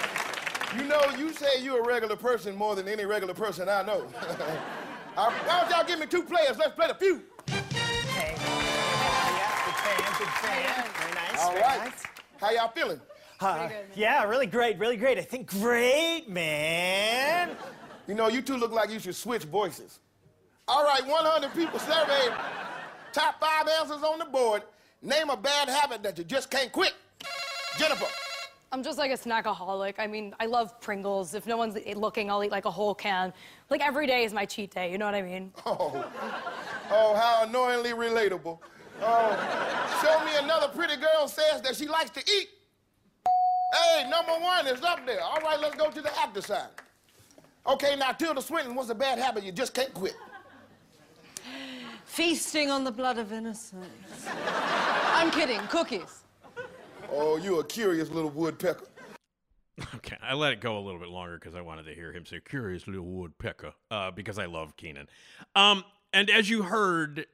you 0.75 0.84
know, 0.84 1.01
you 1.17 1.32
say 1.32 1.62
you're 1.62 1.82
a 1.84 1.88
regular 1.88 2.15
person 2.15 2.56
more 2.56 2.75
than 2.75 2.88
any 2.88 3.06
regular 3.06 3.34
person 3.34 3.69
I 3.69 3.84
know. 3.84 4.08
All 5.17 5.30
right, 5.30 5.47
Why 5.47 5.62
don't 5.62 5.69
y'all 5.71 5.86
give 5.86 5.99
me 5.99 6.06
two 6.06 6.23
players? 6.23 6.58
Let's 6.58 6.75
play 6.75 6.88
the 6.88 6.95
feud. 6.95 7.23
Very 10.41 11.13
nice. 11.13 11.39
All 11.39 11.51
very 11.51 11.63
right. 11.63 11.80
nice. 11.86 12.03
How 12.39 12.51
y'all 12.51 12.69
feeling? 12.69 13.01
Uh, 13.39 13.69
yeah, 13.95 14.23
really 14.23 14.47
great, 14.47 14.80
really 14.80 14.97
great. 14.97 15.17
I 15.17 15.21
think 15.21 15.47
great, 15.47 16.27
man. 16.27 17.56
You 18.08 18.15
know, 18.15 18.27
you 18.27 18.41
two 18.41 18.58
look 18.58 18.71
like 18.71 18.89
you 18.89 18.99
should 18.99 19.15
switch 19.15 19.43
voices. 19.43 19.99
All 20.67 20.84
right, 20.84 21.06
100 21.06 21.53
people 21.53 21.80
surveyed. 21.80 22.34
Top 23.13 23.39
five 23.39 23.67
answers 23.80 24.03
on 24.03 24.19
the 24.19 24.25
board. 24.25 24.63
Name 25.01 25.30
a 25.30 25.38
bad 25.38 25.69
habit 25.69 26.03
that 26.03 26.17
you 26.17 26.23
just 26.23 26.49
can't 26.49 26.71
quit. 26.71 26.93
Jennifer. 27.77 28.08
I'm 28.71 28.84
just 28.84 28.97
like 28.97 29.12
a 29.12 29.17
snackaholic. 29.17 29.95
I 29.97 30.08
mean, 30.08 30.36
I 30.39 30.45
love 30.45 30.80
Pringles. 30.82 31.34
If 31.34 31.47
no 31.47 31.56
one's 31.56 31.77
looking, 31.95 32.30
I'll 32.30 32.43
eat 32.43 32.51
like 32.51 32.65
a 32.65 32.71
whole 32.71 32.93
can. 32.93 33.32
Like 33.69 33.82
every 33.82 34.08
day 34.08 34.25
is 34.25 34.34
my 34.34 34.45
cheat 34.45 34.71
day, 34.71 34.91
you 34.91 34.97
know 34.97 35.06
what 35.06 35.15
I 35.15 35.21
mean? 35.21 35.53
Oh, 35.65 36.06
oh, 36.89 37.15
how 37.15 37.43
annoyingly 37.43 37.91
relatable. 37.91 38.60
Oh, 39.01 39.99
show 40.01 40.25
me 40.25 40.32
another 40.43 40.69
pretty 40.69 40.95
girl 40.95 41.27
says 41.27 41.62
that 41.62 41.75
she 41.75 41.88
likes 41.88 42.10
to 42.12 42.19
eat. 42.21 42.47
Hey, 43.73 44.10
number 44.10 44.32
one 44.32 44.65
is 44.67 44.82
up 44.82 45.06
there. 45.06 45.21
All 45.21 45.39
right, 45.41 45.60
let's 45.60 45.75
go 45.75 45.91
to 45.91 46.01
the 46.01 46.17
actor 46.19 46.41
side. 46.41 46.69
Okay, 47.67 47.95
now 47.97 48.12
Tilda 48.13 48.41
Swinton, 48.41 48.73
what's 48.75 48.89
a 48.89 48.95
bad 48.95 49.19
habit 49.19 49.43
you 49.43 49.51
just 49.51 49.73
can't 49.73 49.93
quit? 49.93 50.15
Feasting 52.06 52.71
on 52.71 52.84
the 52.86 52.91
blood 52.91 53.17
of 53.17 53.34
innocence. 53.34 53.86
I'm 55.13 55.30
kidding. 55.32 55.60
Cookies. 55.67 56.23
Oh, 57.12 57.38
you 57.38 57.60
a 57.60 57.63
curious 57.63 58.10
little 58.10 58.30
woodpecker. 58.30 58.88
Okay, 59.96 60.17
I 60.24 60.34
let 60.34 60.54
it 60.54 60.62
go 60.62 60.78
a 60.78 60.82
little 60.82 61.00
bit 61.00 61.10
longer 61.10 61.38
because 61.38 61.54
I 61.56 61.62
wanted 61.62 61.86
to 61.86 61.93
hear 61.93 62.12
him 62.12 62.26
say 62.26 62.39
"curious 62.39 62.88
little 62.88 63.06
woodpecker" 63.06 63.74
uh, 63.91 64.10
because 64.10 64.39
I 64.39 64.46
love 64.46 64.76
Kenan. 64.76 65.08
Um, 65.56 65.84
and 66.12 66.30
as 66.32 66.50
you 66.50 66.63
heard, 66.63 67.28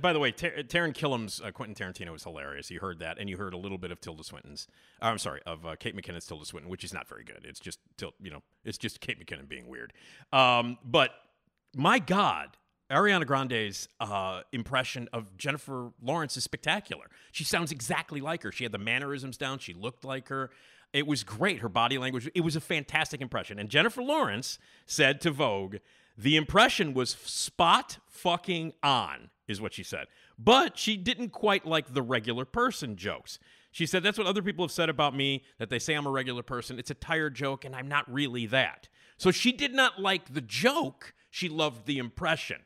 by 0.00 0.14
the 0.14 0.18
way, 0.18 0.32
Tar- 0.32 0.62
Taran 0.62 0.94
Killam's 0.94 1.42
uh, 1.44 1.50
Quentin 1.50 1.74
Tarantino 1.74 2.10
was 2.10 2.24
hilarious. 2.24 2.70
You 2.70 2.80
heard 2.80 3.00
that, 3.00 3.18
and 3.18 3.28
you 3.28 3.36
heard 3.36 3.52
a 3.52 3.58
little 3.58 3.76
bit 3.76 3.90
of 3.90 4.00
Tilda 4.00 4.24
Swinton's. 4.24 4.66
Uh, 5.02 5.06
I'm 5.06 5.18
sorry, 5.18 5.42
of 5.46 5.66
uh, 5.66 5.76
Kate 5.76 5.94
McKinnon's 5.94 6.26
Tilda 6.26 6.46
Swinton, 6.46 6.70
which 6.70 6.84
is 6.84 6.94
not 6.94 7.06
very 7.06 7.24
good. 7.24 7.44
It's 7.44 7.60
just 7.60 7.80
you 8.18 8.30
know, 8.30 8.42
it's 8.64 8.78
just 8.78 9.00
Kate 9.00 9.20
McKinnon 9.20 9.46
being 9.46 9.66
weird. 9.68 9.92
Um, 10.32 10.78
but 10.84 11.10
my 11.76 11.98
God, 11.98 12.56
Ariana 12.90 13.26
Grande's 13.26 13.88
uh, 13.98 14.42
impression 14.52 15.08
of 15.12 15.36
Jennifer 15.38 15.90
Lawrence 16.02 16.36
is 16.36 16.44
spectacular. 16.44 17.06
She 17.32 17.44
sounds 17.44 17.72
exactly 17.72 18.20
like 18.20 18.42
her. 18.42 18.52
She 18.52 18.64
had 18.64 18.72
the 18.72 18.78
mannerisms 18.78 19.36
down. 19.36 19.58
She 19.58 19.72
looked 19.72 20.04
like 20.04 20.28
her. 20.28 20.50
It 20.92 21.06
was 21.06 21.24
great. 21.24 21.60
Her 21.60 21.68
body 21.68 21.98
language. 21.98 22.30
It 22.34 22.42
was 22.42 22.56
a 22.56 22.60
fantastic 22.60 23.20
impression. 23.20 23.58
And 23.58 23.68
Jennifer 23.68 24.02
Lawrence 24.02 24.58
said 24.86 25.20
to 25.22 25.30
Vogue, 25.30 25.76
the 26.16 26.36
impression 26.36 26.94
was 26.94 27.10
spot 27.10 27.98
fucking 28.08 28.74
on, 28.82 29.30
is 29.48 29.60
what 29.60 29.72
she 29.74 29.82
said. 29.82 30.06
But 30.38 30.78
she 30.78 30.96
didn't 30.96 31.30
quite 31.30 31.66
like 31.66 31.92
the 31.92 32.02
regular 32.02 32.44
person 32.44 32.96
jokes. 32.96 33.38
She 33.72 33.86
said, 33.86 34.04
That's 34.04 34.18
what 34.18 34.28
other 34.28 34.42
people 34.42 34.64
have 34.64 34.70
said 34.70 34.88
about 34.88 35.16
me, 35.16 35.42
that 35.58 35.70
they 35.70 35.80
say 35.80 35.94
I'm 35.94 36.06
a 36.06 36.10
regular 36.10 36.44
person. 36.44 36.78
It's 36.78 36.92
a 36.92 36.94
tired 36.94 37.34
joke, 37.34 37.64
and 37.64 37.74
I'm 37.74 37.88
not 37.88 38.12
really 38.12 38.46
that. 38.46 38.88
So 39.16 39.32
she 39.32 39.50
did 39.50 39.74
not 39.74 40.00
like 40.00 40.34
the 40.34 40.40
joke. 40.40 41.14
She 41.30 41.48
loved 41.48 41.86
the 41.86 41.98
impression 41.98 42.60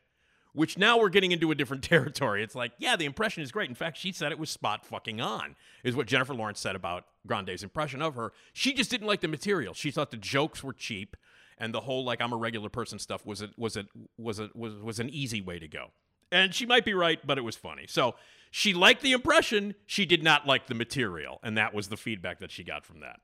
which 0.53 0.79
now 0.79 0.99
we're 0.99 1.09
getting 1.09 1.33
into 1.33 1.51
a 1.51 1.55
different 1.55 1.83
territory. 1.85 2.43
It's 2.43 2.55
like, 2.55 2.73
yeah, 2.79 2.97
the 2.97 3.05
impression 3.05 3.43
is 3.43 3.53
great. 3.53 3.69
In 3.69 3.75
fact, 3.75 3.97
she 3.97 4.13
said 4.13 4.33
it 4.33 4.39
was 4.39 4.51
spot 4.51 4.85
fucking 4.85 5.21
on, 5.21 5.57
is 5.85 5.97
what 5.97 6.07
Jennifer 6.07 6.35
Lawrence 6.35 6.61
said 6.61 6.77
about 6.77 7.05
Grande's 7.27 7.63
impression 7.63 8.03
of 8.03 8.15
her. 8.15 8.33
She 8.53 8.73
just 8.73 8.91
didn't 8.91 9.07
like 9.07 9.21
the 9.21 9.29
material. 9.29 9.75
She 9.75 9.91
thought 9.91 10.11
the 10.11 10.17
jokes 10.17 10.63
were 10.63 10.73
cheap, 10.73 11.17
and 11.59 11.75
the 11.75 11.81
whole 11.81 12.05
like 12.05 12.21
I'm 12.21 12.33
a 12.33 12.37
regular 12.37 12.69
person 12.69 12.99
stuff 12.99 13.25
was 13.27 13.43
a, 13.43 13.51
was 13.57 13.77
a, 13.77 13.85
was 14.17 14.39
a, 14.39 14.51
was 14.55 14.75
was 14.75 15.01
an 15.01 15.11
easy 15.11 15.41
way 15.41 15.59
to 15.59 15.69
go. 15.69 15.89
And 16.31 16.55
she 16.55 16.67
might 16.67 16.85
be 16.85 16.93
right, 16.93 17.25
but 17.27 17.39
it 17.39 17.43
was 17.43 17.57
funny. 17.57 17.87
So 17.87 18.15
she 18.51 18.75
liked 18.75 19.03
the 19.03 19.13
impression. 19.13 19.75
She 19.87 20.05
did 20.05 20.23
not 20.23 20.47
like 20.47 20.67
the 20.67 20.75
material, 20.75 21.41
and 21.43 21.57
that 21.57 21.73
was 21.75 21.89
the 21.89 21.97
feedback 21.97 22.39
that 22.41 22.51
she 22.51 22.65
got 22.65 22.85
from 22.85 23.01
that. 23.01 23.21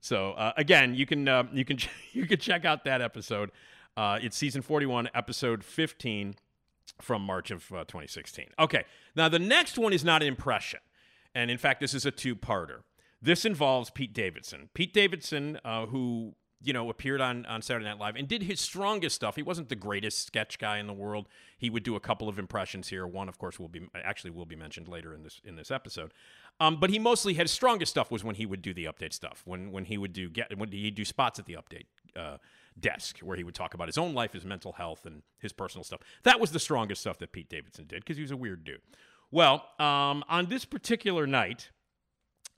So 0.00 0.32
uh, 0.32 0.52
again, 0.56 0.94
you 0.94 1.06
can 1.06 1.26
uh, 1.26 1.44
you 1.52 1.64
can 1.64 1.78
you 2.12 2.26
can 2.26 2.38
check 2.38 2.64
out 2.64 2.84
that 2.84 3.00
episode. 3.00 3.50
Uh, 3.96 4.18
it's 4.20 4.36
season 4.36 4.60
41, 4.60 5.08
episode 5.14 5.64
15 5.64 6.34
from 7.00 7.22
March 7.22 7.50
of 7.50 7.64
uh, 7.72 7.84
2016. 7.84 8.46
Okay, 8.58 8.84
now 9.14 9.28
the 9.28 9.38
next 9.38 9.78
one 9.78 9.92
is 9.92 10.04
not 10.04 10.22
an 10.22 10.28
impression. 10.28 10.80
And 11.34 11.50
in 11.50 11.58
fact, 11.58 11.80
this 11.80 11.92
is 11.92 12.06
a 12.06 12.10
two 12.10 12.34
parter. 12.34 12.80
This 13.20 13.44
involves 13.44 13.90
Pete 13.90 14.14
Davidson. 14.14 14.70
Pete 14.74 14.94
Davidson, 14.94 15.58
uh, 15.64 15.86
who 15.86 16.34
you 16.62 16.72
know 16.72 16.88
appeared 16.88 17.20
on, 17.20 17.44
on 17.46 17.60
Saturday 17.60 17.84
Night 17.84 17.98
Live 17.98 18.16
and 18.16 18.26
did 18.26 18.42
his 18.42 18.60
strongest 18.60 19.16
stuff. 19.16 19.36
He 19.36 19.42
wasn't 19.42 19.68
the 19.68 19.76
greatest 19.76 20.26
sketch 20.26 20.58
guy 20.58 20.78
in 20.78 20.86
the 20.86 20.92
world. 20.92 21.28
He 21.58 21.70
would 21.70 21.82
do 21.82 21.94
a 21.94 22.00
couple 22.00 22.28
of 22.28 22.38
impressions 22.38 22.88
here. 22.88 23.06
One, 23.06 23.28
of 23.28 23.38
course, 23.38 23.58
will 23.58 23.68
be 23.68 23.82
actually 23.94 24.30
will 24.30 24.46
be 24.46 24.56
mentioned 24.56 24.88
later 24.88 25.14
in 25.14 25.22
this 25.22 25.40
in 25.44 25.56
this 25.56 25.70
episode. 25.70 26.12
Um, 26.58 26.80
but 26.80 26.88
he 26.88 26.98
mostly 26.98 27.34
his 27.34 27.50
strongest 27.50 27.90
stuff 27.90 28.10
was 28.10 28.24
when 28.24 28.36
he 28.36 28.46
would 28.46 28.62
do 28.62 28.72
the 28.72 28.86
update 28.86 29.12
stuff. 29.12 29.42
When 29.44 29.72
when 29.72 29.84
he 29.84 29.98
would 29.98 30.12
do 30.12 30.28
get 30.30 30.56
when 30.56 30.72
he'd 30.72 30.94
do 30.94 31.04
spots 31.04 31.38
at 31.38 31.46
the 31.46 31.54
update. 31.54 31.86
Uh, 32.14 32.38
desk 32.78 33.18
where 33.20 33.36
he 33.36 33.44
would 33.44 33.54
talk 33.54 33.74
about 33.74 33.88
his 33.88 33.98
own 33.98 34.14
life, 34.14 34.32
his 34.32 34.44
mental 34.44 34.72
health, 34.72 35.06
and 35.06 35.22
his 35.38 35.52
personal 35.52 35.84
stuff. 35.84 36.00
That 36.24 36.40
was 36.40 36.50
the 36.50 36.58
strongest 36.58 37.00
stuff 37.00 37.18
that 37.18 37.32
Pete 37.32 37.48
Davidson 37.48 37.86
did 37.86 38.00
because 38.00 38.16
he 38.16 38.22
was 38.22 38.30
a 38.30 38.36
weird 38.36 38.64
dude. 38.64 38.80
Well, 39.30 39.64
um, 39.78 40.24
on 40.28 40.46
this 40.46 40.64
particular 40.64 41.26
night, 41.26 41.70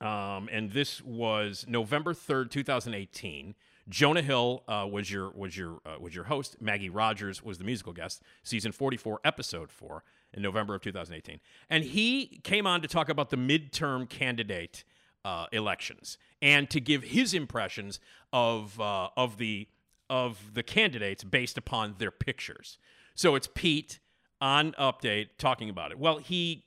um, 0.01 0.49
and 0.51 0.71
this 0.71 1.01
was 1.01 1.65
November 1.67 2.13
third, 2.13 2.51
two 2.51 2.63
thousand 2.63 2.93
eighteen. 2.93 3.55
Jonah 3.87 4.21
Hill 4.21 4.63
uh, 4.67 4.87
was 4.89 5.09
your 5.09 5.31
was 5.31 5.57
your 5.57 5.79
uh, 5.85 5.95
was 5.99 6.13
your 6.13 6.25
host. 6.25 6.61
Maggie 6.61 6.89
Rogers 6.89 7.43
was 7.43 7.57
the 7.57 7.63
musical 7.63 7.91
guest. 7.91 8.21
Season 8.43 8.71
forty 8.71 8.97
four, 8.97 9.19
episode 9.23 9.71
four, 9.71 10.03
in 10.33 10.43
November 10.43 10.75
of 10.75 10.81
two 10.81 10.91
thousand 10.91 11.15
eighteen, 11.15 11.39
and 11.69 11.83
he 11.83 12.39
came 12.43 12.67
on 12.67 12.81
to 12.81 12.87
talk 12.87 13.09
about 13.09 13.29
the 13.29 13.37
midterm 13.37 14.07
candidate 14.07 14.83
uh, 15.25 15.47
elections 15.51 16.17
and 16.41 16.69
to 16.69 16.79
give 16.79 17.03
his 17.03 17.33
impressions 17.33 17.99
of 18.31 18.79
uh, 18.79 19.09
of 19.17 19.37
the 19.37 19.67
of 20.09 20.53
the 20.53 20.63
candidates 20.63 21.23
based 21.23 21.57
upon 21.57 21.95
their 21.97 22.11
pictures. 22.11 22.77
So 23.15 23.35
it's 23.35 23.47
Pete 23.53 23.99
on 24.41 24.71
update 24.73 25.29
talking 25.37 25.69
about 25.69 25.91
it. 25.91 25.99
Well, 25.99 26.17
he 26.17 26.63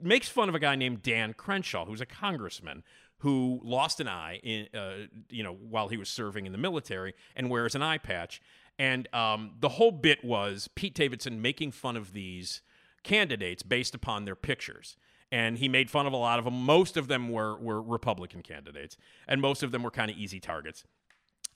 makes 0.00 0.28
fun 0.28 0.48
of 0.48 0.54
a 0.54 0.58
guy 0.58 0.76
named 0.76 1.02
Dan 1.02 1.32
Crenshaw, 1.32 1.86
who's 1.86 2.00
a 2.00 2.06
congressman 2.06 2.82
who 3.18 3.60
lost 3.64 4.00
an 4.00 4.08
eye 4.08 4.40
in 4.42 4.68
uh, 4.78 5.06
you 5.30 5.42
know 5.42 5.54
while 5.54 5.88
he 5.88 5.96
was 5.96 6.08
serving 6.08 6.46
in 6.46 6.52
the 6.52 6.58
military 6.58 7.14
and 7.34 7.50
wears 7.50 7.74
an 7.74 7.82
eye 7.82 7.98
patch. 7.98 8.40
And 8.78 9.12
um, 9.14 9.52
the 9.58 9.70
whole 9.70 9.90
bit 9.90 10.22
was 10.22 10.68
Pete 10.74 10.94
Davidson 10.94 11.40
making 11.40 11.72
fun 11.72 11.96
of 11.96 12.12
these 12.12 12.60
candidates 13.02 13.62
based 13.62 13.94
upon 13.94 14.26
their 14.26 14.36
pictures. 14.36 14.96
And 15.32 15.58
he 15.58 15.68
made 15.68 15.90
fun 15.90 16.06
of 16.06 16.12
a 16.12 16.16
lot 16.16 16.38
of 16.38 16.44
them. 16.44 16.54
Most 16.54 16.96
of 16.96 17.08
them 17.08 17.30
were 17.30 17.56
were 17.56 17.80
Republican 17.80 18.42
candidates, 18.42 18.96
and 19.26 19.40
most 19.40 19.62
of 19.62 19.72
them 19.72 19.82
were 19.82 19.90
kind 19.90 20.10
of 20.10 20.16
easy 20.16 20.38
targets. 20.38 20.84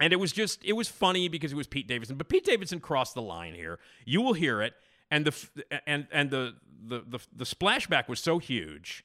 And 0.01 0.13
it 0.13 0.17
was 0.17 0.33
just 0.33 0.65
it 0.65 0.73
was 0.73 0.89
funny 0.89 1.29
because 1.29 1.53
it 1.53 1.57
was 1.57 1.67
Pete 1.67 1.87
Davidson, 1.87 2.17
but 2.17 2.29
Pete 2.29 2.45
Davidson 2.45 2.81
crossed 2.81 3.15
the 3.15 3.23
line 3.23 3.55
here. 3.55 3.79
You 4.05 4.23
will 4.23 4.33
hear 4.33 4.63
it, 4.63 4.75
and 5.11 5.27
the 5.27 5.81
and 5.87 6.07
and 6.11 6.31
the 6.31 6.55
the 6.83 7.05
the, 7.07 7.19
the 7.37 7.45
splashback 7.45 8.09
was 8.09 8.19
so 8.19 8.39
huge 8.39 9.05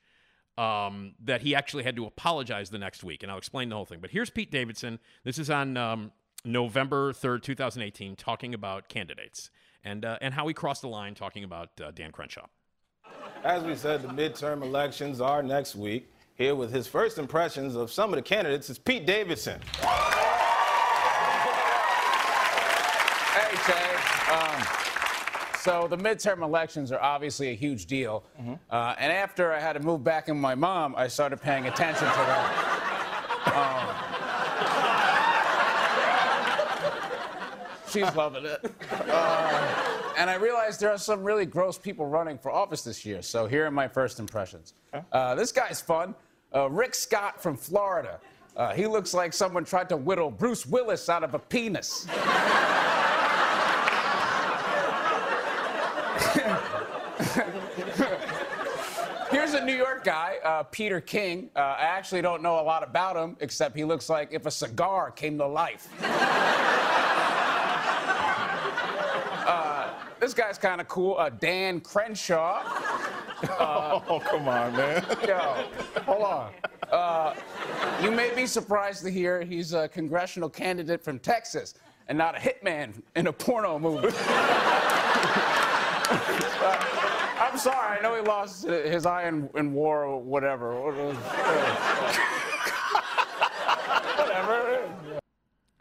um, 0.57 1.15
that 1.23 1.41
he 1.41 1.53
actually 1.53 1.83
had 1.83 1.95
to 1.97 2.05
apologize 2.05 2.69
the 2.69 2.77
next 2.77 3.03
week, 3.03 3.23
and 3.23 3.31
I'll 3.31 3.37
explain 3.37 3.69
the 3.69 3.75
whole 3.75 3.85
thing. 3.85 3.99
But 3.99 4.11
here's 4.11 4.29
Pete 4.29 4.51
Davidson. 4.51 4.99
This 5.23 5.37
is 5.37 5.49
on 5.49 5.75
um, 5.75 6.11
November 6.45 7.11
3rd, 7.11 7.43
2018, 7.43 8.15
talking 8.15 8.53
about 8.53 8.87
candidates 8.87 9.49
and, 9.83 10.05
uh, 10.05 10.17
and 10.21 10.33
how 10.33 10.47
he 10.47 10.53
crossed 10.53 10.81
the 10.81 10.87
line 10.87 11.13
talking 11.15 11.43
about 11.43 11.69
uh, 11.83 11.91
Dan 11.91 12.11
Crenshaw. 12.11 12.47
As 13.43 13.63
we 13.63 13.75
said, 13.75 14.01
the 14.01 14.07
midterm 14.07 14.63
elections 14.63 15.21
are 15.21 15.43
next 15.43 15.75
week. 15.75 16.11
Here 16.35 16.55
with 16.55 16.73
his 16.73 16.87
first 16.87 17.17
impressions 17.17 17.75
of 17.75 17.91
some 17.91 18.11
of 18.11 18.17
the 18.17 18.21
candidates 18.21 18.69
is 18.69 18.77
Pete 18.77 19.05
Davidson. 19.05 19.61
Jay. 23.67 23.95
Um, 24.31 24.63
so 25.59 25.87
the 25.87 25.97
midterm 25.97 26.43
elections 26.43 26.91
are 26.91 27.01
obviously 27.01 27.49
a 27.49 27.55
huge 27.55 27.87
deal. 27.87 28.23
Uh, 28.69 28.95
and 28.99 29.11
after 29.11 29.51
I 29.51 29.59
had 29.59 29.73
to 29.73 29.79
move 29.79 30.03
back 30.03 30.27
in 30.29 30.35
with 30.35 30.41
my 30.41 30.55
mom, 30.55 30.93
I 30.95 31.07
started 31.07 31.41
paying 31.41 31.65
attention 31.67 32.07
to 32.07 32.17
them. 32.17 32.45
Um, 33.55 33.95
she's 37.89 38.15
loving 38.15 38.45
it. 38.45 38.71
Uh, 39.09 40.13
and 40.17 40.29
I 40.29 40.35
realized 40.35 40.79
there 40.79 40.91
are 40.91 40.97
some 40.97 41.23
really 41.23 41.45
gross 41.45 41.77
people 41.77 42.05
running 42.05 42.37
for 42.37 42.51
office 42.51 42.83
this 42.83 43.05
year. 43.05 43.21
So 43.21 43.47
here 43.47 43.65
are 43.65 43.71
my 43.71 43.87
first 43.87 44.19
impressions. 44.19 44.73
Uh, 45.11 45.35
this 45.35 45.51
guy's 45.51 45.81
fun. 45.81 46.15
Uh, 46.53 46.69
Rick 46.69 46.95
Scott 46.95 47.41
from 47.41 47.57
Florida. 47.57 48.19
Uh, 48.55 48.73
he 48.73 48.87
looks 48.87 49.13
like 49.13 49.33
someone 49.33 49.65
tried 49.65 49.89
to 49.89 49.97
whittle 49.97 50.31
Bruce 50.31 50.65
Willis 50.65 51.09
out 51.09 51.23
of 51.23 51.33
a 51.33 51.39
penis. 51.39 52.07
A 59.55 59.65
New 59.65 59.75
York 59.75 60.03
guy, 60.03 60.35
uh, 60.43 60.63
Peter 60.63 60.99
King. 60.99 61.49
Uh, 61.55 61.59
I 61.59 61.83
actually 61.83 62.21
don't 62.21 62.43
know 62.43 62.59
a 62.59 62.63
lot 62.63 62.83
about 62.83 63.15
him, 63.15 63.37
except 63.39 63.75
he 63.75 63.83
looks 63.83 64.09
like 64.09 64.29
if 64.31 64.45
a 64.45 64.51
cigar 64.51 65.11
came 65.11 65.37
to 65.37 65.47
life. 65.47 65.87
Uh, 69.45 69.93
this 70.19 70.33
guy's 70.33 70.57
kind 70.57 70.81
of 70.81 70.87
cool. 70.87 71.17
Uh, 71.19 71.29
Dan 71.29 71.79
Crenshaw. 71.79 72.63
oh, 73.59 74.19
come 74.27 74.47
on, 74.47 74.73
man. 74.73 75.05
Yo, 75.27 75.37
hold 76.01 76.23
on. 76.23 76.51
Uh, 76.91 77.35
you 78.01 78.09
may 78.09 78.33
be 78.33 78.47
surprised 78.47 79.03
to 79.03 79.11
hear 79.11 79.43
he's 79.43 79.73
a 79.73 79.87
congressional 79.87 80.49
candidate 80.49 81.03
from 81.03 81.19
Texas 81.19 81.75
and 82.07 82.17
not 82.17 82.35
a 82.35 82.39
hitman 82.39 83.03
in 83.15 83.27
a 83.27 83.33
porno 83.33 83.77
movie. 83.77 84.07
Uh, 87.35 87.49
I'm 87.51 87.57
sorry, 87.57 87.97
I 87.97 88.01
know 88.01 88.15
he 88.15 88.21
lost 88.21 88.65
his 88.65 89.05
eye 89.05 89.27
in, 89.27 89.49
in 89.55 89.73
war 89.73 90.05
or 90.05 90.21
whatever. 90.21 90.73
whatever. 94.17 94.89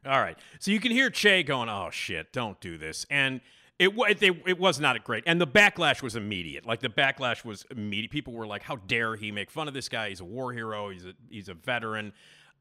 All 0.06 0.20
right. 0.20 0.38
So 0.58 0.70
you 0.70 0.80
can 0.80 0.92
hear 0.92 1.10
Che 1.10 1.42
going, 1.44 1.68
"Oh 1.68 1.88
shit, 1.90 2.32
don't 2.32 2.60
do 2.60 2.76
this," 2.76 3.06
and 3.08 3.40
it, 3.78 3.90
it 4.20 4.58
was 4.58 4.78
not 4.78 5.02
great. 5.02 5.24
And 5.26 5.40
the 5.40 5.46
backlash 5.46 6.02
was 6.02 6.14
immediate. 6.14 6.66
Like 6.66 6.80
the 6.80 6.88
backlash 6.88 7.44
was 7.44 7.64
immediate. 7.70 8.10
People 8.10 8.34
were 8.34 8.46
like, 8.46 8.62
"How 8.62 8.76
dare 8.76 9.16
he 9.16 9.32
make 9.32 9.50
fun 9.50 9.66
of 9.68 9.74
this 9.74 9.88
guy? 9.88 10.10
He's 10.10 10.20
a 10.20 10.24
war 10.24 10.52
hero. 10.52 10.90
He's 10.90 11.06
a 11.06 11.14
he's 11.30 11.48
a 11.48 11.54
veteran." 11.54 12.12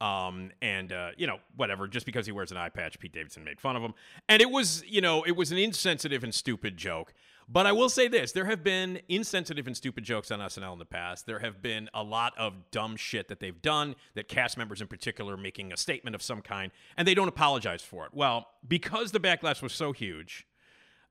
Um, 0.02 0.52
and 0.62 0.92
uh, 0.92 1.10
you 1.18 1.28
know, 1.28 1.38
whatever. 1.56 1.88
Just 1.88 2.06
because 2.06 2.26
he 2.26 2.32
wears 2.32 2.52
an 2.52 2.58
eye 2.58 2.70
patch, 2.70 3.00
Pete 3.00 3.14
Davidson 3.14 3.44
made 3.44 3.60
fun 3.60 3.76
of 3.76 3.82
him, 3.84 3.94
and 4.28 4.42
it 4.42 4.50
was, 4.50 4.84
you 4.88 5.02
know, 5.02 5.24
it 5.24 5.36
was 5.36 5.52
an 5.52 5.58
insensitive 5.58 6.24
and 6.24 6.34
stupid 6.34 6.78
joke. 6.78 7.14
But 7.48 7.66
I 7.66 7.72
will 7.72 7.90
say 7.90 8.08
this: 8.08 8.32
there 8.32 8.46
have 8.46 8.64
been 8.64 9.02
insensitive 9.08 9.68
and 9.68 9.76
stupid 9.76 10.04
jokes 10.04 10.32
on 10.32 10.40
SNL 10.40 10.74
in 10.74 10.80
the 10.80 10.86
past. 10.86 11.26
There 11.26 11.40
have 11.40 11.62
been 11.62 11.90
a 11.94 12.04
lot 12.04 12.34
of 12.38 12.72
dumb 12.72 12.96
shit 12.96 13.28
that 13.28 13.40
they've 13.40 13.62
done, 13.62 13.96
that 14.16 14.28
cast 14.28 14.58
members 14.58 14.82
in 14.82 14.88
particular 14.88 15.38
making 15.38 15.72
a 15.74 15.78
statement 15.78 16.16
of 16.16 16.22
some 16.22 16.42
kind, 16.42 16.72
and 16.98 17.08
they 17.08 17.14
don't 17.14 17.28
apologize 17.28 17.82
for 17.82 18.06
it. 18.06 18.14
Well, 18.14 18.48
because 18.68 19.12
the 19.12 19.20
backlash 19.20 19.62
was 19.62 19.74
so 19.74 19.92
huge, 19.92 20.48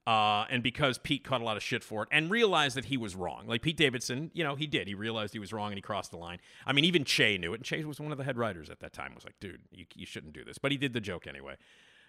uh, 0.07 0.47
and 0.51 0.63
because 0.63 0.99
Pete 0.99 1.25
caught 1.25 1.41
a 1.41 1.45
lot 1.45 1.57
of 1.57 1.63
shit 1.63 1.85
for 1.85 2.03
it 2.03 2.09
and 2.11 2.31
realized 2.31 2.77
that 2.77 2.87
he 2.87 2.97
was 2.97 3.15
wrong. 3.15 3.47
Like 3.47 3.63
Pete 3.63 3.77
Davidson, 3.77 4.31
you 4.35 4.43
know, 4.43 4.57
he 4.57 4.67
did. 4.67 4.89
He 4.89 4.95
realized 4.95 5.33
he 5.33 5.39
was 5.39 5.53
wrong 5.53 5.69
and 5.69 5.77
he 5.77 5.83
crossed 5.83 6.11
the 6.11 6.17
line. 6.17 6.39
I 6.67 6.73
mean, 6.73 6.85
even 6.85 7.05
Che 7.05 7.39
knew 7.39 7.53
it, 7.53 7.57
and 7.59 7.65
Che 7.65 7.85
was 7.85 8.01
one 8.01 8.11
of 8.11 8.19
the 8.19 8.25
head 8.25 8.37
writers 8.37 8.69
at 8.69 8.81
that 8.81 8.93
time. 8.93 9.15
Was 9.15 9.25
like, 9.25 9.39
dude, 9.41 9.61
you, 9.71 9.85
you 9.95 10.07
shouldn't 10.07 10.33
do 10.33 10.45
this, 10.45 10.59
but 10.59 10.73
he 10.73 10.79
did 10.79 10.93
the 10.93 11.01
joke 11.01 11.27
anyway. 11.27 11.55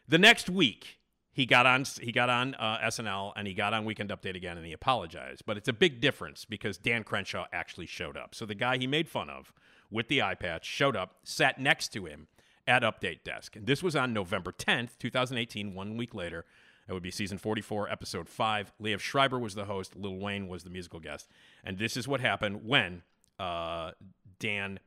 The 0.08 0.18
next 0.18 0.50
week, 0.50 1.00
he 1.34 1.48
got 1.48 1.66
on 1.66 1.84
he 2.00 2.12
got 2.12 2.30
on 2.30 2.54
uh, 2.56 2.78
SNL 2.86 3.34
and 3.36 3.48
he 3.48 3.54
got 3.56 3.74
on 3.74 3.86
Weekend 3.86 4.12
Update 4.12 4.36
again 4.36 4.56
and 4.56 4.66
he 4.66 4.72
apologized. 4.72 5.44
But 5.46 5.58
it's 5.58 5.68
a 5.68 5.74
big 5.74 6.00
difference 6.00 6.46
because 6.46 6.78
Dan 6.78 7.04
Crenshaw 7.04 7.46
actually 7.52 7.88
showed 7.88 8.16
up. 8.16 8.36
So 8.36 8.46
the 8.46 8.56
guy 8.56 8.78
he 8.78 8.88
made 8.88 9.10
fun 9.10 9.30
of 9.30 9.52
with 9.90 10.08
the 10.08 10.22
eye 10.22 10.36
patch 10.36 10.66
showed 10.66 10.96
up, 10.96 11.16
sat 11.24 11.60
next 11.60 11.90
to 11.90 12.06
him 12.06 12.28
at 12.68 12.84
Update 12.84 13.24
Desk. 13.24 13.56
And 13.56 13.66
this 13.66 13.84
was 13.84 13.96
on 13.96 14.14
November 14.14 14.52
10th, 14.52 14.98
2018, 15.00 15.74
one 15.74 15.98
week 15.98 16.14
later. 16.14 16.46
That 16.88 16.94
would 16.94 17.04
be 17.04 17.12
season 17.12 17.38
44, 17.38 17.90
episode 17.90 18.30
5. 18.30 18.74
Liev 18.82 19.00
Schreiber 19.00 19.40
was 19.40 19.56
the 19.56 19.66
host, 19.66 19.96
Lil 19.96 20.18
Wayne 20.18 20.48
was 20.48 20.64
the 20.64 20.70
musical 20.70 21.00
guest. 21.00 21.28
And 21.64 21.78
this 21.78 21.98
is 21.98 22.08
what 22.08 22.22
happened 22.22 22.66
when 22.66 23.04
uh, 23.40 23.92
Dan 24.40 24.80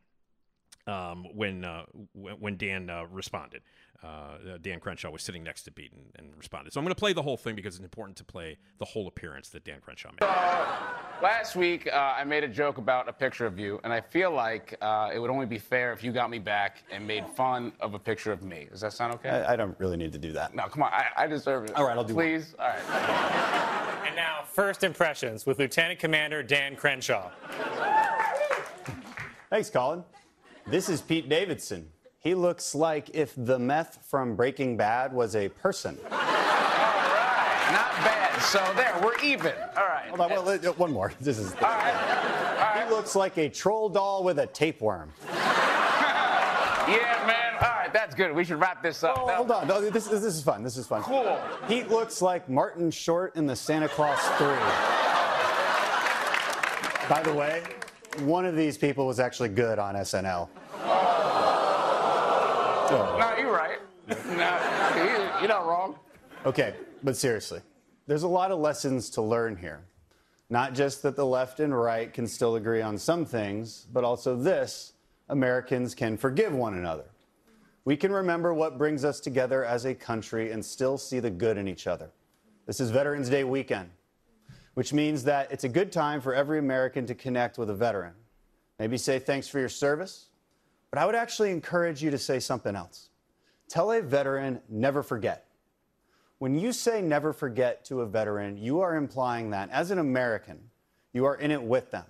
um, 0.86 1.26
when, 1.34 1.64
uh, 1.64 1.84
when 2.12 2.34
when 2.34 2.56
Dan 2.56 2.88
uh, 2.88 3.06
responded. 3.10 3.62
Uh, 4.06 4.58
Dan 4.62 4.78
Crenshaw 4.78 5.10
was 5.10 5.22
sitting 5.22 5.42
next 5.42 5.62
to 5.62 5.72
Pete 5.72 5.92
and, 5.92 6.04
and 6.16 6.36
responded. 6.36 6.72
So 6.72 6.78
I'm 6.80 6.84
going 6.84 6.94
to 6.94 6.98
play 6.98 7.12
the 7.12 7.22
whole 7.22 7.36
thing 7.36 7.56
because 7.56 7.74
it's 7.74 7.82
important 7.84 8.16
to 8.18 8.24
play 8.24 8.56
the 8.78 8.84
whole 8.84 9.08
appearance 9.08 9.48
that 9.50 9.64
Dan 9.64 9.80
Crenshaw 9.80 10.10
made. 10.20 10.26
Last 11.22 11.56
week, 11.56 11.88
uh, 11.92 12.14
I 12.16 12.24
made 12.24 12.44
a 12.44 12.48
joke 12.48 12.78
about 12.78 13.08
a 13.08 13.12
picture 13.12 13.46
of 13.46 13.58
you, 13.58 13.80
and 13.84 13.92
I 13.92 14.00
feel 14.00 14.30
like 14.30 14.76
uh, 14.80 15.10
it 15.12 15.18
would 15.18 15.30
only 15.30 15.46
be 15.46 15.58
fair 15.58 15.92
if 15.92 16.04
you 16.04 16.12
got 16.12 16.30
me 16.30 16.38
back 16.38 16.84
and 16.92 17.06
made 17.06 17.26
fun 17.34 17.72
of 17.80 17.94
a 17.94 17.98
picture 17.98 18.32
of 18.32 18.42
me. 18.42 18.68
Does 18.70 18.82
that 18.82 18.92
sound 18.92 19.14
okay? 19.14 19.30
I, 19.30 19.54
I 19.54 19.56
don't 19.56 19.78
really 19.80 19.96
need 19.96 20.12
to 20.12 20.18
do 20.18 20.32
that. 20.32 20.54
no, 20.54 20.64
come 20.64 20.82
on. 20.82 20.92
I, 20.92 21.06
I 21.16 21.26
deserve 21.26 21.64
it. 21.64 21.74
All 21.74 21.86
right, 21.86 21.96
I'll 21.96 22.04
do 22.04 22.12
it. 22.12 22.16
Please? 22.16 22.54
All 22.58 22.68
right. 22.68 24.02
And 24.06 24.14
now, 24.14 24.44
first 24.52 24.84
impressions 24.84 25.46
with 25.46 25.58
Lieutenant 25.58 25.98
Commander 25.98 26.42
Dan 26.42 26.76
Crenshaw. 26.76 27.30
Thanks, 29.50 29.70
Colin. 29.70 30.04
This 30.66 30.88
is 30.88 31.00
Pete 31.00 31.28
Davidson. 31.28 31.88
He 32.26 32.34
looks 32.34 32.74
like 32.74 33.10
if 33.14 33.32
the 33.36 33.56
meth 33.56 34.00
from 34.10 34.34
Breaking 34.34 34.76
Bad 34.76 35.12
was 35.12 35.36
a 35.36 35.48
person. 35.48 35.96
Not 36.10 36.20
bad. 38.02 38.42
So 38.42 38.58
there, 38.74 38.98
we're 39.00 39.16
even. 39.22 39.52
All 39.76 39.86
right. 39.86 40.08
Hold 40.08 40.20
on, 40.20 40.30
well, 40.30 40.48
uh, 40.48 40.72
one 40.72 40.92
more. 40.92 41.12
This 41.20 41.38
is. 41.38 41.52
All 41.54 41.60
right. 41.60 42.82
He 42.82 42.90
looks 42.90 43.14
like 43.14 43.36
a 43.38 43.48
troll 43.48 43.88
doll 43.88 44.24
with 44.24 44.40
a 44.40 44.48
tapeworm. 44.48 45.12
Yeah, 46.88 47.24
man. 47.26 47.54
All 47.54 47.76
right, 47.80 47.92
that's 47.92 48.14
good. 48.14 48.32
We 48.32 48.44
should 48.44 48.60
wrap 48.60 48.80
this 48.80 49.02
up. 49.02 49.18
Oh, 49.18 49.28
hold 49.28 49.50
on. 49.50 49.66
No, 49.66 49.80
this, 49.80 50.06
this 50.06 50.22
is 50.22 50.40
fun. 50.40 50.62
This 50.62 50.76
is 50.76 50.86
fun. 50.86 51.02
Cool. 51.02 51.36
He 51.66 51.82
looks 51.82 52.22
like 52.22 52.48
Martin 52.48 52.92
Short 52.92 53.34
in 53.34 53.44
the 53.44 53.56
Santa 53.56 53.88
Claus 53.88 54.20
3. 54.38 54.46
By 57.08 57.22
the 57.24 57.34
way, 57.34 57.64
one 58.20 58.46
of 58.46 58.54
these 58.54 58.78
people 58.78 59.04
was 59.04 59.18
actually 59.18 59.48
good 59.48 59.80
on 59.80 59.96
SNL. 59.96 60.48
No, 62.90 63.34
you're 63.38 63.52
right. 63.52 63.78
No, 64.08 64.14
you- 64.96 65.40
you're 65.40 65.48
not 65.48 65.66
wrong. 65.66 65.98
Okay, 66.44 66.74
but 67.02 67.16
seriously, 67.16 67.60
there's 68.06 68.22
a 68.22 68.28
lot 68.28 68.50
of 68.52 68.58
lessons 68.58 69.10
to 69.10 69.22
learn 69.22 69.56
here. 69.56 69.84
Not 70.48 70.74
just 70.74 71.02
that 71.02 71.16
the 71.16 71.26
left 71.26 71.58
and 71.58 71.76
right 71.76 72.12
can 72.12 72.26
still 72.26 72.54
agree 72.56 72.80
on 72.80 72.98
some 72.98 73.24
things, 73.24 73.86
but 73.92 74.04
also 74.04 74.36
this 74.36 74.92
Americans 75.28 75.94
can 75.94 76.16
forgive 76.16 76.52
one 76.52 76.74
another. 76.74 77.06
We 77.84 77.96
can 77.96 78.12
remember 78.12 78.54
what 78.54 78.78
brings 78.78 79.04
us 79.04 79.18
together 79.20 79.64
as 79.64 79.84
a 79.84 79.94
country 79.94 80.52
and 80.52 80.64
still 80.64 80.98
see 80.98 81.18
the 81.20 81.30
good 81.30 81.56
in 81.56 81.66
each 81.66 81.86
other. 81.88 82.10
This 82.66 82.78
is 82.80 82.90
Veterans 82.90 83.28
Day 83.28 83.42
weekend, 83.44 83.90
which 84.74 84.92
means 84.92 85.24
that 85.24 85.50
it's 85.50 85.64
a 85.64 85.68
good 85.68 85.90
time 85.90 86.20
for 86.20 86.32
every 86.34 86.58
American 86.60 87.06
to 87.06 87.14
connect 87.14 87.58
with 87.58 87.70
a 87.70 87.74
veteran. 87.74 88.14
Maybe 88.78 88.98
say 88.98 89.18
thanks 89.18 89.48
for 89.48 89.58
your 89.58 89.68
service, 89.68 90.26
but 90.96 91.02
I 91.02 91.04
would 91.04 91.14
actually 91.14 91.50
encourage 91.50 92.02
you 92.02 92.10
to 92.10 92.16
say 92.16 92.40
something 92.40 92.74
else. 92.74 93.10
Tell 93.68 93.92
a 93.92 94.00
veteran, 94.00 94.62
never 94.70 95.02
forget. 95.02 95.44
When 96.38 96.58
you 96.58 96.72
say 96.72 97.02
never 97.02 97.34
forget 97.34 97.84
to 97.84 98.00
a 98.00 98.06
veteran, 98.06 98.56
you 98.56 98.80
are 98.80 98.96
implying 98.96 99.50
that 99.50 99.68
as 99.68 99.90
an 99.90 99.98
American, 99.98 100.58
you 101.12 101.26
are 101.26 101.34
in 101.34 101.50
it 101.50 101.62
with 101.62 101.90
them, 101.90 102.06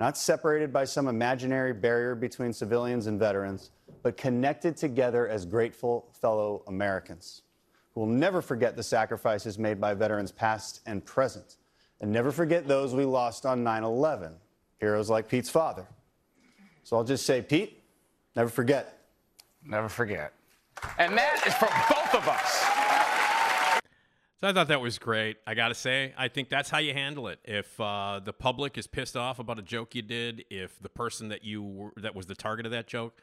not 0.00 0.16
separated 0.16 0.72
by 0.72 0.86
some 0.86 1.08
imaginary 1.08 1.74
barrier 1.74 2.14
between 2.14 2.54
civilians 2.54 3.06
and 3.06 3.20
veterans, 3.20 3.68
but 4.02 4.16
connected 4.16 4.78
together 4.78 5.28
as 5.28 5.44
grateful 5.44 6.08
fellow 6.18 6.62
Americans 6.68 7.42
who 7.92 8.00
will 8.00 8.06
never 8.06 8.40
forget 8.40 8.76
the 8.76 8.82
sacrifices 8.82 9.58
made 9.58 9.78
by 9.78 9.92
veterans 9.92 10.32
past 10.32 10.80
and 10.86 11.04
present, 11.04 11.56
and 12.00 12.10
never 12.10 12.32
forget 12.32 12.66
those 12.66 12.94
we 12.94 13.04
lost 13.04 13.44
on 13.44 13.62
9 13.62 13.84
11, 13.84 14.32
heroes 14.80 15.10
like 15.10 15.28
Pete's 15.28 15.50
father. 15.50 15.86
So 16.82 16.96
I'll 16.96 17.04
just 17.04 17.26
say, 17.26 17.42
Pete, 17.42 17.81
never 18.36 18.48
forget. 18.48 18.98
Never 19.64 19.88
forget. 19.88 20.32
And 20.98 21.16
that 21.16 21.46
is 21.46 21.54
for 21.54 21.68
both 21.88 22.14
of 22.14 22.28
us. 22.28 23.82
So 24.40 24.48
I 24.48 24.52
thought 24.52 24.66
that 24.68 24.80
was 24.80 24.98
great. 24.98 25.36
I 25.46 25.54
got 25.54 25.68
to 25.68 25.74
say, 25.74 26.12
I 26.18 26.26
think 26.26 26.48
that's 26.48 26.68
how 26.68 26.78
you 26.78 26.92
handle 26.92 27.28
it. 27.28 27.38
If 27.44 27.78
uh, 27.80 28.20
the 28.24 28.32
public 28.32 28.76
is 28.76 28.88
pissed 28.88 29.16
off 29.16 29.38
about 29.38 29.60
a 29.60 29.62
joke 29.62 29.94
you 29.94 30.02
did, 30.02 30.44
if 30.50 30.82
the 30.82 30.88
person 30.88 31.28
that 31.28 31.44
you 31.44 31.62
were, 31.62 31.92
that 31.98 32.16
was 32.16 32.26
the 32.26 32.34
target 32.34 32.66
of 32.66 32.72
that 32.72 32.88
joke, 32.88 33.14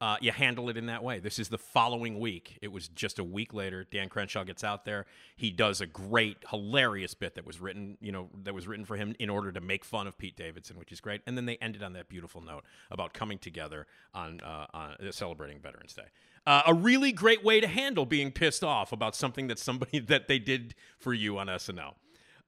uh, 0.00 0.16
you 0.20 0.32
handle 0.32 0.68
it 0.70 0.76
in 0.76 0.86
that 0.86 1.04
way. 1.04 1.18
This 1.18 1.38
is 1.38 1.48
the 1.48 1.58
following 1.58 2.18
week. 2.18 2.58
It 2.62 2.72
was 2.72 2.88
just 2.88 3.18
a 3.18 3.24
week 3.24 3.52
later. 3.52 3.86
Dan 3.90 4.08
Crenshaw 4.08 4.44
gets 4.44 4.64
out 4.64 4.84
there. 4.84 5.06
He 5.36 5.50
does 5.50 5.80
a 5.80 5.86
great, 5.86 6.38
hilarious 6.48 7.12
bit 7.12 7.34
that 7.34 7.46
was 7.46 7.60
written, 7.60 7.98
you 8.00 8.10
know, 8.10 8.30
that 8.44 8.54
was 8.54 8.66
written 8.66 8.86
for 8.86 8.96
him 8.96 9.14
in 9.18 9.28
order 9.28 9.52
to 9.52 9.60
make 9.60 9.84
fun 9.84 10.06
of 10.06 10.16
Pete 10.16 10.36
Davidson, 10.36 10.78
which 10.78 10.90
is 10.90 11.00
great. 11.00 11.20
And 11.26 11.36
then 11.36 11.44
they 11.44 11.56
ended 11.58 11.82
on 11.82 11.92
that 11.92 12.08
beautiful 12.08 12.40
note 12.40 12.64
about 12.90 13.12
coming 13.12 13.38
together 13.38 13.86
on, 14.14 14.40
uh, 14.40 14.66
on 14.72 14.90
uh, 14.92 15.12
celebrating 15.12 15.60
Veterans 15.60 15.92
Day. 15.92 16.08
Uh, 16.46 16.62
a 16.66 16.72
really 16.72 17.12
great 17.12 17.44
way 17.44 17.60
to 17.60 17.66
handle 17.66 18.06
being 18.06 18.32
pissed 18.32 18.64
off 18.64 18.92
about 18.92 19.14
something 19.14 19.48
that 19.48 19.58
somebody 19.58 19.98
that 19.98 20.28
they 20.28 20.38
did 20.38 20.74
for 20.98 21.12
you 21.12 21.38
on 21.38 21.48
SNL. 21.48 21.94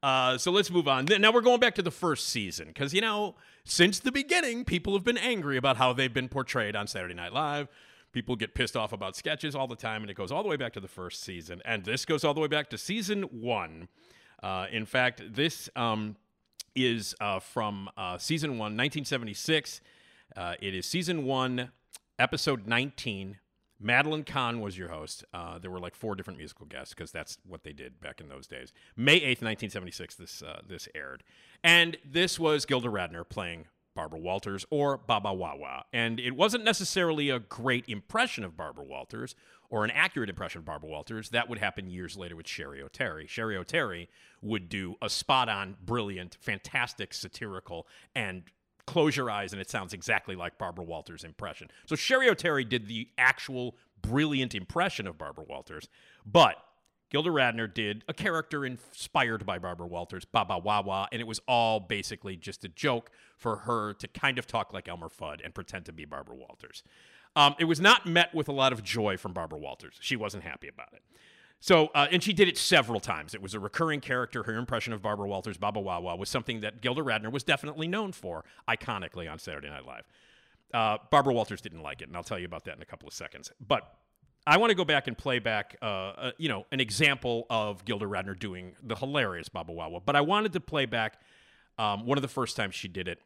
Uh, 0.03 0.37
so 0.37 0.51
let's 0.51 0.71
move 0.71 0.89
on. 0.89 1.05
Now 1.05 1.31
we're 1.31 1.43
going 1.43 1.61
back 1.61 1.77
to 1.77 1.83
the 1.83 1.93
first 1.93 2.29
season 2.29 2.69
because, 2.69 2.93
you 2.93 3.01
know, 3.01 3.37
since 3.65 4.01
the 4.01 4.11
beginning, 4.11 4.65
people 4.65 4.95
have 4.95 5.05
been 5.05 5.19
angry 5.19 5.57
about 5.57 5.77
how 5.77 5.93
they've 5.93 6.13
been 6.13 6.29
portrayed 6.29 6.75
on 6.75 6.87
Saturday 6.89 7.15
Night 7.15 7.33
Live. 7.33 7.69
People 8.13 8.37
get 8.37 8.55
pissed 8.55 8.77
off 8.77 8.93
about 8.93 9.17
sketches 9.17 9.55
all 9.55 9.67
the 9.67 9.77
time, 9.77 10.03
and 10.03 10.11
it 10.11 10.15
goes 10.15 10.33
all 10.33 10.43
the 10.43 10.49
way 10.49 10.57
back 10.57 10.73
to 10.75 10.81
the 10.81 10.89
first 10.89 11.23
season. 11.23 11.63
And 11.65 11.85
this 11.85 12.05
goes 12.05 12.25
all 12.25 12.35
the 12.35 12.41
way 12.41 12.49
back 12.49 12.69
to 12.71 12.79
season 12.79 13.23
one. 13.23 13.89
Uh, 14.43 14.67
in 14.71 14.85
fact, 14.85 15.23
this 15.35 15.71
um, 15.77 16.17
is 16.75 17.15
uh, 17.21 17.39
from 17.39 17.89
uh, 17.97 18.19
season 18.19 18.53
one, 18.53 18.77
1976. 18.77 19.81
Uh, 20.37 20.55
it 20.61 20.75
is 20.75 20.85
season 20.85 21.25
one, 21.25 21.71
episode 22.19 22.67
19, 22.67 23.39
Madeline 23.83 24.25
Kahn 24.25 24.61
was 24.61 24.79
your 24.79 24.89
host. 24.89 25.25
Uh, 25.35 25.59
there 25.59 25.71
were 25.71 25.81
like 25.81 25.95
four 25.95 26.15
different 26.15 26.39
musical 26.39 26.67
guests 26.67 26.95
because 26.95 27.11
that's 27.11 27.39
what 27.47 27.65
they 27.65 27.73
did 27.73 28.01
back 28.01 28.21
in 28.21 28.29
those 28.29 28.47
days. 28.47 28.73
May 28.97 29.21
8th, 29.21 29.43
1976, 29.43 30.15
this, 30.17 30.43
uh, 30.43 30.61
this 30.67 30.89
aired. 30.95 31.23
And 31.65 31.97
this 32.05 32.39
was 32.39 32.65
Gilda 32.65 32.89
Radner 32.89 33.29
playing 33.29 33.67
Barbara 33.95 34.19
Walters 34.19 34.65
or 34.71 34.97
Baba 34.97 35.33
Wawa. 35.33 35.85
And 35.93 36.19
it 36.19 36.35
wasn't 36.37 36.65
necessarily 36.65 37.31
a 37.31 37.39
great 37.39 37.89
impression 37.89 38.45
of 38.45 38.57
Barbara 38.57 38.85
Walters 38.85 39.35
or 39.69 39.85
an 39.85 39.91
accurate 39.91 40.29
impression 40.29 40.61
of 40.61 40.65
Barbara 40.65 40.91
Walters. 40.91 41.31
That 41.31 41.49
would 41.49 41.59
happen 41.59 41.89
years 41.89 42.17
later 42.17 42.37
with 42.37 42.47
Cheri 42.47 42.81
Oteri. 42.83 43.27
Cheri 43.27 43.57
Oteri 43.57 44.09
would 44.41 44.69
do 44.69 44.97
a 45.01 45.09
spot 45.09 45.49
on, 45.49 45.77
brilliant, 45.85 46.37
fantastic, 46.41 47.15
satirical, 47.15 47.87
and 48.15 48.45
close 48.87 49.17
your 49.17 49.31
eyes 49.31 49.53
and 49.53 49.61
it 49.61 49.71
sounds 49.71 49.93
exactly 49.93 50.37
like 50.37 50.59
Barbara 50.59 50.85
Walters' 50.85 51.25
impression. 51.25 51.69
So 51.87 51.97
Cheri 51.97 52.29
Oteri 52.29 52.69
did 52.69 52.89
the 52.89 53.09
actual 53.19 53.77
brilliant 54.01 54.55
impression 54.55 55.07
of 55.07 55.19
Barbara 55.19 55.45
Walters, 55.49 55.89
but 56.27 56.57
Gilda 57.11 57.29
Radner 57.29 57.73
did 57.73 58.05
a 58.09 58.15
character 58.15 58.65
inspired 58.65 59.45
by 59.45 59.59
Barbara 59.59 59.87
Walters, 59.87 60.25
Baba 60.25 60.57
Wawa, 60.59 61.09
and 61.13 61.21
it 61.21 61.27
was 61.27 61.41
all 61.47 61.79
basically 61.79 62.37
just 62.37 62.65
a 62.65 62.69
joke 62.69 63.11
for 63.37 63.57
her 63.57 63.93
to 63.95 64.09
kind 64.09 64.39
of 64.39 64.47
talk 64.47 64.73
like 64.73 64.89
Elmer 64.89 65.11
Fudd 65.11 65.45
and 65.45 65.55
pretend 65.55 65.85
to 65.85 65.93
be 65.93 66.07
Barbara 66.07 66.37
Walters. 66.37 66.83
Um, 67.37 67.55
it 67.59 67.65
was 67.65 67.81
not 67.81 68.07
met 68.07 68.35
with 68.35 68.49
a 68.49 68.53
lot 68.53 68.73
of 68.73 68.83
joy 68.83 69.19
from 69.19 69.35
Barbara 69.35 69.59
Walters. 69.59 69.97
She 70.01 70.17
wasn't 70.17 70.45
happy 70.45 70.69
about 70.69 70.89
it. 70.95 71.03
So, 71.63 71.93
uh, 71.95 72.09
and 72.11 72.21
she 72.21 72.33
did 72.33 72.49
it 72.49 72.59
several 72.59 72.99
times. 72.99 73.35
It 73.35 73.41
was 73.41 73.55
a 73.55 73.61
recurring 73.61 74.01
character. 74.01 74.43
Her 74.43 74.57
impression 74.57 74.93
of 74.93 75.01
Barbara 75.01 75.29
Walters, 75.29 75.59
Baba 75.59 75.79
Wawa, 75.79 76.17
was 76.17 76.29
something 76.29 76.59
that 76.63 76.81
Gilda 76.81 77.03
Radner 77.03 77.31
was 77.31 77.45
definitely 77.45 77.87
known 77.87 78.11
for, 78.11 78.45
iconically 78.69 79.31
on 79.31 79.39
Saturday 79.39 79.71
Night 79.71 79.87
Live. 79.87 80.03
Uh, 80.75 80.99
Barbara 81.13 81.33
Walters 81.33 81.61
didn't 81.61 81.83
like 81.83 82.03
it, 82.03 82.09
and 82.09 82.17
I'll 82.17 82.25
tell 82.25 82.39
you 82.41 82.47
about 82.47 82.65
that 82.65 82.75
in 82.75 82.83
a 82.83 82.85
couple 82.85 83.07
of 83.07 83.15
seconds. 83.15 83.53
But 83.65 83.95
I 84.45 84.57
want 84.57 84.71
to 84.71 84.75
go 84.75 84.85
back 84.85 85.07
and 85.07 85.17
play 85.17 85.39
back, 85.39 85.77
uh, 85.81 85.85
uh, 85.85 86.31
you 86.37 86.49
know, 86.49 86.67
an 86.73 86.81
example 86.81 87.47
of 87.49 87.85
Gilda 87.85 88.07
Radner 88.07 88.37
doing 88.37 88.75
the 88.83 88.97
hilarious 88.97 89.49
Baba 89.49 89.73
Wawa. 89.73 90.01
But 90.01 90.17
I 90.17 90.21
wanted 90.21 90.55
to 90.55 90.61
play 90.61 90.87
back 90.87 91.21
um, 91.79 92.07
one 92.07 92.19
of 92.19 92.23
the 92.23 92.29
first 92.29 92.57
times 92.57 92.75
she 92.75 92.89
did 92.89 93.07
it. 93.07 93.21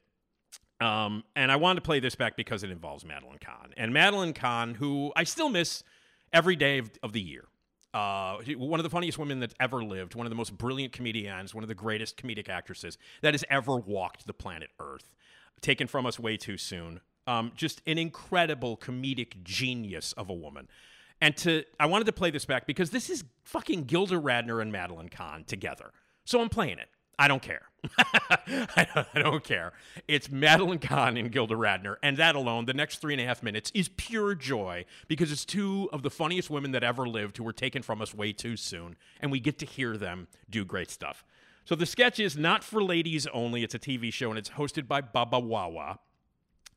Um, 0.78 1.24
and 1.34 1.50
I 1.50 1.56
wanted 1.56 1.76
to 1.76 1.86
play 1.86 2.00
this 2.00 2.14
back 2.14 2.36
because 2.36 2.62
it 2.62 2.70
involves 2.70 3.02
Madeline 3.02 3.38
Kahn. 3.40 3.72
And 3.78 3.94
Madeline 3.94 4.34
Kahn, 4.34 4.74
who 4.74 5.10
I 5.16 5.24
still 5.24 5.48
miss 5.48 5.82
every 6.34 6.54
day 6.54 6.76
of, 6.76 6.90
of 7.02 7.14
the 7.14 7.22
year. 7.22 7.46
Uh, 7.96 8.36
one 8.58 8.78
of 8.78 8.84
the 8.84 8.90
funniest 8.90 9.16
women 9.16 9.40
that's 9.40 9.54
ever 9.58 9.82
lived, 9.82 10.14
one 10.14 10.26
of 10.26 10.30
the 10.30 10.36
most 10.36 10.58
brilliant 10.58 10.92
comedians, 10.92 11.54
one 11.54 11.64
of 11.64 11.68
the 11.68 11.74
greatest 11.74 12.18
comedic 12.18 12.50
actresses 12.50 12.98
that 13.22 13.32
has 13.32 13.42
ever 13.48 13.78
walked 13.78 14.26
the 14.26 14.34
planet 14.34 14.68
Earth. 14.78 15.14
Taken 15.62 15.86
from 15.86 16.04
us 16.04 16.20
way 16.20 16.36
too 16.36 16.58
soon. 16.58 17.00
Um, 17.26 17.52
just 17.56 17.80
an 17.86 17.96
incredible 17.96 18.76
comedic 18.76 19.42
genius 19.42 20.12
of 20.12 20.28
a 20.28 20.34
woman. 20.34 20.68
And 21.22 21.34
to, 21.38 21.64
I 21.80 21.86
wanted 21.86 22.04
to 22.04 22.12
play 22.12 22.30
this 22.30 22.44
back 22.44 22.66
because 22.66 22.90
this 22.90 23.08
is 23.08 23.24
fucking 23.44 23.84
Gilda 23.84 24.16
Radner 24.16 24.60
and 24.60 24.70
Madeline 24.70 25.08
Kahn 25.08 25.44
together. 25.44 25.90
So 26.26 26.42
I'm 26.42 26.50
playing 26.50 26.78
it. 26.78 26.90
I 27.18 27.28
don't 27.28 27.42
care. 27.42 27.62
I 27.98 29.06
don't 29.14 29.44
care. 29.44 29.72
It's 30.08 30.30
Madeline 30.30 30.78
Kahn 30.78 31.16
and 31.16 31.30
Gilda 31.30 31.54
Radner, 31.54 31.96
and 32.02 32.16
that 32.16 32.34
alone, 32.34 32.66
the 32.66 32.74
next 32.74 32.98
three 32.98 33.14
and 33.14 33.20
a 33.20 33.24
half 33.24 33.42
minutes, 33.42 33.70
is 33.74 33.88
pure 33.88 34.34
joy 34.34 34.84
because 35.08 35.32
it's 35.32 35.44
two 35.44 35.88
of 35.92 36.02
the 36.02 36.10
funniest 36.10 36.50
women 36.50 36.72
that 36.72 36.82
ever 36.82 37.08
lived 37.08 37.36
who 37.36 37.44
were 37.44 37.52
taken 37.52 37.82
from 37.82 38.02
us 38.02 38.12
way 38.12 38.32
too 38.32 38.56
soon, 38.56 38.96
and 39.20 39.30
we 39.30 39.40
get 39.40 39.58
to 39.60 39.66
hear 39.66 39.96
them 39.96 40.28
do 40.50 40.64
great 40.64 40.90
stuff. 40.90 41.24
So 41.64 41.74
the 41.74 41.86
sketch 41.86 42.20
is 42.20 42.36
not 42.36 42.62
for 42.62 42.82
ladies 42.82 43.26
only. 43.28 43.62
It's 43.62 43.74
a 43.74 43.78
TV 43.78 44.12
show, 44.12 44.30
and 44.30 44.38
it's 44.38 44.50
hosted 44.50 44.86
by 44.86 45.00
Baba 45.00 45.40
Wawa. 45.40 45.98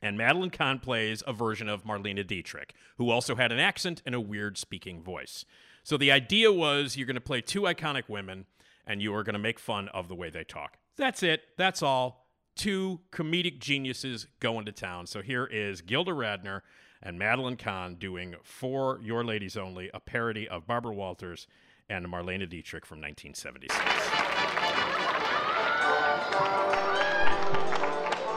And 0.02 0.18
Madeline 0.18 0.50
Kahn 0.50 0.80
plays 0.80 1.22
a 1.28 1.34
version 1.34 1.68
of 1.68 1.84
Marlena 1.84 2.26
Dietrich, 2.26 2.74
who 2.98 3.10
also 3.10 3.36
had 3.36 3.52
an 3.52 3.60
accent 3.60 4.02
and 4.06 4.16
a 4.16 4.22
weird 4.22 4.58
speaking 4.58 5.04
voice. 5.04 5.44
So 5.84 5.98
the 5.98 6.12
idea 6.12 6.52
was 6.54 6.96
you're 6.96 7.06
going 7.06 7.16
to 7.16 7.22
play 7.22 7.42
two 7.42 7.62
iconic 7.64 8.04
women 8.08 8.46
and 8.90 9.02
you 9.04 9.14
are 9.14 9.24
going 9.24 9.34
to 9.34 9.40
make 9.40 9.60
fun 9.60 9.88
of 9.90 10.08
the 10.08 10.16
way 10.16 10.32
they 10.32 10.44
talk. 10.44 10.80
That's 10.98 11.22
it. 11.22 11.44
That's 11.58 11.84
all. 11.84 12.26
Two 12.56 13.02
comedic 13.12 13.60
geniuses 13.60 14.26
going 14.42 14.66
to 14.66 14.72
town. 14.72 15.06
So 15.06 15.22
here 15.22 15.46
is 15.46 15.82
Gilda 15.82 16.12
Radner 16.12 16.62
and 17.02 17.18
Madeline 17.18 17.56
Kahn 17.56 17.96
doing 17.96 18.36
For 18.44 19.00
Your 19.02 19.24
Ladies 19.24 19.56
Only, 19.56 19.92
a 19.94 20.00
parody 20.00 20.50
of 20.50 20.68
Barbara 20.68 20.94
Walters 20.94 21.48
and 21.88 22.06
Marlena 22.08 22.50
Dietrich 22.50 22.86
from 22.86 23.00
1976. 23.00 23.74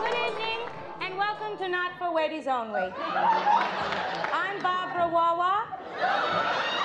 Good 0.03 0.15
evening, 0.15 0.59
and 1.01 1.17
welcome 1.17 1.57
to 1.59 1.69
Not 1.69 1.99
for 1.99 2.15
Ladies 2.15 2.47
Only. 2.47 2.93
I'm 2.93 4.63
Barbara 4.63 5.09
Wawa. 5.09 6.82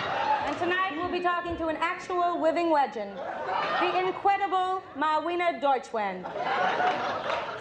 Tonight 0.59 0.93
we'll 0.97 1.11
be 1.11 1.19
talking 1.19 1.55
to 1.57 1.67
an 1.67 1.77
actual 1.79 2.41
living 2.41 2.71
legend, 2.71 3.11
the 3.79 3.99
incredible 3.99 4.81
Marlene 4.97 5.61
Deutschwend. 5.61 6.25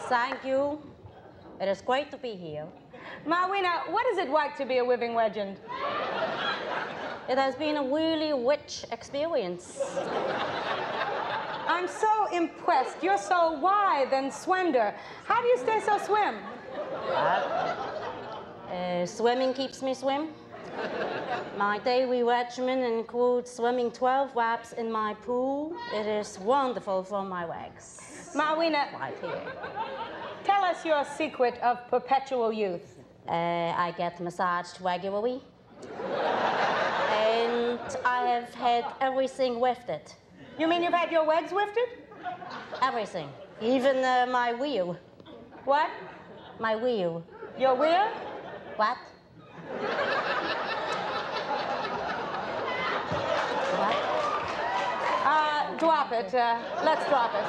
Thank 0.09 0.43
you. 0.43 0.81
It 1.61 1.69
is 1.69 1.83
great 1.83 2.11
to 2.11 2.17
be 2.17 2.31
here. 2.31 2.67
Marlene, 3.27 3.91
what 3.91 4.07
is 4.07 4.17
it 4.17 4.31
like 4.31 4.57
to 4.57 4.65
be 4.65 4.79
a 4.79 4.85
living 4.85 5.15
legend? 5.15 5.59
It 7.29 7.37
has 7.37 7.55
been 7.55 7.77
a 7.77 7.83
really 7.83 8.33
rich 8.33 8.87
experience. 8.93 9.79
I'm 11.69 11.89
so 11.89 12.29
impressed. 12.33 13.03
You're 13.03 13.19
so 13.19 13.59
wide 13.61 14.09
and 14.13 14.33
slender. 14.33 14.95
How 15.25 15.43
do 15.43 15.49
you 15.49 15.59
stay 15.59 15.81
so 15.81 15.99
slim? 15.99 16.37
Uh, 18.71 19.05
swimming 19.05 19.53
keeps 19.53 19.83
me 19.83 19.93
swim. 19.93 20.29
My 21.57 21.79
daily 21.79 22.23
regimen 22.23 22.81
includes 22.81 23.51
swimming 23.51 23.91
12 23.91 24.37
laps 24.37 24.73
in 24.73 24.93
my 24.93 25.15
pool. 25.15 25.75
It 25.95 26.07
is 26.07 26.39
wonderful 26.39 27.03
for 27.03 27.23
my 27.25 27.47
legs. 27.47 28.31
Marlene, 28.35 28.93
right 29.01 29.15
here. 29.21 29.41
Tell 30.45 30.63
us 30.65 30.85
your 30.85 31.05
secret 31.05 31.59
of 31.63 31.79
perpetual 31.89 32.53
youth. 32.53 32.97
Uh, 33.27 33.33
I 33.33 33.95
get 33.97 34.21
massaged 34.21 34.81
regularly. 34.81 35.41
and 37.11 37.81
I 38.05 38.23
have 38.27 38.55
had 38.55 38.85
everything 39.01 39.59
lifted. 39.59 40.03
You 40.59 40.69
mean 40.69 40.83
you've 40.83 40.93
had 40.93 41.11
your 41.11 41.27
legs 41.27 41.53
lifted? 41.53 41.89
Everything. 42.83 43.29
Even 43.61 44.05
uh, 44.05 44.27
my 44.31 44.53
wheel. 44.53 44.97
What? 45.65 45.91
My 46.61 46.77
wheel. 46.77 47.25
Your 47.59 47.75
wheel? 47.75 48.09
What? 48.77 48.99
Uh, 55.25 55.77
drop 55.77 56.13
it. 56.13 56.33
Uh, 56.33 56.59
let's 56.85 57.05
drop 57.09 57.33
it. 57.35 57.45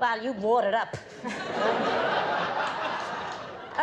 Well, 0.00 0.22
you 0.22 0.34
brought 0.34 0.64
it 0.64 0.74
up. 0.74 0.96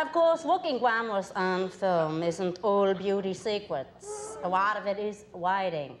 of 0.00 0.12
course, 0.12 0.44
looking 0.44 0.78
glamorous 0.78 1.32
on 1.34 1.70
film 1.70 2.22
isn't 2.22 2.58
all 2.62 2.94
beauty 2.94 3.34
secrets. 3.34 4.36
A 4.42 4.48
lot 4.48 4.76
of 4.76 4.86
it 4.86 4.98
is 4.98 5.24
lighting. 5.32 5.96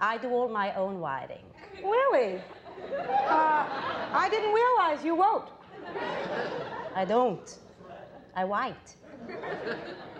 I 0.00 0.18
do 0.18 0.28
all 0.30 0.48
my 0.48 0.74
own 0.74 1.00
lighting. 1.00 1.42
Really? 1.82 2.40
Uh, 2.92 3.64
I 4.12 4.28
didn't 4.30 4.52
realize 4.52 5.04
you 5.04 5.20
wrote. 5.20 5.48
I 6.94 7.04
don't. 7.04 7.58
I 8.34 8.44
write. 8.44 8.94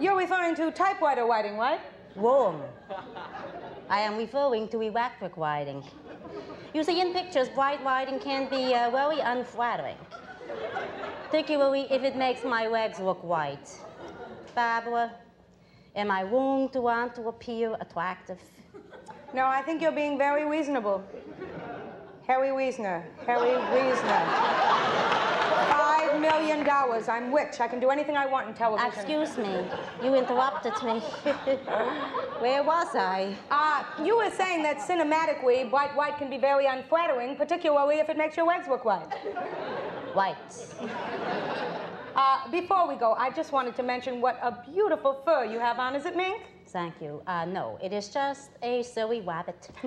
You're 0.01 0.17
referring 0.17 0.55
to 0.57 0.71
typewriter 0.71 1.25
writing, 1.25 1.57
right? 1.57 1.81
Wrong. 2.17 2.63
I 3.89 4.01
am 4.01 4.17
referring 4.17 4.69
to 4.69 4.81
electric 4.81 5.37
lighting. 5.37 5.83
You 6.75 6.85
see, 6.85 7.01
in 7.01 7.13
pictures, 7.13 7.49
bright 7.49 7.83
lighting 7.85 8.19
can 8.19 8.49
be 8.49 8.75
uh, 8.75 8.91
very 8.91 9.21
unflattering, 9.21 9.97
particularly 11.25 11.87
if 11.91 12.03
it 12.03 12.17
makes 12.17 12.45
my 12.45 12.67
legs 12.67 13.01
look 13.01 13.23
white. 13.23 13.69
Barbara, 14.55 15.13
am 15.95 16.11
I 16.11 16.25
wrong 16.25 16.69
to 16.71 16.81
want 16.81 17.15
to 17.15 17.29
appear 17.29 17.77
attractive? 17.81 18.41
No, 19.35 19.47
I 19.47 19.63
think 19.63 19.83
you're 19.83 19.93
being 19.93 20.19
very 20.19 20.45
reasonable. 20.45 21.03
Harry 22.27 22.49
Wiesner. 22.49 23.03
Harry 23.27 23.57
Wiesner. 23.73 25.86
Million 26.27 26.64
dollars. 26.64 27.09
I'm 27.09 27.33
rich. 27.33 27.61
I 27.61 27.68
can 27.68 27.79
do 27.79 27.91
anything 27.91 28.16
I 28.16 28.27
want 28.27 28.49
in 28.49 28.55
television. 28.55 28.93
Excuse 28.93 29.39
me. 29.39 29.64
You 30.03 30.14
interrupted 30.16 30.72
me. 30.83 30.99
Where 32.45 32.62
was 32.64 32.89
I? 32.97 33.35
Uh, 33.51 33.85
you 34.05 34.16
were 34.16 34.31
saying 34.31 34.62
that 34.64 34.79
cinematically, 34.79 35.70
white 35.70 35.95
white 35.95 36.18
can 36.18 36.29
be 36.29 36.39
very 36.39 36.66
unflattering, 36.66 37.37
particularly 37.37 37.97
if 38.01 38.09
it 38.09 38.16
makes 38.16 38.37
your 38.37 38.47
legs 38.47 38.66
look 38.68 38.85
white. 38.85 39.12
White. 40.14 40.37
Uh, 42.16 42.51
before 42.51 42.89
we 42.89 42.97
go, 42.97 43.12
I 43.12 43.31
just 43.31 43.53
wanted 43.53 43.77
to 43.77 43.83
mention 43.83 44.20
what 44.20 44.39
a 44.43 44.59
beautiful 44.72 45.20
fur 45.24 45.45
you 45.45 45.61
have 45.61 45.79
on. 45.79 45.95
Is 45.95 46.07
it 46.07 46.16
mink? 46.16 46.43
Thank 46.69 47.01
you. 47.01 47.23
Uh, 47.27 47.45
no, 47.45 47.79
it 47.83 47.93
is 47.93 48.09
just 48.09 48.51
a 48.62 48.83
silly 48.83 49.21
rabbit. 49.21 49.71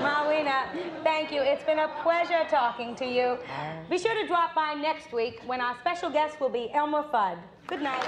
Marlena, 0.00 0.66
thank 1.02 1.32
you. 1.32 1.40
It's 1.42 1.64
been 1.64 1.78
a 1.78 1.88
pleasure 2.02 2.44
talking 2.48 2.94
to 2.96 3.06
you. 3.06 3.38
Be 3.88 3.98
sure 3.98 4.14
to 4.20 4.26
drop 4.26 4.54
by 4.54 4.74
next 4.74 5.12
week 5.12 5.40
when 5.46 5.60
our 5.60 5.76
special 5.80 6.10
guest 6.10 6.40
will 6.40 6.48
be 6.50 6.70
Elmer 6.72 7.04
Fudd. 7.04 7.38
Good 7.66 7.82
night. 7.82 8.04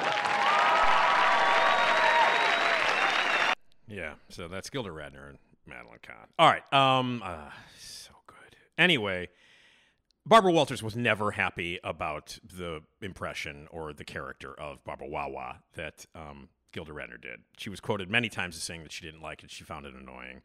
Yeah, 3.89 4.14
so 4.28 4.49
that's 4.49 4.68
Gilda 4.68 4.91
Radner 4.91 5.30
and 5.30 5.39
Madeline 5.66 5.99
Kahn. 6.03 6.26
All 6.39 6.49
right, 6.49 6.72
um, 6.72 7.22
uh, 7.24 7.51
so 7.78 8.12
good. 8.26 8.57
Anyway, 8.76 9.28
Barbara 10.26 10.53
Walters 10.53 10.82
was 10.82 10.95
never 10.95 11.30
happy 11.30 11.78
about 11.82 12.39
the 12.45 12.82
impression 13.01 13.66
or 13.70 13.95
the 13.95 14.05
character 14.05 14.53
of 14.53 14.84
Barbara 14.84 15.09
Wawa 15.09 15.61
that 15.74 16.05
um, 16.14 16.51
Gilda 16.72 16.92
Radner 16.92 17.20
did. 17.20 17.40
She 17.56 17.70
was 17.70 17.80
quoted 17.80 18.10
many 18.10 18.28
times 18.28 18.56
as 18.56 18.62
saying 18.62 18.82
that 18.82 18.92
she 18.92 19.04
didn't 19.04 19.22
like 19.22 19.42
it, 19.42 19.50
she 19.50 19.64
found 19.64 19.86
it 19.86 19.94
annoying. 19.94 20.42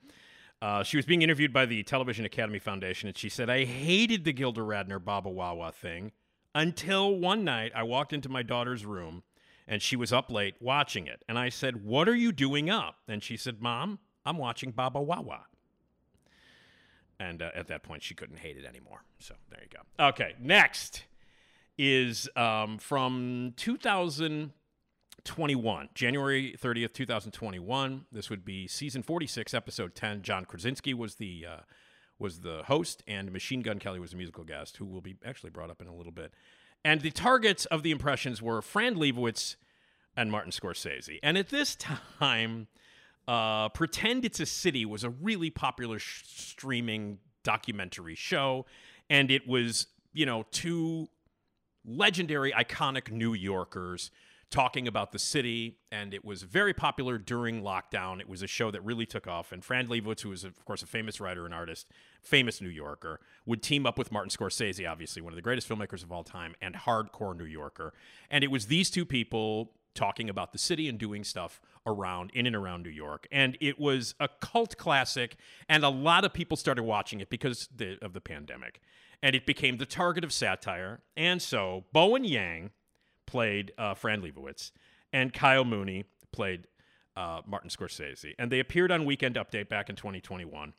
Uh, 0.62 0.82
she 0.84 0.96
was 0.96 1.06
being 1.06 1.22
interviewed 1.22 1.52
by 1.52 1.66
the 1.66 1.84
Television 1.84 2.24
Academy 2.24 2.60
Foundation, 2.60 3.08
and 3.08 3.18
she 3.18 3.28
said, 3.28 3.50
I 3.50 3.66
hated 3.66 4.24
the 4.24 4.32
Gilda 4.32 4.62
Radner 4.62 5.04
Baba 5.04 5.30
Wawa 5.30 5.74
thing 5.74 6.14
until 6.56 7.16
one 7.16 7.44
night 7.44 7.72
I 7.76 7.84
walked 7.84 8.14
into 8.14 8.30
my 8.30 8.44
daughter's 8.44 8.86
room 8.86 9.24
and 9.68 9.82
she 9.82 9.96
was 9.96 10.12
up 10.12 10.32
late 10.32 10.56
watching 10.60 11.08
it. 11.08 11.24
And 11.28 11.38
I 11.38 11.50
said, 11.50 11.84
What 11.86 12.08
are 12.10 12.16
you 12.16 12.32
doing 12.32 12.70
up? 12.70 12.96
And 13.08 13.24
she 13.24 13.38
said, 13.38 13.62
Mom, 13.62 14.00
I'm 14.26 14.38
watching 14.38 14.72
Baba 14.72 15.02
Wawa. 15.02 15.46
And 17.20 17.42
uh, 17.42 17.52
at 17.56 17.68
that 17.68 17.84
point, 17.84 18.04
she 18.04 18.16
couldn't 18.16 18.40
hate 18.40 18.58
it 18.58 18.66
anymore. 18.66 19.04
So 19.20 19.36
there 19.50 19.62
you 19.62 19.70
go. 19.70 20.08
Okay, 20.08 20.34
next 20.40 21.04
is 21.78 22.30
um, 22.36 22.78
from 22.78 23.54
2021, 25.26 25.90
January 25.94 26.56
30th, 26.60 26.94
2021. 26.94 28.06
This 28.12 28.30
would 28.30 28.44
be 28.44 28.68
season 28.68 29.04
46, 29.04 29.54
episode 29.54 29.96
10. 29.96 30.22
John 30.22 30.46
Krasinski 30.46 30.94
was 30.94 31.16
the 31.16 31.46
uh, 31.50 31.58
was 32.20 32.42
the 32.42 32.64
host, 32.66 33.04
and 33.08 33.32
Machine 33.32 33.62
Gun 33.62 33.80
Kelly 33.80 34.00
was 34.00 34.14
a 34.14 34.18
musical 34.18 34.44
guest, 34.44 34.78
who 34.78 34.86
will 34.86 35.02
be 35.02 35.16
actually 35.26 35.50
brought 35.50 35.70
up 35.70 35.82
in 35.82 35.88
a 35.88 35.96
little 35.96 36.12
bit. 36.12 36.34
And 36.86 37.02
the 37.02 37.12
targets 37.12 37.66
of 37.66 37.84
the 37.84 37.92
impressions 37.92 38.42
were 38.42 38.62
Fran 38.62 38.96
Lebowitz 38.96 39.56
and 40.16 40.32
Martin 40.32 40.52
Scorsese. 40.52 41.20
And 41.24 41.38
at 41.38 41.50
this 41.50 41.76
time, 42.20 42.68
uh, 43.28 43.70
Pretend 43.70 44.26
It's 44.26 44.40
a 44.40 44.46
City 44.46 44.86
was 44.86 45.04
a 45.04 45.10
really 45.10 45.50
popular 45.50 46.00
sh- 46.00 46.24
streaming 46.26 47.20
documentary 47.44 48.16
show. 48.16 48.66
And 49.10 49.32
it 49.32 49.48
was, 49.48 49.88
you 50.14 50.26
know, 50.26 50.46
two 50.52 51.08
legendary, 51.86 52.52
iconic 52.52 53.12
New 53.12 53.34
Yorkers 53.34 54.12
talking 54.54 54.88
about 54.88 55.12
the 55.12 55.20
city. 55.20 55.80
And 55.92 56.14
it 56.14 56.24
was 56.24 56.44
very 56.44 56.74
popular 56.76 57.18
during 57.18 57.64
lockdown. 57.64 58.22
It 58.22 58.30
was 58.30 58.44
a 58.44 58.48
show 58.48 58.70
that 58.70 58.84
really 58.86 59.08
took 59.08 59.28
off. 59.28 59.52
And 59.52 59.66
Fran 59.66 59.88
Lebowitz, 59.88 60.22
who 60.22 60.30
was, 60.30 60.44
of 60.44 60.64
course, 60.64 60.84
a 60.84 60.86
famous 60.86 61.20
writer 61.20 61.46
and 61.46 61.54
artist, 61.56 61.88
famous 62.22 62.62
New 62.62 62.70
Yorker, 62.70 63.20
would 63.48 63.64
team 63.64 63.88
up 63.88 63.98
with 63.98 64.12
Martin 64.12 64.30
Scorsese, 64.30 64.90
obviously 64.90 65.24
one 65.24 65.34
of 65.34 65.36
the 65.36 65.42
greatest 65.42 65.68
filmmakers 65.68 66.04
of 66.04 66.12
all 66.12 66.24
time, 66.24 66.54
and 66.62 66.76
hardcore 66.76 67.36
New 67.36 67.46
Yorker. 67.46 67.94
And 68.30 68.44
it 68.44 68.52
was 68.52 68.68
these 68.68 68.92
two 68.92 69.06
people 69.06 69.72
talking 69.96 70.30
about 70.30 70.52
the 70.52 70.60
city 70.60 70.88
and 70.88 71.00
doing 71.00 71.24
stuff 71.24 71.60
around 71.88 72.32
in 72.34 72.46
and 72.46 72.56
around 72.56 72.84
New 72.84 72.90
York. 72.90 73.28
And 73.32 73.58
it 73.60 73.80
was 73.80 74.14
a 74.20 74.30
cult 74.40 74.78
classic, 74.78 75.36
and 75.68 75.84
a 75.84 75.90
lot 75.90 76.26
of 76.26 76.34
people 76.34 76.58
started 76.58 76.84
watching 76.84 77.22
it 77.22 77.30
because 77.30 77.70
the, 77.76 77.98
of 78.04 78.14
the 78.14 78.22
pandemic. 78.22 78.82
And 79.24 79.36
it 79.36 79.46
became 79.48 79.78
the 79.78 79.86
target 79.86 80.24
of 80.24 80.32
satire. 80.32 81.02
And 81.18 81.42
so 81.42 81.86
Bowen 81.92 82.24
Yang 82.24 82.72
played 83.34 83.74
uh, 83.80 83.96
Fran 83.96 84.22
Lebowitz, 84.22 84.70
and 85.12 85.34
Kyle 85.34 85.66
Mooney 85.66 86.06
played 86.32 86.68
uh, 87.18 87.42
Martin 87.48 87.72
Scorsese. 87.72 88.36
And 88.38 88.52
they 88.52 88.60
appeared 88.60 88.92
on 88.92 89.06
Weekend 89.06 89.38
Update 89.38 89.70
back 89.70 89.90
in 89.90 89.96
2021. 89.96 90.74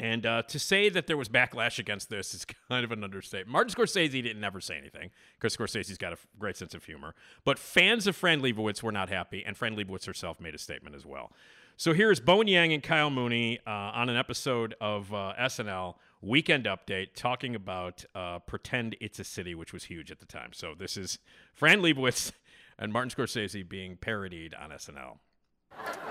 And 0.00 0.24
uh, 0.24 0.42
to 0.44 0.58
say 0.58 0.88
that 0.88 1.06
there 1.06 1.18
was 1.18 1.28
backlash 1.28 1.78
against 1.78 2.08
this 2.08 2.32
is 2.32 2.46
kind 2.70 2.86
of 2.86 2.90
an 2.90 3.04
understatement. 3.04 3.50
Martin 3.50 3.74
Scorsese 3.74 4.10
didn't 4.10 4.40
never 4.40 4.62
say 4.62 4.78
anything 4.78 5.10
because 5.38 5.54
Scorsese's 5.54 5.98
got 5.98 6.12
a 6.12 6.16
f- 6.16 6.26
great 6.38 6.56
sense 6.56 6.72
of 6.72 6.86
humor. 6.86 7.14
But 7.44 7.58
fans 7.58 8.06
of 8.06 8.16
Fran 8.16 8.40
Lebowitz 8.40 8.82
were 8.82 8.90
not 8.90 9.10
happy, 9.10 9.44
and 9.44 9.54
Fran 9.54 9.76
Lebowitz 9.76 10.06
herself 10.06 10.40
made 10.40 10.54
a 10.54 10.58
statement 10.58 10.96
as 10.96 11.04
well. 11.04 11.32
So 11.76 11.92
here's 11.92 12.18
Bowen 12.18 12.48
Yang 12.48 12.72
and 12.72 12.82
Kyle 12.82 13.10
Mooney 13.10 13.58
uh, 13.66 13.70
on 13.70 14.08
an 14.08 14.16
episode 14.16 14.74
of 14.80 15.12
uh, 15.12 15.34
SNL 15.38 15.96
Weekend 16.24 16.64
Update 16.64 17.08
talking 17.14 17.54
about 17.54 18.04
uh, 18.14 18.38
Pretend 18.38 18.96
It's 19.00 19.18
a 19.18 19.24
City, 19.24 19.54
which 19.54 19.74
was 19.74 19.84
huge 19.84 20.10
at 20.10 20.20
the 20.20 20.26
time. 20.26 20.52
So 20.54 20.74
this 20.76 20.96
is 20.96 21.18
Fran 21.52 21.80
Lebowitz 21.80 22.32
and 22.78 22.92
Martin 22.92 23.10
Scorsese 23.10 23.68
being 23.68 23.96
parodied 23.96 24.54
on 24.54 24.70
SNL. 24.70 25.18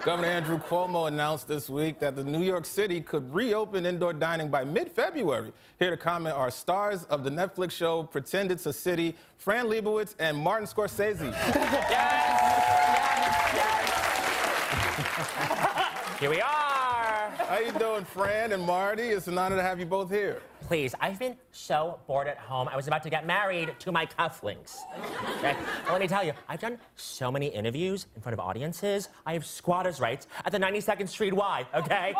Governor 0.03 0.27
Andrew 0.27 0.59
Cuomo 0.59 1.07
announced 1.07 1.47
this 1.47 1.69
week 1.69 1.99
that 1.99 2.15
the 2.15 2.23
New 2.23 2.43
York 2.43 2.65
City 2.65 3.01
could 3.01 3.33
reopen 3.33 3.85
indoor 3.85 4.13
dining 4.13 4.49
by 4.49 4.63
mid-February. 4.63 5.51
Here 5.79 5.89
to 5.89 5.97
comment 5.97 6.35
are 6.35 6.51
stars 6.51 7.05
of 7.05 7.23
the 7.23 7.31
Netflix 7.31 7.71
show 7.71 8.03
Pretend 8.03 8.51
It's 8.51 8.67
a 8.67 8.73
City, 8.73 9.15
Fran 9.37 9.65
Lebowitz 9.65 10.13
and 10.19 10.37
Martin 10.37 10.67
Scorsese. 10.67 11.33
Here 16.19 16.29
we 16.29 16.39
are. 16.39 16.62
How 17.53 17.59
you 17.59 17.71
doing, 17.73 18.03
Fran 18.03 18.51
and 18.51 18.63
Marty? 18.63 19.03
It's 19.03 19.27
an 19.27 19.37
honor 19.37 19.57
to 19.57 19.61
have 19.61 19.79
you 19.79 19.85
both 19.85 20.09
here. 20.09 20.41
Please, 20.61 20.95
I've 20.99 21.19
been 21.19 21.37
so 21.51 21.99
bored 22.07 22.27
at 22.27 22.39
home. 22.39 22.67
I 22.67 22.75
was 22.75 22.87
about 22.87 23.03
to 23.03 23.11
get 23.11 23.27
married 23.27 23.75
to 23.77 23.91
my 23.91 24.07
cufflinks. 24.07 24.77
Okay? 25.37 25.55
Let 25.87 26.01
me 26.01 26.07
tell 26.07 26.23
you, 26.23 26.33
I've 26.49 26.59
done 26.59 26.79
so 26.95 27.31
many 27.31 27.49
interviews 27.49 28.07
in 28.15 28.23
front 28.23 28.33
of 28.33 28.39
audiences. 28.39 29.09
I 29.27 29.33
have 29.33 29.45
squatters' 29.45 29.99
rights 29.99 30.25
at 30.43 30.51
the 30.51 30.57
92nd 30.57 31.07
Street 31.07 31.33
Y, 31.33 31.63
okay? 31.75 32.15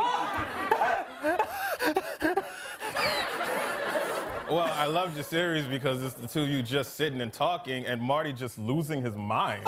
Well, 4.51 4.71
I 4.75 4.86
loved 4.86 5.15
your 5.15 5.23
series 5.23 5.65
because 5.65 6.03
it's 6.03 6.13
the 6.13 6.27
two 6.27 6.43
of 6.43 6.49
you 6.49 6.61
just 6.61 6.93
sitting 6.93 7.21
and 7.21 7.34
talking, 7.34 7.88
and 7.88 7.99
Marty 7.99 8.34
just 8.34 8.59
losing 8.59 9.01
his 9.01 9.15
mind. 9.15 9.65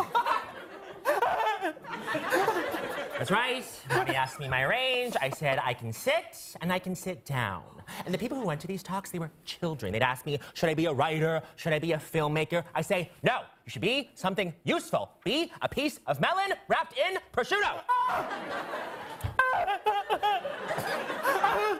That's 3.17 3.31
right. 3.31 3.65
Marty 3.89 4.13
asked 4.13 4.39
me 4.39 4.47
my 4.49 4.63
range. 4.63 5.15
I 5.21 5.29
said 5.29 5.59
I 5.63 5.73
can 5.73 5.93
sit 5.93 6.55
and 6.61 6.71
I 6.71 6.79
can 6.79 6.95
sit 6.95 7.25
down. 7.25 7.63
And 8.05 8.13
the 8.13 8.17
people 8.17 8.37
who 8.37 8.45
went 8.45 8.59
to 8.61 8.67
these 8.67 8.83
talks, 8.83 9.09
they 9.09 9.19
were 9.19 9.31
children. 9.45 9.93
They'd 9.93 10.01
ask 10.01 10.25
me, 10.25 10.39
should 10.53 10.69
I 10.69 10.73
be 10.73 10.85
a 10.85 10.93
writer? 10.93 11.41
Should 11.55 11.71
I 11.73 11.79
be 11.79 11.93
a 11.93 11.97
filmmaker? 11.97 12.63
I 12.73 12.81
say, 12.81 13.11
no, 13.23 13.39
you 13.65 13.71
should 13.71 13.81
be 13.81 14.09
something 14.15 14.53
useful. 14.63 15.11
Be 15.23 15.51
a 15.61 15.69
piece 15.69 15.99
of 16.07 16.19
melon 16.19 16.53
wrapped 16.67 16.97
in 16.97 17.17
prosciutto. 17.33 17.81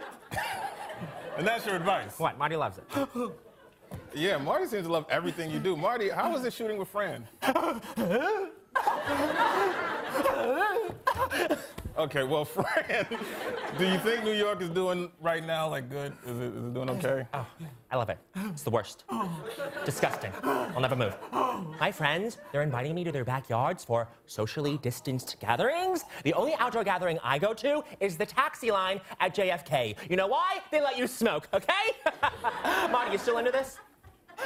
And 1.37 1.45
that's 1.45 1.65
your 1.65 1.75
advice. 1.75 2.17
What? 2.17 2.37
Marty 2.37 2.55
loves 2.55 2.77
it. 2.77 2.85
Yeah, 4.13 4.37
Marty 4.37 4.65
seems 4.65 4.85
to 4.85 4.91
love 4.91 5.05
everything 5.09 5.51
you 5.51 5.59
do. 5.59 5.75
Marty, 5.75 6.09
how 6.09 6.31
was 6.31 6.45
it 6.45 6.53
shooting 6.53 6.77
with 6.77 6.87
Fran? 6.87 7.27
Okay, 11.97 12.23
well, 12.23 12.43
Fran, 12.45 13.07
do 13.77 13.87
you 13.87 13.97
think 13.99 14.23
New 14.23 14.33
York 14.33 14.61
is 14.61 14.69
doing 14.69 15.09
right 15.21 15.45
now 15.45 15.69
like 15.69 15.89
good? 15.89 16.11
Is 16.25 16.37
it, 16.37 16.43
is 16.43 16.65
it 16.65 16.73
doing 16.73 16.89
okay? 16.89 17.25
Oh, 17.33 17.47
I 17.89 17.95
love 17.95 18.09
it. 18.09 18.17
It's 18.35 18.63
the 18.63 18.69
worst. 18.69 19.05
Disgusting. 19.85 20.31
I'll 20.43 20.81
never 20.81 20.95
move. 20.95 21.15
My 21.79 21.91
friends, 21.91 22.37
they're 22.51 22.63
inviting 22.63 22.93
me 22.95 23.05
to 23.05 23.11
their 23.13 23.23
backyards 23.23 23.85
for 23.85 24.09
socially 24.25 24.77
distanced 24.81 25.37
gatherings. 25.39 26.03
The 26.23 26.33
only 26.33 26.53
outdoor 26.55 26.83
gathering 26.83 27.17
I 27.23 27.39
go 27.39 27.53
to 27.53 27.83
is 28.01 28.17
the 28.17 28.25
taxi 28.25 28.71
line 28.71 28.99
at 29.21 29.33
JFK. 29.33 29.95
You 30.09 30.17
know 30.17 30.27
why? 30.27 30.59
They 30.71 30.81
let 30.81 30.97
you 30.97 31.07
smoke, 31.07 31.47
okay? 31.53 31.73
Marty, 32.91 33.13
you 33.13 33.17
still 33.17 33.37
into 33.37 33.51
this? 33.51 33.77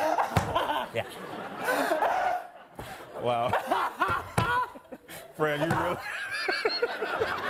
yeah. 0.93 1.03
Wow. 3.21 3.51
Fran. 5.39 5.59
You 5.61 5.65
really, 5.67 5.97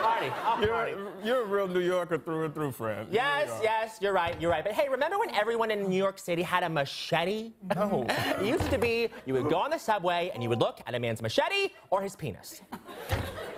Marty, 0.01 0.31
oh, 0.45 0.57
Marty. 0.69 0.91
you're, 0.91 1.11
you're 1.23 1.41
a 1.43 1.45
real 1.47 1.67
New 1.67 1.79
Yorker 1.79 2.17
through 2.19 2.45
and 2.45 2.53
through, 2.53 2.71
Fran. 2.71 3.07
You 3.07 3.13
Yes, 3.13 3.47
really 3.47 3.59
are. 3.59 3.63
yes, 3.63 3.97
you're 3.99 4.13
right, 4.13 4.39
you're 4.39 4.51
right. 4.51 4.63
But 4.63 4.73
hey, 4.73 4.87
remember 4.89 5.17
when 5.17 5.33
everyone 5.33 5.71
in 5.71 5.89
New 5.89 5.97
York 5.97 6.19
City 6.19 6.43
had 6.43 6.61
a 6.63 6.69
machete? 6.69 7.53
No. 7.75 8.05
it 8.07 8.45
used 8.45 8.69
to 8.69 8.77
be 8.77 9.09
you 9.25 9.33
would 9.33 9.49
go 9.49 9.57
on 9.57 9.71
the 9.71 9.79
subway 9.79 10.29
and 10.33 10.43
you 10.43 10.49
would 10.49 10.59
look 10.59 10.79
at 10.85 10.93
a 10.93 10.99
man's 10.99 11.21
machete 11.21 11.69
or 11.89 12.01
his 12.01 12.15
penis. 12.15 12.61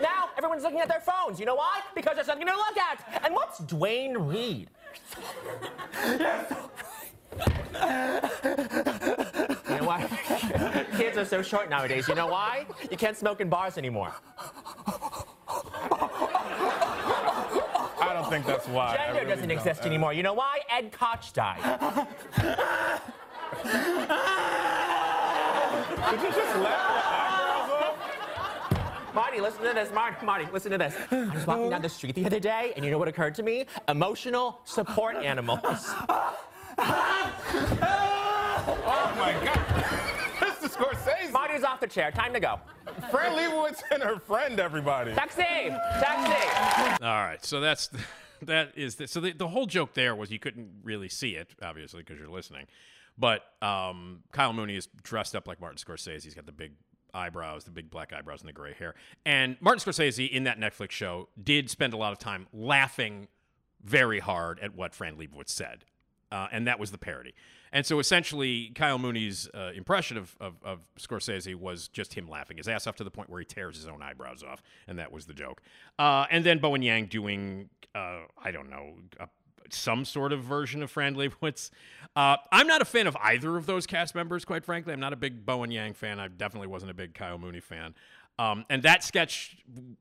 now 0.01 0.29
everyone's 0.37 0.63
looking 0.63 0.79
at 0.79 0.87
their 0.87 1.01
phones. 1.01 1.37
You 1.39 1.45
know 1.45 1.55
why? 1.55 1.81
Because 1.93 2.15
there's 2.15 2.27
something 2.27 2.47
to 2.47 2.53
look 2.55 2.77
at. 2.77 3.21
And 3.25 3.33
what's 3.33 3.59
Duane 3.59 4.17
Reade? 4.17 4.69
Why? 9.91 10.85
Kids 10.97 11.17
are 11.17 11.25
so 11.25 11.41
short 11.41 11.69
nowadays. 11.69 12.07
You 12.07 12.15
know 12.15 12.27
why? 12.27 12.65
You 12.89 12.95
can't 12.95 13.17
smoke 13.17 13.41
in 13.41 13.49
bars 13.49 13.77
anymore. 13.77 14.13
I 17.99 18.13
don't 18.13 18.29
think 18.29 18.45
that's 18.45 18.67
why. 18.67 18.95
Gender 18.95 19.13
really 19.19 19.29
doesn't 19.29 19.49
don't. 19.49 19.57
exist 19.57 19.85
anymore. 19.85 20.13
You 20.13 20.23
know 20.23 20.33
why? 20.33 20.59
Ed 20.69 20.93
Koch 20.93 21.33
died. 21.33 21.61
Did 26.09 26.21
you 26.21 26.27
just 26.29 26.55
laugh 26.57 26.97
Marty, 29.13 29.41
listen 29.41 29.63
to 29.63 29.73
this. 29.73 29.91
Marty, 29.93 30.25
Marty, 30.25 30.47
listen 30.53 30.71
to 30.71 30.77
this. 30.77 30.95
I 31.11 31.35
was 31.35 31.45
walking 31.45 31.69
down 31.69 31.81
the 31.81 31.89
street 31.89 32.15
the 32.15 32.25
other 32.25 32.39
day, 32.39 32.71
and 32.77 32.85
you 32.85 32.91
know 32.91 32.97
what 32.97 33.09
occurred 33.09 33.35
to 33.35 33.43
me? 33.43 33.65
Emotional 33.89 34.61
support 34.63 35.17
animals. 35.17 35.93
Oh 38.67 39.13
my 39.17 39.33
God. 39.43 39.70
Mr. 40.81 40.93
Scorsese. 40.93 41.31
Marty's 41.31 41.63
off 41.63 41.79
the 41.79 41.87
chair. 41.87 42.11
Time 42.11 42.33
to 42.33 42.39
go. 42.39 42.59
Fran 43.09 43.37
Lebowitz 43.37 43.81
and 43.91 44.01
her 44.01 44.19
friend, 44.19 44.59
everybody. 44.59 45.13
Taxi! 45.13 45.41
Taxi! 45.43 47.03
All 47.03 47.23
right, 47.23 47.43
so 47.43 47.59
that's 47.59 47.89
that 48.41 48.71
is 48.75 48.95
the, 48.95 49.07
so 49.07 49.19
the, 49.19 49.33
the 49.33 49.47
whole 49.47 49.65
joke 49.65 49.93
there 49.93 50.15
was 50.15 50.31
you 50.31 50.39
couldn't 50.39 50.69
really 50.83 51.09
see 51.09 51.35
it 51.35 51.49
obviously 51.61 52.01
because 52.01 52.19
you're 52.19 52.29
listening, 52.29 52.67
but 53.17 53.43
um, 53.61 54.23
Kyle 54.31 54.53
Mooney 54.53 54.75
is 54.75 54.87
dressed 55.03 55.35
up 55.35 55.47
like 55.47 55.61
Martin 55.61 55.77
Scorsese. 55.77 56.23
He's 56.23 56.35
got 56.35 56.45
the 56.45 56.51
big 56.51 56.73
eyebrows, 57.13 57.65
the 57.65 57.71
big 57.71 57.89
black 57.89 58.13
eyebrows, 58.13 58.41
and 58.41 58.49
the 58.49 58.53
gray 58.53 58.73
hair. 58.73 58.95
And 59.25 59.57
Martin 59.59 59.79
Scorsese 59.79 60.29
in 60.29 60.45
that 60.45 60.59
Netflix 60.59 60.91
show 60.91 61.27
did 61.41 61.69
spend 61.69 61.93
a 61.93 61.97
lot 61.97 62.13
of 62.13 62.19
time 62.19 62.47
laughing 62.53 63.27
very 63.83 64.19
hard 64.19 64.59
at 64.59 64.75
what 64.75 64.93
Fran 64.93 65.17
Lebowitz 65.17 65.49
said, 65.49 65.85
uh, 66.31 66.47
and 66.51 66.67
that 66.67 66.79
was 66.79 66.91
the 66.91 66.97
parody. 66.97 67.33
And 67.71 67.85
so 67.85 67.99
essentially, 67.99 68.71
Kyle 68.75 68.97
Mooney's 68.97 69.49
uh, 69.53 69.71
impression 69.73 70.17
of, 70.17 70.35
of, 70.39 70.55
of 70.63 70.79
Scorsese 70.99 71.55
was 71.55 71.87
just 71.87 72.13
him 72.13 72.27
laughing 72.27 72.57
his 72.57 72.67
ass 72.67 72.85
off 72.85 72.95
to 72.97 73.03
the 73.03 73.11
point 73.11 73.29
where 73.29 73.39
he 73.39 73.45
tears 73.45 73.77
his 73.77 73.87
own 73.87 74.01
eyebrows 74.01 74.43
off, 74.43 74.61
and 74.87 74.99
that 74.99 75.11
was 75.11 75.25
the 75.25 75.33
joke. 75.33 75.61
Uh, 75.97 76.25
and 76.29 76.43
then 76.45 76.59
Bowen 76.59 76.81
Yang 76.81 77.05
doing, 77.07 77.69
uh, 77.95 78.19
I 78.43 78.51
don't 78.51 78.69
know, 78.69 78.95
a, 79.19 79.29
some 79.69 80.03
sort 80.03 80.33
of 80.33 80.43
version 80.43 80.83
of 80.83 80.91
Fran 80.91 81.15
Lebowitz. 81.15 81.69
Uh, 82.15 82.35
I'm 82.51 82.67
not 82.67 82.81
a 82.81 82.85
fan 82.85 83.07
of 83.07 83.15
either 83.21 83.55
of 83.55 83.65
those 83.65 83.87
cast 83.87 84.15
members, 84.15 84.43
quite 84.43 84.65
frankly. 84.65 84.91
I'm 84.91 84.99
not 84.99 85.13
a 85.13 85.17
big 85.17 85.45
Bowen 85.45 85.71
Yang 85.71 85.93
fan. 85.93 86.19
I 86.19 86.27
definitely 86.27 86.67
wasn't 86.67 86.91
a 86.91 86.93
big 86.93 87.13
Kyle 87.13 87.37
Mooney 87.37 87.61
fan. 87.61 87.95
Um, 88.39 88.65
and 88.69 88.81
that 88.83 89.03
sketch 89.03 89.57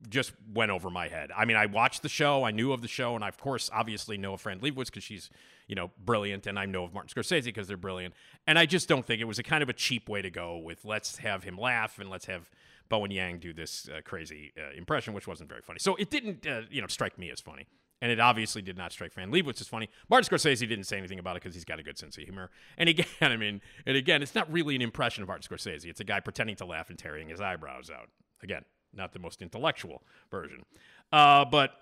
just 0.09 0.33
went 0.55 0.71
over 0.71 0.89
my 0.89 1.09
head. 1.09 1.31
I 1.37 1.45
mean, 1.45 1.57
I 1.57 1.67
watched 1.67 2.03
the 2.03 2.09
show, 2.09 2.45
I 2.45 2.53
knew 2.53 2.73
of 2.73 2.81
the 2.81 2.89
show, 2.89 3.15
and 3.15 3.23
I, 3.23 3.29
of 3.29 3.39
course, 3.39 3.69
obviously 3.73 4.17
know 4.17 4.35
of 4.35 4.41
Fran 4.41 4.61
Lebowitz 4.61 4.87
because 4.87 5.05
she's, 5.05 5.29
you 5.67 5.75
know, 5.75 5.91
brilliant, 6.03 6.47
and 6.47 6.59
I 6.59 6.65
know 6.65 6.85
of 6.85 6.95
Martin 6.95 7.11
Scorsese 7.15 7.45
because 7.45 7.69
they're 7.69 7.77
brilliant. 7.77 8.15
And 8.47 8.59
I 8.59 8.67
just 8.67 8.89
don't 8.89 9.05
think 9.05 9.21
it 9.21 9.27
was 9.27 9.39
a 9.39 9.43
kind 9.43 9.63
of 9.63 9.69
a 9.69 9.75
cheap 9.75 10.09
way 10.09 10.23
to 10.23 10.31
go 10.31 10.57
with 10.57 10.85
let's 10.85 11.19
have 11.19 11.45
him 11.45 11.59
laugh 11.59 11.99
and 11.99 12.09
let's 12.09 12.27
have 12.27 12.51
Bowen 12.89 13.11
Yang 13.11 13.39
do 13.39 13.53
this 13.53 13.89
uh, 13.89 14.01
crazy 14.05 14.53
uh, 14.59 14.77
impression, 14.77 15.13
which 15.13 15.27
wasn't 15.27 15.49
very 15.49 15.61
funny. 15.63 15.79
So 15.79 15.97
it 15.97 16.11
didn't, 16.11 16.47
uh, 16.47 16.63
you 16.71 16.81
know, 16.81 16.87
strike 16.87 17.19
me 17.19 17.31
as 17.31 17.41
funny. 17.41 17.67
And 18.03 18.11
it 18.11 18.19
obviously 18.19 18.63
did 18.63 18.79
not 18.79 18.93
strike 18.93 19.13
Fran 19.13 19.31
Lebowitz 19.31 19.61
is 19.61 19.69
funny. 19.69 19.91
Martin 20.09 20.29
Scorsese 20.29 20.61
didn't 20.61 20.85
say 20.85 20.97
anything 20.97 21.19
about 21.19 21.37
it 21.37 21.43
because 21.43 21.55
he's 21.55 21.67
got 21.67 21.79
a 21.79 21.83
good 21.83 21.99
sense 21.99 22.17
of 22.17 22.25
humor. 22.25 22.51
And 22.79 22.89
again, 22.89 23.07
I 23.21 23.37
mean, 23.37 23.61
and 23.87 23.97
again, 23.97 24.23
it's 24.23 24.35
not 24.35 24.51
really 24.51 24.75
an 24.75 24.83
impression 24.83 25.23
of 25.23 25.29
Martin 25.29 25.47
Scorsese. 25.47 25.87
It's 25.87 26.01
a 26.01 26.05
guy 26.05 26.21
pretending 26.21 26.57
to 26.57 26.65
laugh 26.65 26.89
and 26.89 26.99
tearing 26.99 27.29
his 27.29 27.41
eyebrows 27.41 27.91
out. 27.91 28.09
Again, 28.43 28.65
not 28.95 29.13
the 29.13 29.19
most 29.19 29.43
intellectual 29.43 30.03
version. 30.31 30.65
Uh, 31.13 31.45
but 31.45 31.73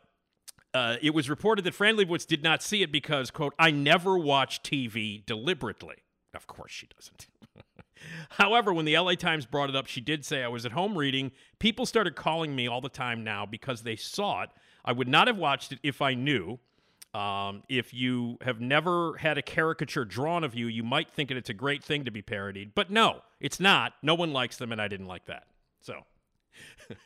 uh, 0.74 0.96
it 1.00 1.14
was 1.14 1.30
reported 1.30 1.64
that 1.64 1.74
Fran 1.74 1.96
Lebowitz 1.96 2.26
did 2.26 2.42
not 2.42 2.62
see 2.62 2.82
it 2.82 2.92
because, 2.92 3.30
quote, 3.30 3.54
I 3.58 3.70
never 3.70 4.18
watch 4.18 4.62
TV 4.62 5.24
deliberately. 5.24 5.96
Of 6.34 6.46
course 6.46 6.72
she 6.72 6.88
doesn't. 6.94 7.28
However, 8.30 8.72
when 8.72 8.84
the 8.84 8.98
LA 8.98 9.14
Times 9.14 9.46
brought 9.46 9.70
it 9.70 9.76
up, 9.76 9.86
she 9.86 10.00
did 10.00 10.24
say, 10.24 10.42
I 10.42 10.48
was 10.48 10.66
at 10.66 10.72
home 10.72 10.96
reading. 10.96 11.32
People 11.58 11.86
started 11.86 12.16
calling 12.16 12.54
me 12.54 12.68
all 12.68 12.80
the 12.80 12.88
time 12.88 13.24
now 13.24 13.46
because 13.46 13.82
they 13.82 13.96
saw 13.96 14.42
it. 14.42 14.50
I 14.88 14.92
would 14.92 15.06
not 15.06 15.26
have 15.26 15.36
watched 15.36 15.72
it 15.72 15.80
if 15.82 16.00
I 16.00 16.14
knew. 16.14 16.58
Um, 17.12 17.62
if 17.68 17.92
you 17.92 18.38
have 18.40 18.58
never 18.58 19.18
had 19.18 19.36
a 19.36 19.42
caricature 19.42 20.06
drawn 20.06 20.44
of 20.44 20.54
you, 20.54 20.66
you 20.66 20.82
might 20.82 21.10
think 21.10 21.28
that 21.28 21.36
it's 21.36 21.50
a 21.50 21.54
great 21.54 21.84
thing 21.84 22.06
to 22.06 22.10
be 22.10 22.22
parodied. 22.22 22.74
But 22.74 22.90
no, 22.90 23.20
it's 23.38 23.60
not. 23.60 23.92
No 24.02 24.14
one 24.14 24.32
likes 24.32 24.56
them, 24.56 24.72
and 24.72 24.80
I 24.80 24.88
didn't 24.88 25.06
like 25.06 25.26
that. 25.26 25.44
So 25.82 26.04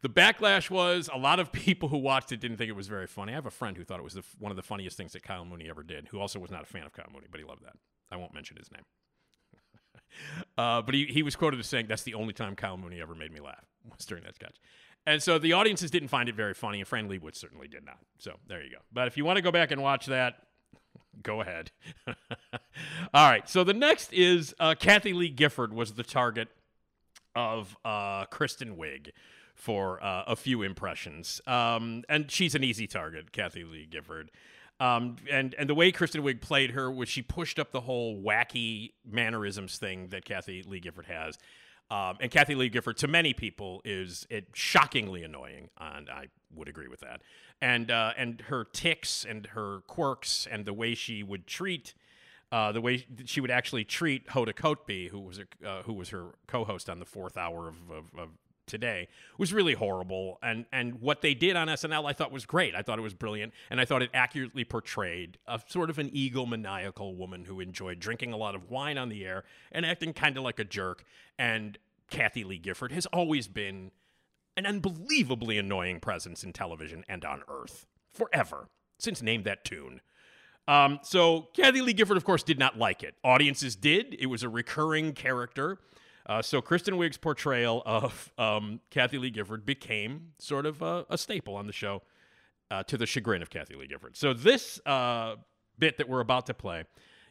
the 0.00 0.08
backlash 0.08 0.70
was 0.70 1.10
a 1.12 1.18
lot 1.18 1.38
of 1.38 1.52
people 1.52 1.90
who 1.90 1.98
watched 1.98 2.32
it 2.32 2.40
didn't 2.40 2.56
think 2.56 2.70
it 2.70 2.76
was 2.76 2.88
very 2.88 3.06
funny. 3.06 3.32
I 3.32 3.34
have 3.34 3.44
a 3.44 3.50
friend 3.50 3.76
who 3.76 3.84
thought 3.84 4.00
it 4.00 4.04
was 4.04 4.14
the, 4.14 4.24
one 4.38 4.50
of 4.50 4.56
the 4.56 4.62
funniest 4.62 4.96
things 4.96 5.12
that 5.12 5.22
Kyle 5.22 5.44
Mooney 5.44 5.68
ever 5.68 5.82
did, 5.82 6.08
who 6.08 6.18
also 6.18 6.38
was 6.38 6.50
not 6.50 6.62
a 6.62 6.66
fan 6.66 6.84
of 6.84 6.94
Kyle 6.94 7.10
Mooney, 7.12 7.26
but 7.30 7.38
he 7.38 7.44
loved 7.44 7.64
that. 7.64 7.76
I 8.10 8.16
won't 8.16 8.32
mention 8.32 8.56
his 8.56 8.70
name. 8.72 8.84
Uh, 10.56 10.80
but 10.80 10.94
he, 10.94 11.04
he 11.06 11.22
was 11.22 11.36
quoted 11.36 11.60
as 11.60 11.66
saying, 11.66 11.86
That's 11.88 12.04
the 12.04 12.14
only 12.14 12.32
time 12.32 12.56
Kyle 12.56 12.78
Mooney 12.78 13.02
ever 13.02 13.14
made 13.14 13.32
me 13.32 13.40
laugh, 13.40 13.66
was 13.84 14.06
during 14.06 14.24
that 14.24 14.34
sketch. 14.34 14.56
And 15.06 15.22
so 15.22 15.38
the 15.38 15.52
audiences 15.52 15.90
didn't 15.90 16.08
find 16.08 16.28
it 16.28 16.34
very 16.34 16.52
funny, 16.52 16.80
and 16.80 16.88
Fran 16.88 17.08
Lebowitz 17.08 17.36
certainly 17.36 17.68
did 17.68 17.86
not. 17.86 17.98
So 18.18 18.34
there 18.48 18.62
you 18.62 18.70
go. 18.70 18.78
But 18.92 19.06
if 19.06 19.16
you 19.16 19.24
want 19.24 19.36
to 19.36 19.42
go 19.42 19.52
back 19.52 19.70
and 19.70 19.80
watch 19.80 20.06
that, 20.06 20.42
go 21.22 21.40
ahead. 21.40 21.70
All 23.14 23.30
right. 23.30 23.48
So 23.48 23.62
the 23.62 23.74
next 23.74 24.12
is 24.12 24.54
uh, 24.58 24.74
Kathy 24.78 25.12
Lee 25.12 25.28
Gifford 25.28 25.72
was 25.72 25.92
the 25.92 26.02
target 26.02 26.48
of 27.36 27.76
uh, 27.84 28.24
Kristen 28.26 28.76
Wiig 28.76 29.10
for 29.54 30.02
uh, 30.02 30.24
a 30.26 30.36
few 30.36 30.62
impressions. 30.62 31.40
Um, 31.46 32.02
and 32.08 32.30
she's 32.30 32.54
an 32.54 32.64
easy 32.64 32.86
target, 32.86 33.30
Kathy 33.32 33.64
Lee 33.64 33.86
Gifford. 33.86 34.30
Um, 34.78 35.16
and 35.30 35.54
and 35.58 35.70
the 35.70 35.74
way 35.74 35.90
Kristen 35.90 36.22
Wiig 36.22 36.42
played 36.42 36.72
her 36.72 36.90
was 36.90 37.08
she 37.08 37.22
pushed 37.22 37.58
up 37.58 37.72
the 37.72 37.80
whole 37.80 38.20
wacky 38.20 38.92
mannerisms 39.10 39.78
thing 39.78 40.08
that 40.08 40.24
Kathy 40.26 40.62
Lee 40.62 40.80
Gifford 40.80 41.06
has. 41.06 41.38
Um, 41.90 42.16
and 42.20 42.30
Kathy 42.30 42.54
Lee 42.54 42.68
Gifford, 42.68 42.96
to 42.98 43.08
many 43.08 43.32
people, 43.32 43.80
is 43.84 44.26
it 44.28 44.48
shockingly 44.54 45.22
annoying, 45.22 45.70
and 45.78 46.10
I 46.10 46.28
would 46.54 46.68
agree 46.68 46.88
with 46.88 47.00
that. 47.00 47.22
And 47.60 47.90
uh, 47.90 48.12
and 48.16 48.40
her 48.48 48.64
ticks 48.64 49.24
and 49.28 49.46
her 49.48 49.80
quirks 49.86 50.46
and 50.50 50.64
the 50.64 50.72
way 50.72 50.94
she 50.94 51.22
would 51.22 51.46
treat, 51.46 51.94
uh, 52.50 52.72
the 52.72 52.80
way 52.80 53.06
she 53.24 53.40
would 53.40 53.50
actually 53.52 53.84
treat 53.84 54.26
Hoda 54.28 54.52
Kotb, 54.52 55.10
who 55.10 55.20
was 55.20 55.38
her, 55.38 55.46
uh, 55.64 55.82
who 55.82 55.92
was 55.92 56.10
her 56.10 56.30
co-host 56.46 56.90
on 56.90 56.98
the 56.98 57.04
fourth 57.06 57.36
hour 57.36 57.68
of, 57.68 57.76
of, 57.90 58.04
of 58.18 58.28
today 58.66 59.08
was 59.38 59.52
really 59.52 59.74
horrible 59.74 60.38
and 60.42 60.66
and 60.72 61.00
what 61.00 61.22
they 61.22 61.34
did 61.34 61.56
on 61.56 61.68
SNL 61.68 62.08
I 62.08 62.12
thought 62.12 62.32
was 62.32 62.46
great. 62.46 62.74
I 62.74 62.82
thought 62.82 62.98
it 62.98 63.02
was 63.02 63.14
brilliant 63.14 63.52
and 63.70 63.80
I 63.80 63.84
thought 63.84 64.02
it 64.02 64.10
accurately 64.12 64.64
portrayed 64.64 65.38
a 65.46 65.60
sort 65.66 65.90
of 65.90 65.98
an 65.98 66.10
egomaniacal 66.10 67.16
woman 67.16 67.44
who 67.44 67.60
enjoyed 67.60 68.00
drinking 68.00 68.32
a 68.32 68.36
lot 68.36 68.54
of 68.54 68.70
wine 68.70 68.98
on 68.98 69.08
the 69.08 69.24
air 69.24 69.44
and 69.72 69.86
acting 69.86 70.12
kind 70.12 70.36
of 70.36 70.42
like 70.42 70.58
a 70.58 70.64
jerk 70.64 71.04
and 71.38 71.78
Kathy 72.10 72.44
Lee 72.44 72.58
Gifford 72.58 72.92
has 72.92 73.06
always 73.06 73.48
been 73.48 73.90
an 74.56 74.66
unbelievably 74.66 75.58
annoying 75.58 76.00
presence 76.00 76.42
in 76.42 76.52
television 76.52 77.04
and 77.08 77.24
on 77.24 77.42
earth 77.48 77.86
forever 78.12 78.68
since 78.98 79.22
Name 79.22 79.42
That 79.42 79.64
Tune. 79.64 80.00
Um, 80.68 80.98
so 81.02 81.48
Kathy 81.54 81.80
Lee 81.80 81.92
Gifford, 81.92 82.16
of 82.16 82.24
course, 82.24 82.42
did 82.42 82.58
not 82.58 82.78
like 82.78 83.02
it. 83.02 83.14
Audiences 83.22 83.76
did. 83.76 84.16
It 84.18 84.26
was 84.26 84.42
a 84.42 84.48
recurring 84.48 85.12
character. 85.12 85.78
Uh, 86.28 86.42
so 86.42 86.60
Kristen 86.60 86.94
Wiig's 86.94 87.16
portrayal 87.16 87.82
of 87.86 88.32
um, 88.36 88.80
Kathy 88.90 89.18
Lee 89.18 89.30
Gifford 89.30 89.64
became 89.64 90.32
sort 90.38 90.66
of 90.66 90.82
a, 90.82 91.06
a 91.08 91.16
staple 91.16 91.54
on 91.54 91.66
the 91.66 91.72
show, 91.72 92.02
uh, 92.70 92.82
to 92.84 92.96
the 92.96 93.06
chagrin 93.06 93.42
of 93.42 93.50
Kathy 93.50 93.76
Lee 93.76 93.86
Gifford. 93.86 94.16
So 94.16 94.32
this 94.32 94.80
uh, 94.86 95.36
bit 95.78 95.98
that 95.98 96.08
we're 96.08 96.20
about 96.20 96.46
to 96.46 96.54
play 96.54 96.84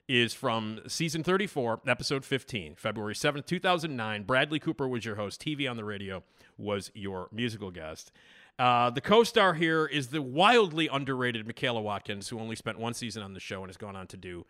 is 0.07 0.33
from 0.33 0.81
season 0.87 1.23
34, 1.23 1.81
episode 1.87 2.23
15, 2.23 2.75
February 2.75 3.15
7th, 3.15 3.45
2009. 3.45 4.23
Bradley 4.23 4.59
Cooper 4.59 4.87
was 4.87 5.03
your 5.03 5.15
host. 5.15 5.41
TV 5.41 5.69
on 5.69 5.77
the 5.77 5.83
radio 5.83 6.23
was 6.57 6.91
your 6.93 7.27
musical 7.31 7.71
guest. 7.71 8.11
Uh, 8.57 8.89
the 8.89 9.01
co-star 9.01 9.55
here 9.55 9.85
is 9.85 10.07
the 10.07 10.21
wildly 10.21 10.87
underrated 10.87 11.45
Michaela 11.45 11.81
Watkins, 11.81 12.29
who 12.29 12.39
only 12.39 12.55
spent 12.55 12.79
one 12.79 12.93
season 12.93 13.23
on 13.23 13.33
the 13.33 13.39
show 13.39 13.61
and 13.61 13.67
has 13.67 13.77
gone 13.77 13.95
on 13.95 14.07
to 14.07 14.17
do 14.17 14.45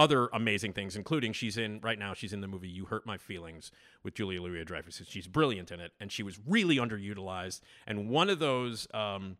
other 0.00 0.28
amazing 0.32 0.72
things, 0.72 0.96
including 0.96 1.32
she's 1.34 1.56
in 1.56 1.80
right 1.80 1.98
now. 1.98 2.14
She's 2.14 2.32
in 2.32 2.40
the 2.40 2.48
movie 2.48 2.68
"You 2.78 2.86
Hurt 2.86 3.04
My 3.06 3.18
Feelings" 3.18 3.70
with 4.02 4.14
Julia 4.14 4.40
Louis-Dreyfus. 4.42 5.02
She's 5.06 5.28
brilliant 5.28 5.70
in 5.70 5.78
it, 5.80 5.92
and 6.00 6.10
she 6.10 6.22
was 6.22 6.38
really 6.46 6.76
underutilized. 6.76 7.60
And 7.86 8.08
one 8.08 8.30
of 8.30 8.38
those, 8.38 8.88
um, 8.94 9.36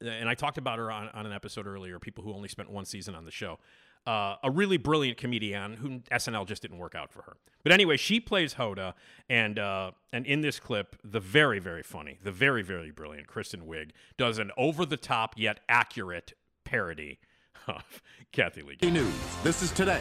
and 0.00 0.28
I 0.28 0.34
talked 0.34 0.58
about 0.58 0.78
her 0.78 0.90
on, 0.90 1.08
on 1.10 1.26
an 1.26 1.32
episode 1.32 1.66
earlier. 1.66 1.98
People 1.98 2.24
who 2.24 2.32
only 2.32 2.48
spent 2.48 2.70
one 2.70 2.86
season 2.86 3.14
on 3.14 3.24
the 3.24 3.30
show. 3.30 3.58
uh, 4.06 4.36
a 4.42 4.50
really 4.50 4.78
brilliant 4.78 5.18
comedian 5.18 5.74
who 5.74 6.00
SNL 6.10 6.46
just 6.46 6.62
didn't 6.62 6.78
work 6.78 6.94
out 6.94 7.12
for 7.12 7.22
her. 7.22 7.36
But 7.62 7.72
anyway, 7.72 7.96
she 7.96 8.18
plays 8.18 8.54
Hoda, 8.54 8.94
and 9.28 9.58
uh, 9.58 9.92
and 10.12 10.26
in 10.26 10.40
this 10.40 10.58
clip, 10.58 10.96
the 11.04 11.20
very 11.20 11.58
very 11.58 11.82
funny, 11.82 12.18
the 12.22 12.32
very 12.32 12.62
very 12.62 12.90
brilliant 12.90 13.26
Kristen 13.26 13.62
Wiig 13.62 13.90
does 14.16 14.38
an 14.38 14.50
over 14.56 14.86
the 14.86 14.96
top 14.96 15.34
yet 15.36 15.60
accurate 15.68 16.32
parody 16.64 17.18
of 17.66 18.02
Kathy 18.32 18.62
Lee. 18.62 18.76
Gifford. 18.76 18.94
News. 18.94 19.14
This 19.42 19.62
is 19.62 19.72
today 19.72 20.00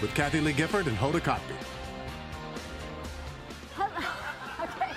with 0.00 0.14
Kathy 0.14 0.40
Lee 0.40 0.52
Gifford 0.52 0.86
and 0.86 0.96
Hoda 0.96 1.20
Kotb. 1.20 1.40
Okay. 4.62 4.90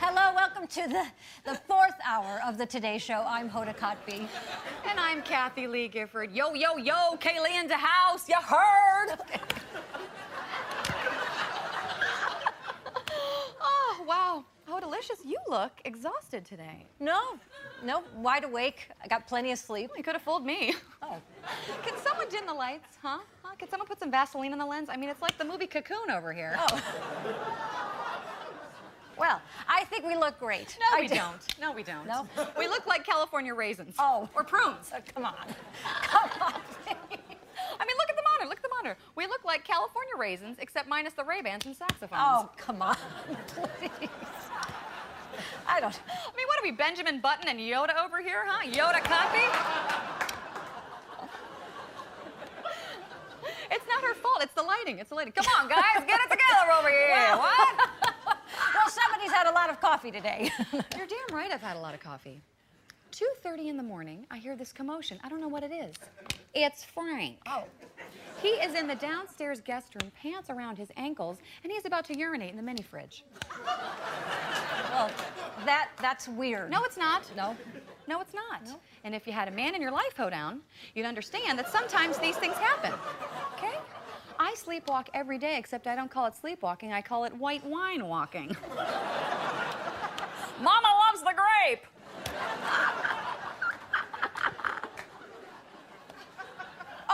Hello, 0.00 0.34
welcome 0.34 0.66
to 0.66 0.86
the, 0.88 1.06
the 1.44 1.54
fourth 1.66 1.94
hour 2.06 2.40
of 2.46 2.58
the 2.58 2.66
Today 2.66 2.98
Show. 2.98 3.24
I'm 3.26 3.48
Hoda 3.48 3.74
Kotb. 3.76 4.28
And 4.86 4.98
I'm 5.00 5.22
Kathy 5.22 5.66
Lee 5.66 5.88
Gifford. 5.88 6.32
Yo, 6.32 6.52
yo, 6.54 6.76
yo, 6.76 7.16
Kaylee 7.18 7.58
in 7.58 7.66
the 7.66 7.76
house. 7.78 8.28
You 8.28 8.36
heard? 8.36 9.18
oh, 13.62 14.04
wow. 14.06 14.44
How 14.66 14.80
delicious. 14.80 15.19
You 15.30 15.38
look 15.48 15.70
exhausted 15.84 16.44
today. 16.44 16.86
No, 16.98 17.38
no, 17.84 18.02
wide 18.16 18.42
awake. 18.42 18.88
I 19.00 19.06
got 19.06 19.28
plenty 19.28 19.52
of 19.52 19.60
sleep. 19.60 19.92
You 19.96 20.02
could 20.02 20.14
have 20.14 20.22
fooled 20.22 20.44
me. 20.44 20.74
Oh. 21.02 21.16
Can 21.86 21.96
someone 21.98 22.28
dim 22.28 22.46
the 22.46 22.52
lights, 22.52 22.98
huh? 23.00 23.18
huh? 23.44 23.54
Can 23.56 23.68
someone 23.68 23.86
put 23.86 24.00
some 24.00 24.10
Vaseline 24.10 24.52
on 24.52 24.58
the 24.58 24.66
lens? 24.66 24.88
I 24.90 24.96
mean, 24.96 25.08
it's 25.08 25.22
like 25.22 25.38
the 25.38 25.44
movie 25.44 25.68
Cocoon 25.68 26.10
over 26.10 26.32
here. 26.32 26.56
Oh. 26.58 26.82
Well, 29.16 29.40
I 29.68 29.84
think 29.84 30.04
we 30.04 30.16
look 30.16 30.38
great. 30.40 30.76
No, 30.80 30.96
I 30.96 31.00
we 31.02 31.06
do. 31.08 31.14
not 31.14 31.54
No, 31.60 31.72
we 31.72 31.82
don't. 31.82 32.06
No? 32.06 32.26
We 32.58 32.66
look 32.66 32.86
like 32.86 33.04
California 33.04 33.54
raisins. 33.54 33.94
Oh. 33.98 34.28
Or 34.34 34.42
prunes. 34.42 34.90
Oh, 34.94 34.98
come 35.14 35.26
on. 35.26 35.34
Come 36.02 36.30
on. 36.42 36.60
I 37.78 37.84
mean, 37.86 37.96
look 37.98 38.10
at 38.10 38.16
the 38.16 38.22
monitor. 38.22 38.48
Look 38.48 38.58
at 38.58 38.62
the 38.62 38.68
monitor. 38.70 38.96
We 39.14 39.26
look 39.26 39.44
like 39.44 39.64
California 39.64 40.14
raisins, 40.18 40.56
except 40.58 40.88
minus 40.88 41.12
the 41.12 41.24
Ray-Bans 41.24 41.66
and 41.66 41.76
saxophones. 41.76 42.20
Oh, 42.22 42.50
come 42.56 42.82
on. 42.82 42.96
Please. 43.46 44.08
I 45.66 45.80
don't. 45.80 45.98
I 46.08 46.36
mean, 46.36 46.46
what 46.46 46.58
are 46.60 46.62
we, 46.62 46.72
Benjamin 46.72 47.20
Button 47.20 47.48
and 47.48 47.58
Yoda 47.58 47.94
over 48.04 48.20
here, 48.20 48.44
huh? 48.46 48.64
Yoda 48.66 49.02
copy? 49.04 49.44
it's 53.70 53.86
not 53.88 54.02
her 54.02 54.14
fault. 54.14 54.38
It's 54.42 54.54
the 54.54 54.62
lighting. 54.62 54.98
It's 54.98 55.08
the 55.10 55.14
lighting. 55.14 55.32
Come 55.32 55.46
on, 55.58 55.68
guys, 55.68 56.04
get 56.06 56.20
it 56.20 56.30
together 56.30 56.72
over 56.78 56.88
here. 56.88 57.08
Well- 57.12 57.38
what? 57.38 57.88
Well, 58.74 58.88
somebody's 58.88 59.32
had 59.32 59.46
a 59.46 59.52
lot 59.52 59.70
of 59.70 59.80
coffee 59.80 60.10
today. 60.10 60.50
You're 60.72 61.06
damn 61.06 61.36
right. 61.36 61.50
I've 61.50 61.62
had 61.62 61.76
a 61.76 61.80
lot 61.80 61.94
of 61.94 62.00
coffee. 62.00 62.40
2:30 63.12 63.68
in 63.68 63.76
the 63.76 63.82
morning, 63.82 64.26
I 64.30 64.38
hear 64.38 64.54
this 64.56 64.72
commotion. 64.72 65.18
I 65.24 65.28
don't 65.28 65.40
know 65.40 65.48
what 65.48 65.62
it 65.62 65.72
is. 65.72 65.94
It's 66.54 66.84
Frank. 66.84 67.36
Oh. 67.46 67.64
He 68.40 68.48
is 68.48 68.74
in 68.74 68.86
the 68.86 68.94
downstairs 68.94 69.60
guest 69.60 69.94
room, 70.00 70.10
pants 70.20 70.48
around 70.48 70.78
his 70.78 70.88
ankles, 70.96 71.38
and 71.62 71.70
he's 71.72 71.84
about 71.84 72.04
to 72.06 72.18
urinate 72.18 72.50
in 72.50 72.56
the 72.56 72.62
mini 72.62 72.82
fridge. 72.82 73.24
well, 74.90 75.10
that 75.66 75.90
that's 76.00 76.26
weird. 76.28 76.70
No, 76.70 76.82
it's 76.84 76.96
not. 76.96 77.24
No. 77.36 77.56
No, 78.08 78.20
it's 78.20 78.34
not. 78.34 78.62
And 79.04 79.14
if 79.14 79.26
you 79.26 79.32
had 79.32 79.46
a 79.46 79.50
man 79.50 79.74
in 79.74 79.82
your 79.82 79.92
life 79.92 80.16
hoedown, 80.16 80.60
you'd 80.94 81.06
understand 81.06 81.58
that 81.58 81.70
sometimes 81.70 82.18
these 82.18 82.36
things 82.36 82.54
happen. 82.54 82.92
Okay? 83.54 83.78
I 84.38 84.54
sleepwalk 84.56 85.08
every 85.12 85.36
day, 85.38 85.58
except 85.58 85.86
I 85.86 85.94
don't 85.94 86.10
call 86.10 86.26
it 86.26 86.34
sleepwalking. 86.34 86.92
I 86.92 87.02
call 87.02 87.24
it 87.24 87.34
white 87.36 87.64
wine 87.64 88.08
walking. 88.08 88.56
Mama 90.60 90.88
loves 91.08 91.22
the 91.22 91.34
grape. 91.36 91.84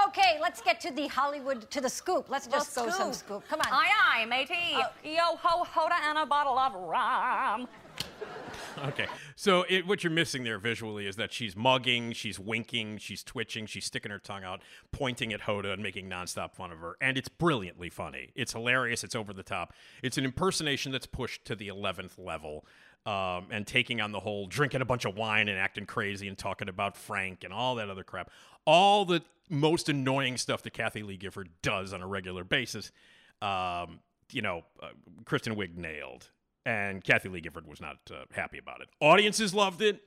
Okay, 0.09 0.39
let's 0.41 0.61
get 0.61 0.81
to 0.81 0.91
the 0.93 1.07
Hollywood, 1.09 1.71
to 1.71 1.81
the 1.81 1.89
scoop. 1.89 2.29
Let's 2.31 2.47
just 2.47 2.75
The 2.75 2.83
go 2.83 2.91
some 2.91 3.13
scoop. 3.13 3.43
scoop. 3.43 3.49
Come 3.49 3.61
on. 3.61 3.67
Aye, 3.71 3.91
aye, 4.23 4.25
matey. 4.27 4.55
Oh. 4.75 4.83
Yo 5.05 5.37
ho 5.37 5.65
hoda 5.65 5.99
and 6.09 6.19
a 6.19 6.27
bottle 6.27 6.59
of 6.59 6.75
rum. 6.75 7.69
Okay, 8.87 9.07
so 9.37 9.65
it, 9.71 9.87
what 9.87 10.05
you're 10.05 10.11
missing 10.13 10.45
there 10.45 10.59
visually 10.59 11.07
is 11.07 11.17
that 11.17 11.33
she's 11.33 11.57
mugging, 11.57 12.13
she's 12.13 12.39
winking, 12.39 12.99
she's 12.99 13.23
twitching, 13.23 13.65
she's 13.65 13.87
sticking 13.87 14.11
her 14.11 14.19
tongue 14.19 14.45
out, 14.45 14.61
pointing 14.93 15.33
at 15.33 15.41
Hoda 15.43 15.73
and 15.73 15.83
making 15.83 16.09
nonstop 16.09 16.55
fun 16.55 16.71
of 16.73 16.79
her, 16.79 16.97
and 17.01 17.17
it's 17.17 17.29
brilliantly 17.29 17.89
funny. 17.89 18.31
It's 18.35 18.53
hilarious. 18.53 19.03
It's 19.03 19.15
over 19.15 19.33
the 19.33 19.43
top. 19.43 19.73
It's 20.03 20.19
an 20.19 20.25
impersonation 20.27 20.93
that's 20.93 21.07
pushed 21.07 21.47
to 21.47 21.57
the 21.57 21.69
eleventh 21.69 22.19
level, 22.19 22.67
um, 23.07 23.47
and 23.51 23.67
taking 23.67 24.01
on 24.01 24.13
the 24.13 24.21
whole 24.21 24.47
drinking 24.47 24.83
a 24.83 24.85
bunch 24.85 25.05
of 25.05 25.17
wine 25.17 25.49
and 25.49 25.59
acting 25.59 25.87
crazy 25.87 26.29
and 26.29 26.37
talking 26.37 26.69
about 26.69 26.97
Frank 26.97 27.45
and 27.45 27.53
all 27.53 27.77
that 27.77 27.89
other 27.89 28.03
crap. 28.03 28.31
All 28.67 29.05
the 29.05 29.23
most 29.49 29.89
annoying 29.89 30.37
stuff 30.37 30.63
that 30.63 30.73
Kathy 30.73 31.03
Lee 31.03 31.17
Gifford 31.17 31.49
does 31.63 31.93
on 31.93 32.03
a 32.03 32.07
regular 32.07 32.43
basis. 32.43 32.91
Um, 33.41 34.01
you 34.33 34.43
know, 34.43 34.65
uh, 34.83 34.89
Kristen 35.25 35.55
Wiig 35.55 35.77
nailed 35.77 36.31
and 36.65 37.03
Kathy 37.03 37.29
Lee 37.29 37.41
Gifford 37.41 37.67
was 37.67 37.81
not 37.81 37.99
uh, 38.11 38.25
happy 38.33 38.59
about 38.59 38.81
it. 38.81 38.89
Audiences 39.01 39.55
loved 39.55 39.81
it. 39.83 40.01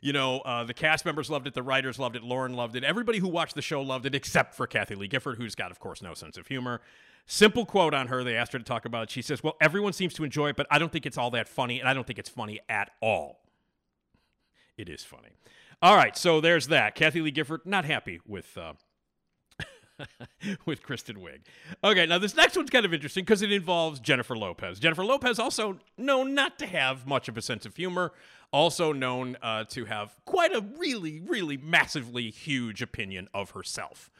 You 0.00 0.12
know, 0.12 0.40
uh, 0.40 0.64
the 0.64 0.74
cast 0.74 1.06
members 1.06 1.30
loved 1.30 1.46
it, 1.46 1.54
the 1.54 1.62
writers 1.62 1.98
loved 1.98 2.14
it, 2.14 2.22
Lauren 2.22 2.52
loved 2.52 2.76
it. 2.76 2.84
Everybody 2.84 3.18
who 3.18 3.28
watched 3.28 3.54
the 3.54 3.62
show 3.62 3.80
loved 3.80 4.04
it, 4.04 4.14
except 4.14 4.54
for 4.54 4.66
Kathy 4.66 4.94
Lee 4.94 5.08
Gifford, 5.08 5.38
who's 5.38 5.54
got, 5.54 5.70
of 5.70 5.80
course, 5.80 6.02
no 6.02 6.12
sense 6.12 6.36
of 6.36 6.46
humor. 6.46 6.82
Simple 7.26 7.64
quote 7.64 7.94
on 7.94 8.08
her. 8.08 8.22
They 8.22 8.36
asked 8.36 8.52
her 8.52 8.58
to 8.58 8.64
talk 8.64 8.84
about 8.84 9.04
it. 9.04 9.10
She 9.10 9.22
says, 9.22 9.42
"Well, 9.42 9.56
everyone 9.60 9.92
seems 9.92 10.14
to 10.14 10.24
enjoy 10.24 10.50
it, 10.50 10.56
but 10.56 10.66
I 10.70 10.78
don't 10.78 10.92
think 10.92 11.06
it's 11.06 11.16
all 11.16 11.30
that 11.30 11.48
funny, 11.48 11.80
and 11.80 11.88
I 11.88 11.94
don't 11.94 12.06
think 12.06 12.18
it's 12.18 12.28
funny 12.28 12.60
at 12.68 12.90
all." 13.00 13.40
It 14.76 14.88
is 14.88 15.04
funny. 15.04 15.30
All 15.80 15.96
right, 15.96 16.16
so 16.16 16.40
there's 16.40 16.68
that. 16.68 16.94
Kathy 16.94 17.20
Lee 17.20 17.30
Gifford 17.30 17.62
not 17.64 17.84
happy 17.84 18.20
with 18.26 18.56
uh, 18.58 18.74
with 20.66 20.82
Kristen 20.82 21.16
Wiig. 21.16 21.40
Okay, 21.82 22.06
now 22.06 22.18
this 22.18 22.34
next 22.34 22.56
one's 22.56 22.70
kind 22.70 22.84
of 22.84 22.92
interesting 22.92 23.24
because 23.24 23.42
it 23.42 23.52
involves 23.52 24.00
Jennifer 24.00 24.36
Lopez. 24.36 24.78
Jennifer 24.78 25.04
Lopez, 25.04 25.38
also 25.38 25.78
known 25.96 26.34
not 26.34 26.58
to 26.58 26.66
have 26.66 27.06
much 27.06 27.28
of 27.28 27.36
a 27.36 27.42
sense 27.42 27.64
of 27.66 27.76
humor, 27.76 28.12
also 28.52 28.92
known 28.92 29.36
uh, 29.42 29.64
to 29.64 29.84
have 29.84 30.14
quite 30.24 30.54
a 30.54 30.60
really, 30.78 31.20
really 31.20 31.56
massively 31.56 32.30
huge 32.30 32.82
opinion 32.82 33.28
of 33.34 33.50
herself. 33.50 34.10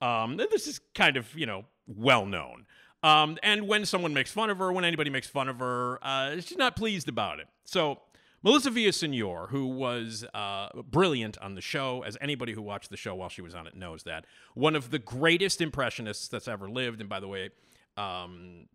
Um, 0.00 0.36
this 0.36 0.66
is 0.66 0.80
kind 0.94 1.16
of, 1.16 1.36
you 1.36 1.46
know, 1.46 1.64
well 1.88 2.26
known. 2.26 2.66
Um, 3.02 3.38
and 3.42 3.66
when 3.66 3.86
someone 3.86 4.12
makes 4.12 4.30
fun 4.30 4.50
of 4.50 4.58
her, 4.58 4.72
when 4.72 4.84
anybody 4.84 5.10
makes 5.10 5.26
fun 5.26 5.48
of 5.48 5.58
her, 5.58 5.98
uh, 6.02 6.40
she's 6.40 6.58
not 6.58 6.76
pleased 6.76 7.08
about 7.08 7.38
it. 7.38 7.46
So 7.64 8.00
Melissa 8.42 8.70
Villasenor, 8.70 9.48
who 9.48 9.66
was 9.66 10.24
uh, 10.34 10.68
brilliant 10.90 11.38
on 11.38 11.54
the 11.54 11.60
show, 11.60 12.02
as 12.06 12.16
anybody 12.20 12.52
who 12.52 12.62
watched 12.62 12.90
the 12.90 12.96
show 12.96 13.14
while 13.14 13.28
she 13.28 13.42
was 13.42 13.54
on 13.54 13.66
it 13.66 13.76
knows 13.76 14.02
that, 14.04 14.24
one 14.54 14.76
of 14.76 14.90
the 14.90 14.98
greatest 14.98 15.60
impressionists 15.60 16.28
that's 16.28 16.48
ever 16.48 16.68
lived. 16.68 17.00
And 17.00 17.08
by 17.08 17.20
the 17.20 17.28
way, 17.28 17.50
um, 17.96 18.66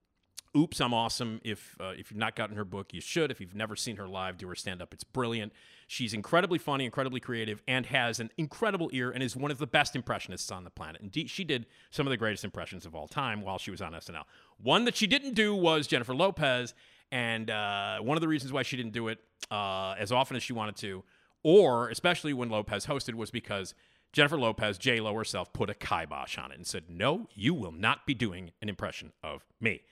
Oops, 0.55 0.79
I'm 0.81 0.93
awesome. 0.93 1.41
If 1.43 1.75
uh, 1.79 1.93
if 1.97 2.11
you've 2.11 2.19
not 2.19 2.35
gotten 2.35 2.55
her 2.55 2.65
book, 2.65 2.93
you 2.93 3.01
should. 3.01 3.31
If 3.31 3.41
you've 3.41 3.55
never 3.55 3.75
seen 3.75 3.95
her 3.95 4.07
live, 4.07 4.37
do 4.37 4.47
her 4.47 4.55
stand 4.55 4.83
up. 4.83 4.93
It's 4.93 5.03
brilliant. 5.03 5.51
She's 5.93 6.15
incredibly 6.15 6.57
funny, 6.57 6.85
incredibly 6.85 7.19
creative, 7.19 7.61
and 7.67 7.85
has 7.85 8.19
an 8.19 8.31
incredible 8.35 8.89
ear 8.93 9.11
and 9.11 9.21
is 9.21 9.35
one 9.35 9.51
of 9.51 9.59
the 9.59 9.67
best 9.67 9.95
impressionists 9.95 10.51
on 10.51 10.63
the 10.63 10.71
planet. 10.71 11.01
Indeed, 11.01 11.29
she 11.29 11.43
did 11.43 11.67
some 11.91 12.07
of 12.07 12.11
the 12.11 12.17
greatest 12.17 12.43
impressions 12.43 12.87
of 12.87 12.95
all 12.95 13.07
time 13.07 13.41
while 13.41 13.59
she 13.59 13.69
was 13.69 13.79
on 13.79 13.93
SNL. 13.93 14.23
One 14.57 14.85
that 14.85 14.95
she 14.95 15.05
didn't 15.05 15.35
do 15.35 15.53
was 15.53 15.85
Jennifer 15.85 16.15
Lopez, 16.15 16.73
and 17.11 17.51
uh, 17.51 17.99
one 17.99 18.17
of 18.17 18.21
the 18.21 18.27
reasons 18.27 18.51
why 18.51 18.63
she 18.63 18.75
didn't 18.75 18.93
do 18.93 19.07
it 19.07 19.19
uh, 19.51 19.93
as 19.99 20.11
often 20.11 20.35
as 20.35 20.41
she 20.41 20.51
wanted 20.51 20.77
to, 20.77 21.03
or 21.43 21.89
especially 21.89 22.33
when 22.33 22.49
Lopez 22.49 22.87
hosted, 22.87 23.13
was 23.13 23.29
because 23.29 23.75
Jennifer 24.13 24.39
Lopez, 24.39 24.79
J 24.79 24.99
Lo 24.99 25.13
herself, 25.13 25.53
put 25.53 25.69
a 25.69 25.75
kibosh 25.75 26.39
on 26.39 26.51
it 26.51 26.57
and 26.57 26.65
said, 26.65 26.85
"No, 26.89 27.27
you 27.35 27.53
will 27.53 27.71
not 27.71 28.07
be 28.07 28.15
doing 28.15 28.49
an 28.63 28.67
impression 28.67 29.11
of 29.23 29.45
me." 29.61 29.83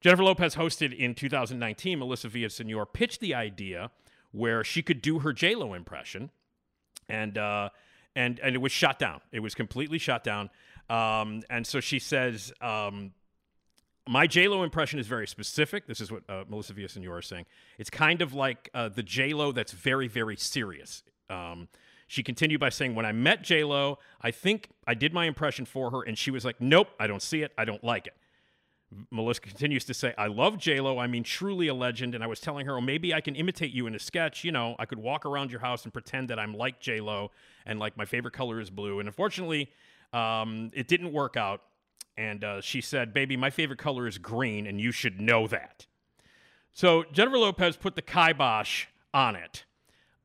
Jennifer 0.00 0.24
Lopez 0.24 0.56
hosted 0.56 0.92
in 0.92 1.14
2019. 1.14 2.00
Melissa 2.00 2.28
Villasenor 2.28 2.92
pitched 2.92 3.20
the 3.20 3.32
idea 3.32 3.92
where 4.36 4.62
she 4.62 4.82
could 4.82 5.00
do 5.00 5.20
her 5.20 5.32
J 5.32 5.54
Lo 5.54 5.72
impression, 5.72 6.30
and 7.08 7.38
uh, 7.38 7.70
and 8.14 8.38
and 8.40 8.54
it 8.54 8.58
was 8.58 8.72
shot 8.72 8.98
down. 8.98 9.20
It 9.32 9.40
was 9.40 9.54
completely 9.54 9.98
shot 9.98 10.22
down. 10.22 10.50
Um, 10.90 11.42
and 11.50 11.66
so 11.66 11.80
she 11.80 11.98
says, 11.98 12.52
um, 12.60 13.12
"My 14.06 14.26
J 14.26 14.48
Lo 14.48 14.62
impression 14.62 14.98
is 14.98 15.06
very 15.06 15.26
specific. 15.26 15.86
This 15.86 16.00
is 16.00 16.12
what 16.12 16.22
uh, 16.28 16.44
Melissa 16.48 16.74
Villasenor 16.74 17.18
is 17.18 17.26
saying. 17.26 17.46
It's 17.78 17.90
kind 17.90 18.20
of 18.20 18.34
like 18.34 18.68
uh, 18.74 18.90
the 18.90 19.02
J 19.02 19.32
Lo 19.32 19.52
that's 19.52 19.72
very 19.72 20.06
very 20.06 20.36
serious." 20.36 21.02
Um, 21.30 21.68
she 22.06 22.22
continued 22.22 22.60
by 22.60 22.68
saying, 22.68 22.94
"When 22.94 23.06
I 23.06 23.12
met 23.12 23.42
J 23.42 23.64
Lo, 23.64 23.98
I 24.20 24.30
think 24.30 24.68
I 24.86 24.94
did 24.94 25.14
my 25.14 25.24
impression 25.24 25.64
for 25.64 25.90
her, 25.90 26.02
and 26.02 26.18
she 26.18 26.30
was 26.30 26.44
like, 26.44 26.60
"Nope, 26.60 26.88
I 27.00 27.06
don't 27.06 27.22
see 27.22 27.42
it. 27.42 27.52
I 27.56 27.64
don't 27.64 27.82
like 27.82 28.06
it." 28.06 28.14
Melissa 29.10 29.40
continues 29.40 29.84
to 29.86 29.94
say, 29.94 30.14
I 30.16 30.28
love 30.28 30.54
JLo. 30.54 31.00
I 31.00 31.06
mean, 31.06 31.24
truly 31.24 31.68
a 31.68 31.74
legend. 31.74 32.14
And 32.14 32.22
I 32.22 32.26
was 32.26 32.40
telling 32.40 32.66
her, 32.66 32.76
oh, 32.76 32.80
maybe 32.80 33.12
I 33.12 33.20
can 33.20 33.34
imitate 33.34 33.72
you 33.72 33.86
in 33.86 33.94
a 33.94 33.98
sketch. 33.98 34.44
You 34.44 34.52
know, 34.52 34.76
I 34.78 34.86
could 34.86 34.98
walk 34.98 35.26
around 35.26 35.50
your 35.50 35.60
house 35.60 35.84
and 35.84 35.92
pretend 35.92 36.30
that 36.30 36.38
I'm 36.38 36.54
like 36.54 36.80
JLo 36.80 37.30
and 37.64 37.78
like 37.78 37.96
my 37.96 38.04
favorite 38.04 38.34
color 38.34 38.60
is 38.60 38.70
blue. 38.70 39.00
And 39.00 39.08
unfortunately, 39.08 39.70
um, 40.12 40.70
it 40.72 40.88
didn't 40.88 41.12
work 41.12 41.36
out. 41.36 41.62
And 42.16 42.44
uh, 42.44 42.60
she 42.60 42.80
said, 42.80 43.12
Baby, 43.12 43.36
my 43.36 43.50
favorite 43.50 43.78
color 43.78 44.06
is 44.06 44.16
green, 44.16 44.66
and 44.66 44.80
you 44.80 44.90
should 44.90 45.20
know 45.20 45.46
that. 45.48 45.86
So 46.72 47.04
Jennifer 47.12 47.38
Lopez 47.38 47.76
put 47.76 47.94
the 47.94 48.02
kibosh 48.02 48.86
on 49.12 49.36
it. 49.36 49.64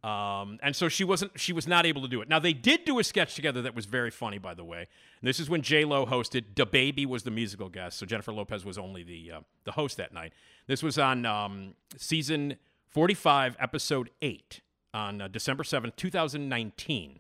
Um, 0.04 0.58
and 0.64 0.76
so 0.76 0.90
she 0.90 1.04
wasn't 1.04 1.40
she 1.40 1.54
was 1.54 1.68
not 1.68 1.86
able 1.86 2.02
to 2.02 2.08
do 2.08 2.22
it. 2.22 2.28
Now 2.28 2.40
they 2.40 2.54
did 2.54 2.86
do 2.86 2.98
a 2.98 3.04
sketch 3.04 3.36
together 3.36 3.62
that 3.62 3.76
was 3.76 3.86
very 3.86 4.10
funny, 4.10 4.40
by 4.40 4.56
the 4.56 4.64
way. 4.64 4.80
And 4.80 5.28
this 5.28 5.40
is 5.40 5.48
when 5.48 5.62
J 5.62 5.86
Lo 5.86 6.08
hosted. 6.08 6.56
Da 6.56 6.66
Baby 6.66 7.06
was 7.06 7.22
the 7.22 7.30
musical 7.30 7.70
guest, 7.70 8.00
so 8.00 8.08
Jennifer 8.08 8.34
Lopez 8.34 8.66
was 8.66 8.80
only 8.80 9.04
the 9.04 9.32
uh, 9.32 9.40
the 9.64 9.74
host 9.74 9.98
that 9.98 10.12
night. 10.12 10.34
This 10.66 10.82
was 10.82 10.98
on 10.98 11.28
um, 11.28 11.76
season 11.98 12.58
forty 12.88 13.14
five, 13.14 13.56
episode 13.60 14.10
eight, 14.24 14.62
on 14.92 15.22
uh, 15.22 15.28
December 15.28 15.64
seventh, 15.64 15.96
two 15.98 16.10
thousand 16.10 16.50
nineteen, 16.50 17.20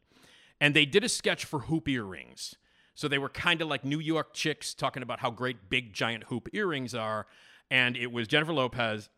and 0.59 0.75
they 0.75 0.87
did 0.87 1.03
a 1.03 1.09
sketch 1.09 1.45
for 1.45 1.59
hoop 1.59 1.87
earrings. 1.87 2.55
So 2.95 3.07
they 3.07 3.19
were 3.19 3.29
kind 3.29 3.61
of 3.61 3.67
like 3.67 3.85
New 3.85 3.99
York 3.99 4.33
chicks 4.33 4.73
talking 4.73 5.03
about 5.03 5.19
how 5.19 5.29
great 5.29 5.69
big 5.69 5.93
giant 5.93 6.23
hoop 6.25 6.49
earrings 6.51 6.95
are, 6.95 7.27
and 7.69 7.95
it 7.95 8.11
was 8.11 8.27
Jennifer 8.27 8.53
Lopez 8.53 9.09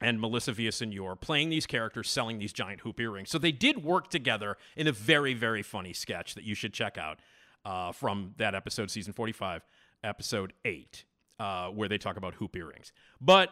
and 0.00 0.20
Melissa 0.20 0.52
Villasenor 0.52 1.20
playing 1.20 1.50
these 1.50 1.66
characters 1.66 2.08
selling 2.08 2.38
these 2.38 2.52
giant 2.52 2.80
hoop 2.80 3.00
earrings. 3.00 3.30
So 3.30 3.38
they 3.38 3.52
did 3.52 3.84
work 3.84 4.08
together 4.08 4.56
in 4.76 4.86
a 4.86 4.92
very, 4.92 5.34
very 5.34 5.62
funny 5.62 5.92
sketch 5.92 6.34
that 6.34 6.44
you 6.44 6.54
should 6.54 6.72
check 6.72 6.96
out 6.96 7.18
uh, 7.64 7.92
from 7.92 8.34
that 8.38 8.54
episode, 8.54 8.90
season 8.90 9.12
45, 9.12 9.62
episode 10.02 10.52
8, 10.64 11.04
uh, 11.38 11.68
where 11.68 11.88
they 11.88 11.98
talk 11.98 12.16
about 12.16 12.34
hoop 12.34 12.56
earrings. 12.56 12.92
But 13.20 13.50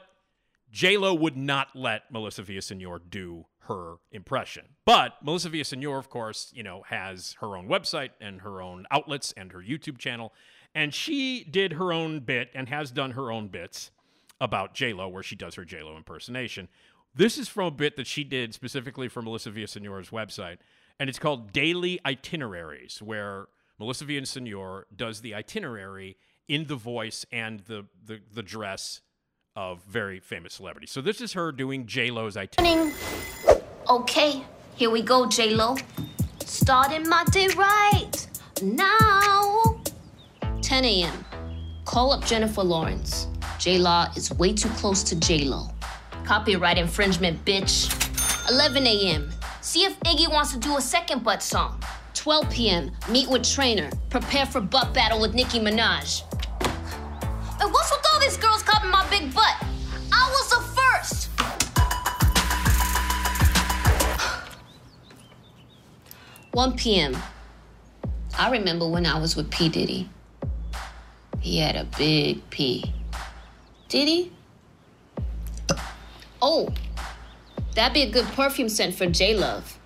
J-Lo 0.71 1.15
would 1.15 1.37
not 1.37 1.69
let 1.75 2.11
Melissa 2.11 2.43
Villasenor 2.43 3.01
do 3.09 3.47
her 3.61 3.97
impression. 4.11 4.65
But 4.85 5.15
Melissa 5.23 5.51
Villasenor, 5.51 5.99
of 5.99 6.09
course, 6.09 6.51
you 6.55 6.63
know, 6.63 6.83
has 6.89 7.37
her 7.41 7.57
own 7.57 7.69
website 7.69 8.11
and 8.21 8.41
her 8.41 8.63
own 8.63 8.87
outlets 8.91 9.33
and 9.37 9.53
her 9.53 9.61
YouTube 9.61 9.99
channel. 9.99 10.33
And 10.75 10.93
she 10.93 11.45
did 11.45 11.75
her 11.75 11.93
own 11.93 12.21
bit 12.21 12.51
and 12.55 12.69
has 12.69 12.91
done 12.91 13.13
her 13.13 13.31
own 13.31 13.49
bits 13.49 13.91
about 14.41 14.75
J-Lo, 14.75 15.09
where 15.09 15.23
she 15.23 15.37
does 15.37 15.55
her 15.57 15.65
J-Lo 15.65 15.97
impersonation. 15.97 16.69
This 17.15 17.39
is 17.39 17.49
from 17.49 17.67
a 17.67 17.71
bit 17.71 17.97
that 17.97 18.07
she 18.07 18.25
did 18.25 18.55
specifically 18.55 19.09
for 19.09 19.23
Melissa 19.23 19.51
Villasenor's 19.51 20.11
website, 20.11 20.59
and 21.01 21.09
it's 21.09 21.19
called 21.19 21.53
Daily 21.53 22.01
Itineraries, 22.05 23.03
where 23.03 23.47
Melissa 23.79 24.05
Villasenor 24.05 24.85
does 24.95 25.21
the 25.21 25.35
itinerary 25.35 26.17
in 26.49 26.67
the 26.67 26.77
voice 26.77 27.25
and 27.31 27.61
the, 27.61 27.87
the, 28.05 28.21
the 28.33 28.43
dress 28.43 29.01
of 29.55 29.83
very 29.85 30.21
famous 30.21 30.55
celebrities. 30.55 30.91
So 30.91 31.01
this 31.01 31.21
is 31.21 31.33
her 31.33 31.53
doing 31.53 31.87
J-Lo's 31.87 32.37
itinerary. 32.37 32.93
Okay, 33.89 34.45
here 34.77 34.91
we 34.91 35.03
go, 35.03 35.27
J 35.27 35.51
Lo. 35.51 35.77
Starting 36.41 37.09
my 37.09 37.25
day 37.33 37.49
right 37.57 38.13
now. 38.63 39.81
10 40.61 40.85
a.m. 40.85 41.25
Call 41.85 42.13
up 42.13 42.25
Jennifer 42.25 42.63
Lawrence. 42.63 43.28
J 43.59 43.79
Law 43.79 44.07
is 44.15 44.33
way 44.35 44.53
too 44.53 44.69
close 44.71 45.03
to 45.03 45.19
J 45.19 45.45
Lo. 45.45 45.69
Copyright 46.25 46.79
infringement, 46.79 47.45
bitch. 47.45 47.91
11 48.49 48.87
a.m. 48.87 49.31
See 49.63 49.85
if 49.85 49.99
Iggy 50.01 50.31
wants 50.31 50.53
to 50.53 50.59
do 50.61 50.77
a 50.77 50.81
second 50.81 51.25
butt 51.25 51.43
song. 51.43 51.83
12 52.15 52.51
p.m. 52.51 52.93
Meet 53.11 53.29
with 53.29 53.43
trainer. 53.43 53.91
Prepare 54.11 54.47
for 54.47 54.61
butt 54.61 54.95
battle 54.95 55.21
with 55.21 55.35
Nicki 55.35 55.59
Minaj. 55.59 56.23
And 57.61 57.73
what's 57.73 57.91
with 57.91 58.07
all 58.13 58.21
these 58.21 58.37
girls 58.37 58.63
copying 58.63 58.93
my 58.93 59.05
big 59.11 59.35
butt? 59.35 59.57
I 60.13 60.31
was 60.31 60.51
the 60.51 60.61
first. 60.79 61.29
1 66.53 66.77
p.m. 66.77 67.17
I 68.39 68.51
remember 68.51 68.87
when 68.89 69.05
I 69.05 69.19
was 69.19 69.35
with 69.35 69.51
P. 69.51 69.69
Diddy. 69.69 70.09
He 71.41 71.59
had 71.59 71.75
a 71.75 71.85
big 71.97 72.49
P. 72.51 72.93
Did 73.89 74.07
he? 74.09 74.33
Oh, 76.43 76.69
that'd 77.75 77.95
be 77.95 78.03
a 78.03 78.11
good 78.11 78.27
perfume 78.27 78.69
scent 78.69 78.95
for 78.95 79.07
J 79.07 79.35
Love. 79.35 79.79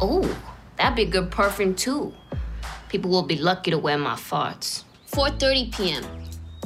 Oh, 0.00 0.36
that'd 0.76 0.96
be 0.96 1.02
a 1.02 1.06
good 1.06 1.30
perfume 1.30 1.76
too. 1.76 2.12
People 2.88 3.10
will 3.10 3.22
be 3.22 3.36
lucky 3.36 3.70
to 3.70 3.78
wear 3.78 3.96
my 3.96 4.14
farts. 4.14 4.82
4:30 5.12 5.76
p.m. 5.76 6.04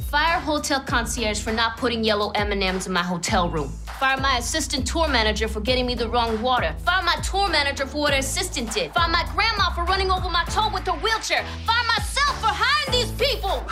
Fire 0.09 0.39
hotel 0.39 0.79
concierge 0.81 1.39
for 1.39 1.51
not 1.51 1.77
putting 1.77 2.03
yellow 2.03 2.31
M&Ms 2.31 2.87
in 2.87 2.93
my 2.93 3.03
hotel 3.03 3.47
room. 3.47 3.69
Fire 3.99 4.19
my 4.19 4.39
assistant 4.39 4.87
tour 4.87 5.07
manager 5.07 5.47
for 5.47 5.59
getting 5.59 5.85
me 5.85 5.93
the 5.93 6.09
wrong 6.09 6.41
water. 6.41 6.73
Fire 6.83 7.03
my 7.03 7.15
tour 7.17 7.47
manager 7.47 7.85
for 7.85 7.99
what 7.99 8.13
her 8.13 8.19
assistant 8.19 8.73
did. 8.73 8.91
Fire 8.91 9.07
my 9.07 9.23
grandma 9.35 9.69
for 9.75 9.83
running 9.83 10.09
over 10.09 10.29
my 10.29 10.43
toe 10.45 10.71
with 10.73 10.87
her 10.87 10.97
wheelchair. 11.03 11.45
Fire 11.67 11.85
myself 11.87 12.39
for 12.41 12.47
hiring 12.49 12.91
these 12.91 13.11
people. 13.21 13.63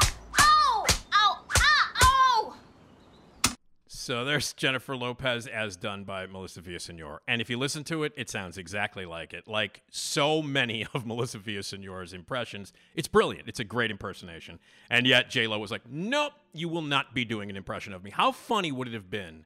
So 4.08 4.24
there's 4.24 4.54
Jennifer 4.54 4.96
Lopez 4.96 5.48
as 5.48 5.76
done 5.76 6.06
by 6.06 6.28
Melissa 6.28 6.62
Villasenor. 6.62 7.18
And 7.28 7.42
if 7.42 7.50
you 7.50 7.58
listen 7.58 7.84
to 7.84 8.04
it, 8.04 8.14
it 8.16 8.30
sounds 8.30 8.58
exactly 8.58 9.06
like 9.06 9.34
it. 9.34 9.50
Like 9.50 9.82
so 9.92 10.42
many 10.42 10.88
of 10.94 11.06
Melissa 11.06 11.40
Villasenor's 11.40 12.14
impressions. 12.14 12.72
It's 12.96 13.10
brilliant. 13.10 13.50
It's 13.50 13.60
a 13.60 13.66
great 13.66 13.92
impersonation. 13.92 14.60
And 14.90 15.06
yet 15.06 15.30
J-Lo 15.30 15.60
was 15.60 15.72
like, 15.72 15.82
nope, 15.90 16.32
you 16.54 16.70
will 16.70 16.84
not 16.84 17.14
be 17.14 17.26
doing 17.26 17.50
an 17.50 17.58
impression 17.58 17.92
of 17.92 18.02
me. 18.02 18.10
How 18.10 18.32
funny 18.32 18.72
would 18.72 18.88
it 18.88 18.94
have 18.94 19.10
been 19.10 19.44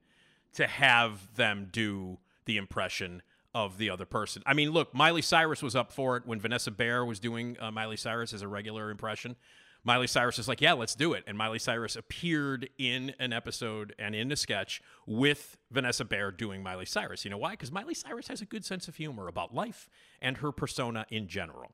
to 0.53 0.67
have 0.67 1.33
them 1.33 1.69
do 1.71 2.19
the 2.45 2.57
impression 2.57 3.23
of 3.55 3.79
the 3.79 3.89
other 3.89 4.05
person? 4.05 4.43
I 4.45 4.53
mean, 4.53 4.69
look, 4.69 4.93
Miley 4.93 5.23
Cyrus 5.23 5.63
was 5.63 5.75
up 5.75 5.91
for 5.91 6.17
it 6.17 6.27
when 6.27 6.39
Vanessa 6.39 6.69
Bayer 6.69 7.03
was 7.03 7.19
doing 7.19 7.57
uh, 7.59 7.71
Miley 7.71 7.97
Cyrus 7.97 8.31
as 8.31 8.43
a 8.43 8.47
regular 8.47 8.91
impression. 8.91 9.37
Miley 9.83 10.07
Cyrus 10.07 10.37
is 10.37 10.47
like, 10.47 10.61
yeah, 10.61 10.73
let's 10.73 10.93
do 10.93 11.13
it. 11.13 11.23
And 11.25 11.37
Miley 11.37 11.57
Cyrus 11.57 11.95
appeared 11.95 12.69
in 12.77 13.13
an 13.19 13.33
episode 13.33 13.95
and 13.97 14.13
in 14.13 14.31
a 14.31 14.35
sketch 14.35 14.81
with 15.07 15.57
Vanessa 15.71 16.05
Bayer 16.05 16.31
doing 16.31 16.61
Miley 16.61 16.85
Cyrus. 16.85 17.25
You 17.25 17.31
know 17.31 17.37
why? 17.37 17.51
Because 17.51 17.71
Miley 17.71 17.95
Cyrus 17.95 18.27
has 18.27 18.41
a 18.41 18.45
good 18.45 18.63
sense 18.63 18.87
of 18.87 18.95
humor 18.95 19.27
about 19.27 19.55
life 19.55 19.89
and 20.21 20.37
her 20.37 20.51
persona 20.51 21.05
in 21.09 21.27
general. 21.27 21.71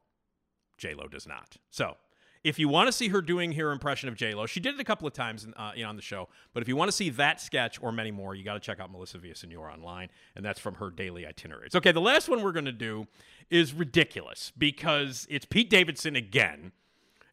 J 0.77 0.93
Lo 0.93 1.07
does 1.07 1.27
not. 1.27 1.57
So, 1.69 1.97
if 2.43 2.59
you 2.59 2.69
want 2.69 2.87
to 2.87 2.91
see 2.91 3.09
her 3.09 3.21
doing 3.21 3.53
her 3.53 3.71
impression 3.71 4.07
of 4.07 4.15
J 4.15 4.33
Lo, 4.33 4.45
she 4.45 4.59
did 4.59 4.75
it 4.75 4.79
a 4.79 4.83
couple 4.85 5.07
of 5.07 5.13
times 5.13 5.43
in, 5.43 5.53
uh, 5.55 5.73
on 5.85 5.95
the 5.95 6.01
show. 6.01 6.29
But 6.53 6.63
if 6.63 6.69
you 6.69 6.75
want 6.75 6.87
to 6.87 6.95
see 6.95 7.09
that 7.09 7.41
sketch 7.41 7.81
or 7.81 7.91
many 7.91 8.11
more, 8.11 8.35
you 8.35 8.43
got 8.45 8.53
to 8.53 8.59
check 8.59 8.79
out 8.79 8.91
Melissa 8.91 9.17
Villasenor 9.17 9.73
online, 9.73 10.09
and 10.35 10.45
that's 10.45 10.59
from 10.59 10.75
her 10.75 10.89
daily 10.89 11.25
itineraries. 11.25 11.75
Okay, 11.75 11.91
the 11.91 11.99
last 11.99 12.29
one 12.29 12.43
we're 12.43 12.53
going 12.53 12.65
to 12.65 12.71
do 12.71 13.07
is 13.49 13.73
ridiculous 13.73 14.53
because 14.57 15.27
it's 15.29 15.45
Pete 15.45 15.69
Davidson 15.69 16.15
again. 16.15 16.71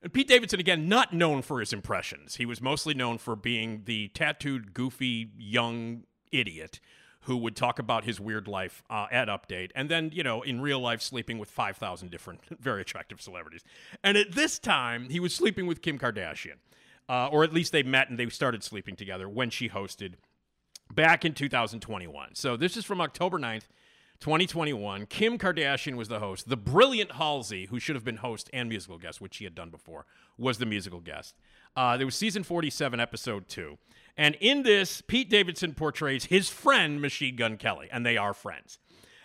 And 0.04 0.12
Pete 0.12 0.28
Davidson, 0.28 0.60
again, 0.60 0.86
not 0.86 1.14
known 1.14 1.40
for 1.40 1.60
his 1.60 1.72
impressions. 1.72 2.36
He 2.36 2.44
was 2.44 2.60
mostly 2.60 2.92
known 2.92 3.16
for 3.16 3.34
being 3.34 3.84
the 3.86 4.08
tattooed, 4.08 4.74
goofy, 4.74 5.30
young 5.38 6.02
idiot 6.30 6.78
who 7.22 7.38
would 7.38 7.56
talk 7.56 7.78
about 7.78 8.04
his 8.04 8.20
weird 8.20 8.46
life 8.46 8.82
uh, 8.90 9.06
at 9.10 9.28
Update, 9.28 9.70
and 9.74 9.88
then, 9.88 10.10
you 10.12 10.22
know, 10.22 10.42
in 10.42 10.60
real 10.60 10.78
life, 10.78 11.00
sleeping 11.00 11.38
with 11.38 11.48
5,000 11.48 12.10
different, 12.10 12.42
very 12.60 12.82
attractive 12.82 13.22
celebrities. 13.22 13.64
And 14.02 14.18
at 14.18 14.32
this 14.32 14.58
time, 14.58 15.08
he 15.08 15.18
was 15.20 15.34
sleeping 15.34 15.66
with 15.66 15.80
Kim 15.80 15.98
Kardashian, 15.98 16.58
uh, 17.08 17.28
or 17.28 17.42
at 17.42 17.54
least 17.54 17.72
they 17.72 17.82
met 17.82 18.10
and 18.10 18.18
they 18.18 18.28
started 18.28 18.62
sleeping 18.62 18.96
together 18.96 19.26
when 19.26 19.48
she 19.48 19.70
hosted 19.70 20.16
back 20.92 21.24
in 21.24 21.32
2021. 21.32 22.34
So 22.34 22.58
this 22.58 22.76
is 22.76 22.84
from 22.84 23.00
October 23.00 23.38
9th. 23.38 23.68
2021, 24.20 25.06
Kim 25.06 25.38
Kardashian 25.38 25.96
was 25.96 26.08
the 26.08 26.20
host. 26.20 26.48
The 26.48 26.56
brilliant 26.56 27.12
Halsey, 27.12 27.66
who 27.66 27.78
should 27.78 27.96
have 27.96 28.04
been 28.04 28.18
host 28.18 28.48
and 28.52 28.68
musical 28.68 28.98
guest, 28.98 29.20
which 29.20 29.34
she 29.34 29.44
had 29.44 29.54
done 29.54 29.70
before, 29.70 30.06
was 30.38 30.58
the 30.58 30.66
musical 30.66 31.00
guest. 31.00 31.34
Uh, 31.76 31.96
there 31.96 32.06
was 32.06 32.14
season 32.14 32.42
47, 32.42 33.00
episode 33.00 33.48
2. 33.48 33.76
And 34.16 34.36
in 34.40 34.62
this, 34.62 35.00
Pete 35.00 35.28
Davidson 35.28 35.74
portrays 35.74 36.26
his 36.26 36.48
friend, 36.48 37.00
Machine 37.00 37.36
Gun 37.36 37.56
Kelly, 37.56 37.88
and 37.92 38.06
they 38.06 38.16
are 38.16 38.32
friends. 38.32 38.78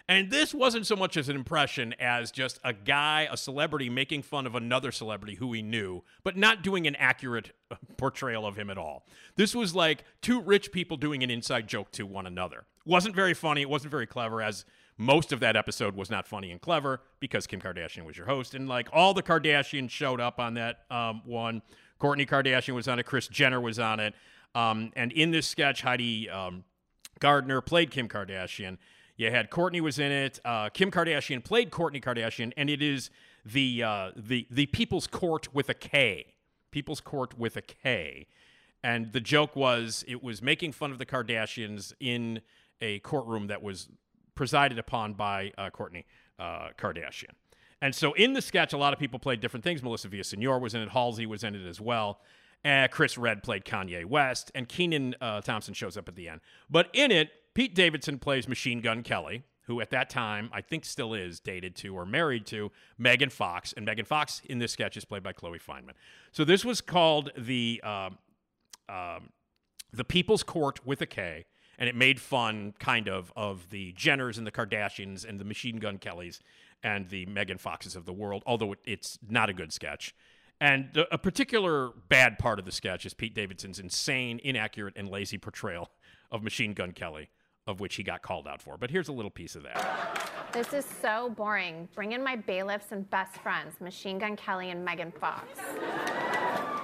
And 0.10 0.32
this 0.32 0.56
wasn't 0.56 0.88
so 0.88 0.96
much 0.96 1.18
as 1.18 1.30
an 1.30 1.36
impression 1.36 1.94
as 2.00 2.32
just 2.32 2.60
a 2.64 2.74
guy, 2.74 3.28
a 3.32 3.38
celebrity, 3.38 3.92
making 3.92 4.24
fun 4.24 4.48
of 4.48 4.56
another 4.56 4.92
celebrity 4.92 5.36
who 5.36 5.54
he 5.54 5.62
knew, 5.62 6.04
but 6.24 6.36
not 6.36 6.64
doing 6.64 6.88
an 6.88 6.96
accurate 6.96 7.52
uh, 7.70 7.76
portrayal 7.96 8.44
of 8.44 8.56
him 8.56 8.72
at 8.72 8.78
all. 8.80 9.06
This 9.36 9.54
was 9.54 9.76
like 9.76 10.04
two 10.20 10.42
rich 10.42 10.72
people 10.72 10.98
doing 10.98 11.22
an 11.22 11.30
inside 11.30 11.68
joke 11.68 11.92
to 11.92 12.08
one 12.08 12.26
another. 12.26 12.66
Wasn't 12.88 13.16
very 13.16 13.36
funny. 13.36 13.62
It 13.62 13.70
wasn't 13.70 13.92
very 13.92 14.08
clever, 14.08 14.42
as 14.42 14.66
most 15.00 15.32
of 15.32 15.40
that 15.40 15.56
episode 15.56 15.96
was 15.96 16.12
not 16.12 16.28
funny 16.28 16.52
and 16.52 16.60
clever 16.60 17.02
because 17.22 17.48
Kim 17.48 17.62
Kardashian 17.62 18.06
was 18.06 18.18
your 18.18 18.28
host. 18.28 18.54
And 18.54 18.68
like 18.68 18.90
all 18.92 19.14
the 19.14 19.24
Kardashians 19.24 19.90
showed 19.90 20.20
up 20.20 20.40
on 20.40 20.56
that 20.56 20.80
um, 20.92 21.22
one. 21.26 21.62
Kourtney 22.02 22.28
Kardashian 22.28 22.76
was 22.76 22.88
on 22.90 23.00
it. 23.00 23.06
Kris 23.06 23.30
Jenner 23.30 23.62
was 23.62 23.80
on 23.80 24.02
it. 24.02 24.14
Um, 24.54 24.92
and 24.98 25.14
in 25.14 25.32
this 25.32 25.48
sketch, 25.48 25.84
Heidi 25.84 26.30
um, 26.30 26.66
Gardner 27.20 27.62
played 27.62 27.92
Kim 27.92 28.10
Kardashian. 28.10 28.78
You 29.16 29.32
had 29.32 29.50
Kourtney 29.50 29.80
was 29.80 30.00
in 30.00 30.12
it. 30.12 30.42
Uh, 30.44 30.68
Kim 30.68 30.92
Kardashian 30.92 31.44
played 31.44 31.72
Kourtney 31.72 32.04
Kardashian, 32.04 32.52
and 32.58 32.70
it 32.70 32.82
is 32.82 33.10
the 33.46 33.84
uh, 33.84 34.12
the 34.18 34.48
the 34.50 34.66
People's 34.68 35.08
Court 35.08 35.54
with 35.54 35.70
a 35.70 35.74
K. 35.74 36.34
People's 36.72 37.02
Court 37.02 37.38
with 37.38 37.56
a 37.56 37.62
K. 37.62 38.28
And 38.84 39.12
the 39.12 39.20
joke 39.20 39.56
was 39.56 40.04
it 40.08 40.24
was 40.24 40.42
making 40.42 40.74
fun 40.74 40.92
of 40.92 41.00
the 41.00 41.06
Kardashians 41.06 41.94
in 42.00 42.42
a 42.82 43.00
courtroom 43.00 43.48
that 43.48 43.62
was 43.62 43.90
presided 44.40 44.80
upon 44.80 45.12
by 45.12 45.52
uh, 45.58 45.70
Kourtney 45.70 46.06
uh, 46.40 46.70
Kardashian. 46.78 47.34
And 47.82 47.94
so 47.94 48.14
in 48.14 48.32
the 48.32 48.42
sketch, 48.42 48.72
a 48.72 48.78
lot 48.78 48.94
of 48.94 49.00
people 49.00 49.20
played 49.20 49.42
different 49.42 49.66
things. 49.66 49.84
Melissa 49.84 50.08
Villasenor 50.08 50.62
was 50.62 50.74
in 50.74 50.80
it. 50.80 50.88
Halsey 50.88 51.26
was 51.26 51.44
in 51.44 51.56
it 51.56 51.68
as 51.68 51.82
well. 51.82 52.22
Uh, 52.64 52.88
Chris 52.90 53.18
Redd 53.18 53.44
played 53.44 53.66
Kanye 53.66 54.06
West, 54.06 54.50
and 54.56 54.70
Kenan 54.70 55.14
uh, 55.20 55.42
Thompson 55.42 55.74
shows 55.74 55.98
up 55.98 56.08
at 56.08 56.16
the 56.16 56.30
end. 56.30 56.40
But 56.70 56.88
in 56.94 57.12
it, 57.12 57.32
Pete 57.54 57.76
Davidson 57.76 58.18
plays 58.18 58.48
Machine 58.48 58.80
Gun 58.80 59.04
Kelly, 59.04 59.44
who 59.64 59.82
at 59.82 59.90
that 59.90 60.10
time 60.10 60.50
I 60.54 60.62
think 60.62 60.86
still 60.86 61.14
is 61.14 61.42
dated 61.42 61.76
to 61.78 61.94
or 61.94 62.06
married 62.06 62.46
to 62.46 62.72
Megan 62.98 63.30
Fox, 63.30 63.74
and 63.76 63.86
Megan 63.86 64.06
Fox 64.06 64.42
in 64.46 64.60
this 64.60 64.72
sketch 64.72 64.96
is 64.96 65.04
played 65.04 65.22
by 65.22 65.34
Chloe 65.34 65.60
Fineman. 65.60 65.96
So 66.32 66.46
this 66.46 66.64
was 66.64 66.80
called 66.80 67.32
the 67.38 67.82
um, 67.84 68.18
um, 68.88 69.32
the 69.92 70.06
People's 70.06 70.44
Court 70.44 70.86
with 70.86 71.02
a 71.02 71.06
K, 71.06 71.46
and 71.80 71.88
it 71.88 71.96
made 71.96 72.20
fun 72.20 72.74
kind 72.78 73.08
of 73.08 73.34
of 73.36 73.70
the 73.72 73.94
Jenners 73.94 74.38
and 74.38 74.46
the 74.46 74.52
Kardashians 74.52 75.28
and 75.28 75.40
the 75.40 75.46
Machine 75.46 75.78
Gun 75.78 75.98
Kellys 75.98 76.42
and 76.84 77.10
the 77.10 77.26
Megan 77.26 77.58
Foxes 77.58 77.96
of 77.96 78.06
the 78.06 78.14
world. 78.14 78.44
Although 78.46 78.74
it, 78.74 78.80
it's 78.86 79.18
not 79.28 79.50
a 79.50 79.54
good 79.54 79.74
sketch. 79.74 80.14
And 80.62 81.06
a 81.10 81.18
particular 81.18 81.92
bad 82.10 82.38
part 82.38 82.60
of 82.60 82.66
the 82.66 82.74
sketch 82.74 83.06
is 83.06 83.14
Pete 83.14 83.34
Davidson's 83.34 83.80
insane, 83.80 84.42
inaccurate, 84.44 84.94
and 84.98 85.10
lazy 85.10 85.38
portrayal 85.38 85.90
of 86.34 86.44
Machine 86.44 86.74
Gun 86.74 86.92
Kelly, 86.92 87.30
of 87.66 87.80
which 87.80 87.96
he 87.96 88.04
got 88.04 88.22
called 88.22 88.46
out 88.46 88.62
for. 88.62 88.78
But 88.78 88.92
here's 88.92 89.08
a 89.08 89.14
little 89.14 89.32
piece 89.32 89.56
of 89.56 89.64
that. 89.64 90.30
This 90.52 90.74
is 90.74 90.86
so 91.02 91.30
boring. 91.30 91.88
Bring 91.96 92.12
in 92.12 92.22
my 92.22 92.36
bailiffs 92.36 92.92
and 92.92 93.10
best 93.10 93.38
friends, 93.38 93.80
Machine 93.80 94.20
Gun 94.20 94.36
Kelly 94.36 94.72
and 94.72 94.84
Megan 94.84 95.14
Fox. 95.14 95.48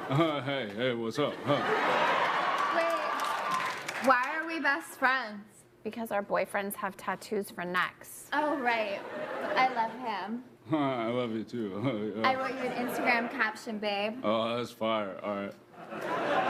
Uh, 0.10 0.41
hey, 0.43 0.70
hey, 0.74 0.93
what's 0.93 1.20
up? 1.20 1.34
Huh? 1.43 1.62
Wait, 2.78 4.08
why 4.08 4.24
are 4.30 4.35
we 4.56 4.62
best 4.62 4.97
friends? 4.97 5.43
Because 5.84 6.12
our 6.12 6.24
boyfriends 6.24 6.76
have 6.76 6.95
tattoos 6.95 7.51
for 7.51 7.66
necks. 7.66 8.28
Oh, 8.32 8.58
right. 8.58 8.99
I 9.56 9.68
love 9.74 9.91
him. 9.99 10.43
I 10.72 11.08
love 11.08 11.32
you 11.32 11.43
too. 11.43 11.74
Oh, 11.86 12.22
yeah. 12.22 12.30
I 12.30 12.36
wrote 12.36 12.51
you 12.64 12.70
an 12.70 12.88
Instagram 12.88 13.30
caption, 13.30 13.80
babe. 13.80 14.14
Oh, 14.24 14.56
that's 14.58 14.72
fire. 14.72 15.18
All 15.22 15.36
right. 15.36 15.53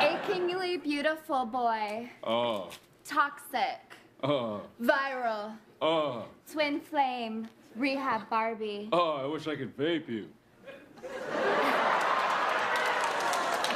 Achingly 0.01 0.77
beautiful 0.77 1.45
boy. 1.45 2.09
Oh, 2.23 2.69
Toxic. 3.03 3.95
oh, 4.23 4.61
Viral. 4.81 5.53
oh, 5.81 6.25
Twin 6.51 6.79
flame. 6.79 7.47
Rehab 7.75 8.29
Barbie. 8.29 8.87
oh, 8.93 9.13
I 9.23 9.25
wish 9.25 9.47
I 9.47 9.55
could 9.55 9.75
vape 9.75 10.07
you. 10.07 10.27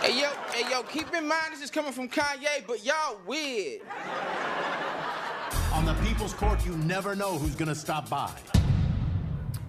Hey 0.01 0.21
yo, 0.21 0.30
hey 0.60 0.72
yo, 0.72 0.84
keep 0.84 1.14
in 1.14 1.28
mind 1.28 1.53
this 1.53 1.62
is 1.62 1.72
coming 1.72 1.91
from 1.91 2.10
Kanye, 2.10 2.66
but 2.68 2.84
y'all 2.86 3.20
weird. 3.26 3.82
On 5.74 5.86
the 5.86 5.93
People's 6.05 6.34
Court, 6.34 6.66
you 6.66 6.76
never 6.78 7.16
know 7.16 7.38
who's 7.38 7.55
gonna 7.55 7.76
stop 7.76 8.10
by. 8.10 8.32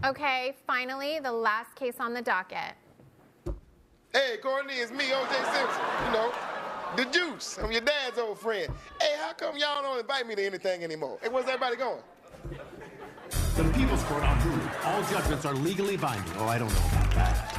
Okay, 0.04 0.56
finally, 0.66 1.20
the 1.20 1.30
last 1.30 1.74
case 1.76 1.94
on 2.00 2.14
the 2.14 2.22
docket. 2.22 2.74
Hey, 4.12 4.38
Kourtney, 4.42 4.82
it's 4.82 4.90
me, 4.90 5.12
O.J. 5.12 5.34
Simpson. 5.52 5.82
You 6.06 6.12
know, 6.12 6.32
the 6.96 7.04
juice. 7.04 7.58
I'm 7.62 7.70
your 7.70 7.82
dad's 7.82 8.18
old 8.18 8.40
friend. 8.40 8.72
Hey, 9.00 9.14
how 9.20 9.32
come 9.34 9.56
y'all 9.56 9.82
don't 9.82 10.00
invite 10.00 10.26
me 10.26 10.34
to 10.34 10.44
anything 10.44 10.82
anymore? 10.82 11.18
Hey, 11.22 11.28
where's 11.28 11.46
everybody 11.46 11.76
going? 11.76 12.02
The 13.56 13.64
People's 13.74 14.02
Court 14.04 14.24
on 14.24 14.38
Hulu. 14.40 14.86
All 14.86 15.02
judgments 15.04 15.44
are 15.44 15.54
legally 15.54 15.96
binding. 15.96 16.32
Oh, 16.38 16.46
I 16.46 16.58
don't 16.58 16.72
know 16.72 16.86
about 16.92 17.14
that. 17.14 17.49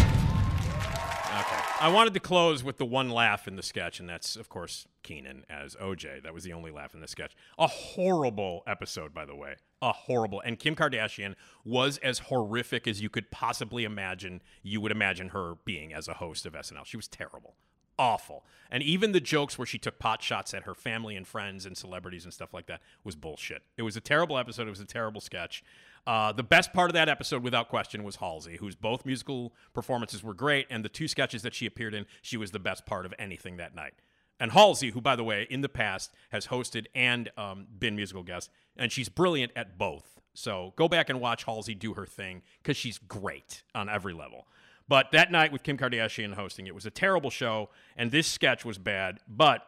I 1.82 1.88
wanted 1.88 2.14
to 2.14 2.20
close 2.20 2.64
with 2.64 2.78
the 2.78 2.86
one 2.86 3.10
laugh 3.10 3.48
in 3.48 3.56
the 3.56 3.64
sketch, 3.64 4.00
and 4.00 4.08
that's, 4.08 4.36
of 4.36 4.50
course, 4.50 4.88
Kenan 5.02 5.46
as 5.50 5.76
OJ. 5.78 6.22
That 6.22 6.32
was 6.32 6.44
the 6.44 6.54
only 6.54 6.70
laugh 6.70 6.94
in 6.94 7.00
the 7.00 7.08
sketch. 7.08 7.36
A 7.58 7.66
horrible 7.66 8.62
episode, 8.68 9.16
by 9.16 9.26
the 9.26 9.36
way. 9.36 9.56
A 9.82 9.92
horrible. 9.92 10.44
And 10.46 10.60
Kim 10.60 10.76
Kardashian 10.76 11.34
was 11.66 11.98
as 11.98 12.20
horrific 12.20 12.88
as 12.88 13.02
you 13.02 13.10
could 13.10 13.32
possibly 13.32 13.84
imagine 13.84 14.44
you 14.62 14.80
would 14.80 14.92
imagine 14.92 15.30
her 15.30 15.56
being 15.66 15.92
as 15.92 16.08
a 16.08 16.14
host 16.14 16.46
of 16.46 16.54
SNL. 16.54 16.86
She 16.86 16.98
was 16.98 17.08
terrible. 17.08 17.56
Awful. 17.98 18.46
And 18.70 18.84
even 18.84 19.12
the 19.12 19.20
jokes 19.20 19.58
where 19.58 19.66
she 19.66 19.80
took 19.80 19.98
pot 19.98 20.22
shots 20.22 20.54
at 20.54 20.64
her 20.64 20.76
family 20.76 21.16
and 21.16 21.28
friends 21.28 21.66
and 21.66 21.76
celebrities 21.76 22.26
and 22.26 22.34
stuff 22.34 22.54
like 22.54 22.68
that 22.68 22.82
was 23.04 23.16
bullshit. 23.16 23.64
It 23.76 23.82
was 23.82 23.98
a 23.98 24.02
terrible 24.02 24.38
episode. 24.38 24.68
It 24.68 24.72
was 24.72 24.80
a 24.80 24.86
terrible 24.86 25.20
sketch. 25.20 25.64
Uh, 26.08 26.32
the 26.32 26.43
best 26.43 26.74
part 26.74 26.89
of 26.89 26.93
that 26.93 27.10
episode, 27.10 27.43
without 27.43 27.70
question, 27.70 28.04
was 28.04 28.18
Halsey, 28.18 28.58
whose 28.58 28.76
both 28.76 29.06
musical 29.06 29.54
performances 29.74 30.24
were 30.24 30.34
great, 30.34 30.68
and 30.70 30.84
the 30.84 30.89
two 30.89 31.08
sketches 31.08 31.43
that 31.43 31.54
she 31.54 31.66
appeared 31.66 31.93
in, 31.93 32.06
she 32.22 32.38
was 32.38 32.52
the 32.52 32.60
best 32.60 32.86
part 32.86 33.06
of 33.06 33.14
anything 33.20 33.58
that 33.58 33.76
night. 33.76 33.93
And 34.39 34.52
Halsey, 34.54 34.89
who, 34.89 35.02
by 35.02 35.16
the 35.16 35.24
way, 35.24 35.45
in 35.49 35.62
the 35.62 35.70
past 35.70 36.12
has 36.32 36.47
hosted 36.47 36.88
and 36.95 37.30
um, 37.38 37.68
been 37.78 37.95
musical 37.95 38.24
guest, 38.24 38.49
and 38.76 38.91
she's 38.91 39.10
brilliant 39.10 39.52
at 39.56 39.78
both. 39.78 40.20
So 40.34 40.74
go 40.76 40.88
back 40.88 41.10
and 41.10 41.22
watch 41.22 41.43
Halsey 41.43 41.76
do 41.76 41.93
her 41.93 42.08
thing 42.08 42.41
because 42.64 42.78
she's 42.78 42.97
great 42.97 43.62
on 43.76 43.88
every 43.88 44.14
level. 44.14 44.47
But 44.88 45.12
that 45.12 45.32
night 45.32 45.52
with 45.52 45.62
Kim 45.64 45.78
Kardashian 45.78 46.34
hosting, 46.34 46.68
it 46.68 46.76
was 46.76 46.86
a 46.86 46.91
terrible 46.91 47.30
show, 47.30 47.70
and 47.95 48.12
this 48.12 48.28
sketch 48.28 48.66
was 48.66 48.78
bad. 48.78 49.20
But 49.28 49.62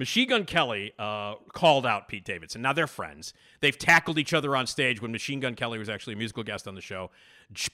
Machine 0.00 0.30
Gun 0.30 0.46
Kelly 0.46 0.94
uh, 0.98 1.34
called 1.52 1.84
out 1.84 2.08
Pete 2.08 2.24
Davidson. 2.24 2.62
Now 2.62 2.72
they're 2.72 2.86
friends. 2.86 3.34
They've 3.60 3.76
tackled 3.76 4.18
each 4.18 4.32
other 4.32 4.56
on 4.56 4.66
stage 4.66 5.02
when 5.02 5.12
Machine 5.12 5.40
Gun 5.40 5.54
Kelly 5.54 5.78
was 5.78 5.90
actually 5.90 6.14
a 6.14 6.16
musical 6.16 6.42
guest 6.42 6.66
on 6.66 6.74
the 6.74 6.80
show. 6.80 7.10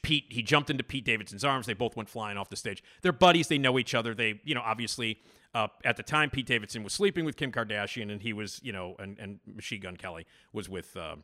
Pete 0.03 0.24
he 0.29 0.43
jumped 0.43 0.68
into 0.68 0.83
Pete 0.83 1.05
Davidson's 1.05 1.45
arms. 1.45 1.66
They 1.66 1.72
both 1.72 1.95
went 1.95 2.09
flying 2.09 2.37
off 2.37 2.51
the 2.51 2.57
stage. 2.57 2.83
They're 3.03 3.12
buddies. 3.12 3.47
They 3.47 3.59
know 3.59 3.79
each 3.79 3.95
other. 3.95 4.12
They 4.12 4.41
you 4.43 4.57
know 4.57 4.62
obviously 4.64 5.20
uh, 5.55 5.68
at 5.85 5.97
the 5.97 6.03
time 6.03 6.29
Pete 6.29 6.47
Davidson 6.47 6.83
was 6.83 6.93
sleeping 6.93 7.24
with 7.24 7.37
Kim 7.37 7.53
Kardashian, 7.53 8.11
and 8.11 8.20
he 8.20 8.33
was 8.33 8.59
you 8.61 8.72
know 8.72 8.97
and, 8.99 9.16
and 9.20 9.39
Machine 9.47 9.83
Gun 9.83 9.97
Kelly 9.97 10.27
was 10.53 10.68
with 10.68 10.97
uh, 10.97 11.14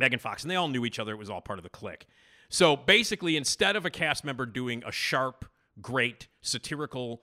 Megan 0.00 0.18
Fox, 0.18 0.42
and 0.42 0.50
they 0.50 0.56
all 0.56 0.66
knew 0.66 0.84
each 0.84 0.98
other. 0.98 1.12
It 1.12 1.18
was 1.18 1.30
all 1.30 1.40
part 1.40 1.60
of 1.60 1.62
the 1.62 1.70
clique. 1.70 2.08
So 2.48 2.74
basically, 2.74 3.36
instead 3.36 3.76
of 3.76 3.86
a 3.86 3.90
cast 3.90 4.24
member 4.24 4.44
doing 4.44 4.82
a 4.84 4.90
sharp, 4.90 5.44
great, 5.80 6.26
satirical 6.40 7.22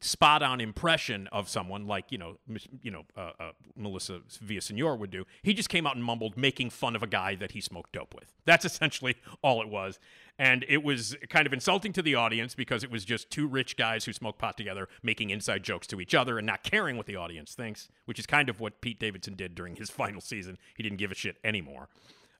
spot 0.00 0.42
on 0.42 0.60
impression 0.60 1.26
of 1.32 1.48
someone 1.48 1.86
like 1.86 2.12
you 2.12 2.18
know 2.18 2.36
you 2.82 2.90
know 2.90 3.04
uh, 3.16 3.32
uh, 3.40 3.52
Melissa 3.76 4.20
Villasenor 4.44 4.98
would 4.98 5.10
do. 5.10 5.24
He 5.42 5.54
just 5.54 5.68
came 5.68 5.86
out 5.86 5.96
and 5.96 6.04
mumbled, 6.04 6.36
making 6.36 6.70
fun 6.70 6.94
of 6.94 7.02
a 7.02 7.06
guy 7.06 7.34
that 7.36 7.52
he 7.52 7.60
smoked 7.60 7.92
dope 7.92 8.14
with. 8.14 8.32
That's 8.44 8.64
essentially 8.76 9.16
all 9.42 9.62
it 9.62 9.68
was, 9.68 9.98
and 10.38 10.64
it 10.68 10.82
was 10.82 11.16
kind 11.28 11.46
of 11.46 11.52
insulting 11.52 11.92
to 11.94 12.02
the 12.02 12.14
audience 12.14 12.54
because 12.54 12.84
it 12.84 12.90
was 12.90 13.04
just 13.04 13.30
two 13.30 13.46
rich 13.46 13.76
guys 13.76 14.04
who 14.04 14.12
smoke 14.12 14.38
pot 14.38 14.56
together 14.56 14.88
making 15.02 15.30
inside 15.30 15.62
jokes 15.62 15.86
to 15.88 16.00
each 16.00 16.14
other 16.14 16.38
and 16.38 16.46
not 16.46 16.62
caring 16.62 16.96
what 16.96 17.06
the 17.06 17.16
audience 17.16 17.54
thinks, 17.54 17.88
which 18.04 18.18
is 18.18 18.26
kind 18.26 18.48
of 18.48 18.60
what 18.60 18.80
Pete 18.80 18.98
Davidson 18.98 19.34
did 19.34 19.54
during 19.54 19.76
his 19.76 19.90
final 19.96 20.20
season. 20.20 20.58
He 20.76 20.82
didn't 20.82 20.98
give 20.98 21.10
a 21.10 21.14
shit 21.14 21.36
anymore. 21.44 21.88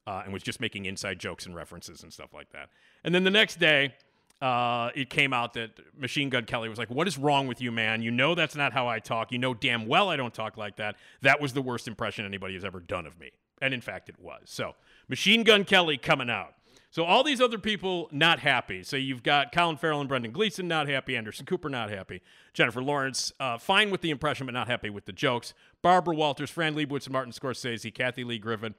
Uh, 0.09 0.23
and 0.23 0.33
was 0.33 0.45
just 0.45 0.61
making 0.61 0.85
inside 0.85 1.19
jokes 1.19 1.47
and 1.47 1.57
references 1.57 2.05
and 2.05 2.13
stuff 2.13 2.33
like 2.33 2.53
that. 2.53 2.69
And 3.03 3.13
then 3.13 3.25
the 3.25 3.31
next 3.31 3.59
day, 3.59 3.93
uh, 4.41 4.91
it 4.95 5.09
came 5.09 5.33
out 5.33 5.55
that 5.55 5.71
Machine 5.99 6.29
Gun 6.29 6.45
Kelly 6.45 6.69
was 6.69 6.79
like, 6.79 6.91
What 6.91 7.09
is 7.09 7.17
wrong 7.17 7.47
with 7.47 7.61
you, 7.61 7.73
man? 7.73 8.03
You 8.03 8.11
know 8.11 8.35
that's 8.35 8.57
not 8.57 8.73
how 8.73 8.89
I 8.89 8.99
talk. 8.99 9.33
You 9.33 9.39
know 9.39 9.55
damn 9.55 9.87
well 9.87 10.11
I 10.11 10.17
don't 10.17 10.35
talk 10.35 10.57
like 10.57 10.77
that. 10.77 10.97
That 11.23 11.41
was 11.41 11.53
the 11.53 11.63
worst 11.63 11.89
impression 11.89 12.25
anybody 12.27 12.55
has 12.55 12.65
ever 12.65 12.81
done 12.81 13.07
of 13.07 13.19
me. 13.19 13.31
And 13.63 13.73
in 13.73 13.81
fact, 13.81 14.09
it 14.09 14.19
was. 14.21 14.43
So, 14.45 14.75
Machine 15.09 15.43
Gun 15.43 15.65
Kelly 15.65 15.97
coming 15.97 16.29
out. 16.29 16.53
So, 16.91 17.05
all 17.05 17.25
these 17.25 17.41
other 17.41 17.59
people 17.59 18.09
not 18.13 18.39
happy. 18.41 18.83
So, 18.83 18.99
you've 18.99 19.23
got 19.23 19.53
Colin 19.53 19.79
Farrell 19.79 20.01
and 20.01 20.09
Brendan 20.09 20.33
Gleeson 20.33 20.69
not 20.69 20.89
happy, 20.89 21.17
Anderson 21.17 21.47
Cooper 21.47 21.71
not 21.71 21.89
happy, 21.89 22.21
Jennifer 22.53 22.83
Lawrence 22.83 23.33
uh, 23.41 23.57
fine 23.57 23.91
with 23.91 24.03
the 24.03 24.11
impression 24.11 24.45
but 24.45 24.53
not 24.53 24.69
happy 24.69 24.91
with 24.91 25.07
the 25.07 25.13
jokes, 25.13 25.55
Barbara 25.81 26.15
Walters, 26.15 26.51
Fran 26.51 26.75
Lebowitz, 26.75 27.09
Martin 27.09 27.33
Scorsese, 27.33 27.93
Kathy 27.95 28.25
Lee 28.25 28.39
Griffin, 28.39 28.75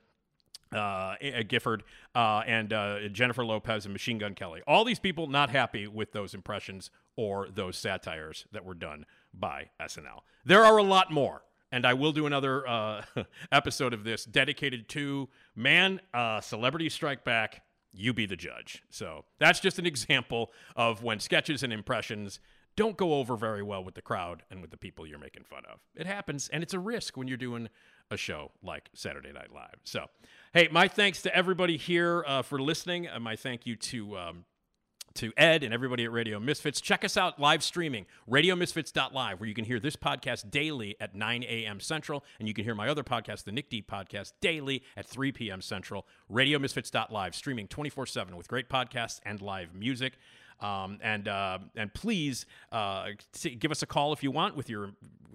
uh, 0.72 1.16
Gifford 1.48 1.84
uh, 2.16 2.44
and 2.46 2.74
uh, 2.74 3.08
Jennifer 3.10 3.46
Lopez 3.46 3.86
and 3.86 3.94
Machine 3.94 4.18
Gun 4.18 4.34
Kelly. 4.34 4.62
All 4.68 4.84
these 4.84 5.00
people 5.00 5.28
not 5.28 5.50
happy 5.50 5.88
with 5.88 6.12
those 6.12 6.34
impressions 6.34 6.90
or 7.16 7.48
those 7.50 7.78
satires 7.78 8.46
that 8.52 8.66
were 8.66 8.74
done 8.74 9.06
by 9.34 9.70
SNL. 9.82 10.22
There 10.46 10.64
are 10.64 10.78
a 10.78 10.84
lot 10.84 11.12
more. 11.12 11.44
And 11.70 11.86
I 11.86 11.96
will 11.96 12.14
do 12.14 12.26
another 12.26 12.66
uh, 12.66 13.02
episode 13.52 13.94
of 13.94 14.06
this 14.06 14.24
dedicated 14.24 14.88
to 14.90 15.28
man, 15.54 16.00
uh, 16.14 16.40
celebrity 16.40 16.88
strike 16.88 17.26
back. 17.26 17.64
You 17.94 18.14
be 18.14 18.26
the 18.26 18.38
judge. 18.38 18.84
So 18.90 19.26
that's 19.38 19.60
just 19.60 19.78
an 19.78 19.86
example 19.88 20.52
of 20.76 21.04
when 21.04 21.20
sketches 21.20 21.64
and 21.64 21.74
impressions 21.74 22.40
don't 22.78 22.96
go 22.96 23.16
over 23.16 23.36
very 23.36 23.64
well 23.64 23.84
with 23.84 23.96
the 23.96 24.02
crowd 24.02 24.44
and 24.50 24.62
with 24.62 24.70
the 24.70 24.78
people 24.78 25.06
you're 25.06 25.20
making 25.20 25.44
fun 25.44 25.64
of. 25.70 25.80
It 25.96 26.06
happens, 26.06 26.48
and 26.48 26.64
it's 26.64 26.76
a 26.76 26.80
risk 26.80 27.18
when 27.18 27.28
you're 27.28 27.36
doing 27.36 27.70
a 28.10 28.16
show 28.16 28.52
like 28.64 28.90
Saturday 28.94 29.34
Night 29.34 29.52
Live. 29.54 29.80
So, 29.84 30.06
hey, 30.58 30.68
my 30.72 30.88
thanks 30.88 31.22
to 31.22 31.36
everybody 31.36 31.78
here 31.78 32.24
uh, 32.26 32.42
for 32.42 32.60
listening. 32.60 33.06
And 33.06 33.24
my 33.24 33.36
thank 33.36 33.68
you 33.68 33.76
to. 33.76 34.18
Um, 34.18 34.46
to 35.14 35.34
Ed 35.36 35.64
and 35.64 35.74
everybody 35.74 36.04
at 36.04 36.12
Radio 36.12 36.40
Misfits. 36.40 36.80
Check 36.80 37.04
us 37.04 37.18
out 37.18 37.40
live 37.40 37.64
streaming, 37.64 38.06
radiomisfits.live, 38.30 39.40
where 39.40 39.50
you 39.50 39.56
can 39.56 39.66
hear 39.66 39.80
this 39.80 39.96
podcast 39.96 40.52
daily 40.52 40.96
at 41.00 41.16
9 41.16 41.44
a.m. 41.44 41.80
Central. 41.80 42.24
And 42.38 42.48
you 42.48 42.54
can 42.54 42.64
hear 42.64 42.76
my 42.76 42.88
other 42.88 43.04
podcast, 43.04 43.44
the 43.44 43.52
Nick 43.52 43.72
D 43.72 43.82
podcast, 43.82 44.34
daily 44.42 44.84
at 44.96 45.08
3 45.08 45.32
p.m. 45.32 45.60
Central. 45.60 46.06
Radiomisfits.live, 46.32 47.34
streaming 47.34 47.68
24 47.68 48.06
7 48.06 48.38
with 48.38 48.48
great 48.48 48.70
podcasts 48.70 49.20
and 49.26 49.42
live 49.42 49.74
music. 49.74 50.20
Um, 50.60 51.00
and 51.02 51.28
uh, 51.28 51.60
and 51.76 51.92
please 51.96 52.46
uh, 52.72 53.08
give 53.58 53.72
us 53.72 53.82
a 53.82 53.88
call 53.88 54.14
if 54.14 54.22
you 54.22 54.30
want 54.30 54.56
with 54.56 54.70
your 54.70 54.92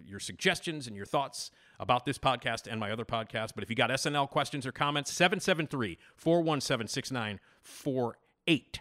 your 0.06 0.20
suggestions 0.20 0.86
and 0.86 0.94
your 0.94 1.06
thoughts 1.06 1.50
about 1.82 2.06
this 2.06 2.16
podcast 2.16 2.68
and 2.70 2.80
my 2.80 2.90
other 2.90 3.04
podcast. 3.04 3.50
But 3.54 3.64
if 3.64 3.68
you 3.68 3.76
got 3.76 3.90
SNL 3.90 4.30
questions 4.30 4.64
or 4.64 4.72
comments, 4.72 5.12
773 5.12 5.98
417 6.16 6.88
6948. 6.88 8.80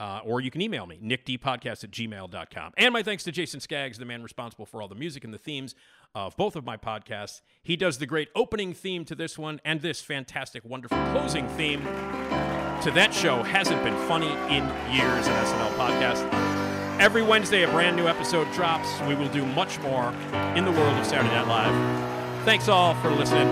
Uh, 0.00 0.20
or 0.24 0.40
you 0.40 0.48
can 0.48 0.62
email 0.62 0.86
me, 0.86 1.00
nickdpodcast 1.02 1.82
at 1.82 1.90
gmail.com. 1.90 2.72
And 2.76 2.92
my 2.92 3.02
thanks 3.02 3.24
to 3.24 3.32
Jason 3.32 3.58
Skaggs, 3.58 3.98
the 3.98 4.04
man 4.04 4.22
responsible 4.22 4.64
for 4.64 4.80
all 4.80 4.86
the 4.86 4.94
music 4.94 5.24
and 5.24 5.34
the 5.34 5.38
themes 5.38 5.74
of 6.14 6.36
both 6.36 6.54
of 6.54 6.64
my 6.64 6.76
podcasts. 6.76 7.40
He 7.64 7.74
does 7.74 7.98
the 7.98 8.06
great 8.06 8.28
opening 8.36 8.74
theme 8.74 9.04
to 9.06 9.16
this 9.16 9.36
one 9.36 9.60
and 9.64 9.80
this 9.82 10.00
fantastic, 10.00 10.64
wonderful 10.64 10.98
closing 11.10 11.48
theme 11.48 11.82
to 11.82 12.92
that 12.94 13.10
show. 13.12 13.42
Hasn't 13.42 13.82
been 13.82 13.96
funny 14.06 14.30
in 14.54 14.62
years, 14.94 15.26
an 15.26 15.34
SNL 15.44 15.74
podcast. 15.74 16.58
Every 17.00 17.22
Wednesday, 17.22 17.62
a 17.64 17.68
brand 17.68 17.96
new 17.96 18.06
episode 18.06 18.52
drops. 18.52 18.88
We 19.02 19.16
will 19.16 19.28
do 19.28 19.44
much 19.44 19.80
more 19.80 20.12
in 20.54 20.64
the 20.64 20.72
world 20.72 20.96
of 20.96 21.06
Saturday 21.06 21.34
Night 21.34 21.48
Live. 21.48 22.17
Thanks 22.48 22.66
all 22.66 22.94
for 22.94 23.10
listening. 23.10 23.46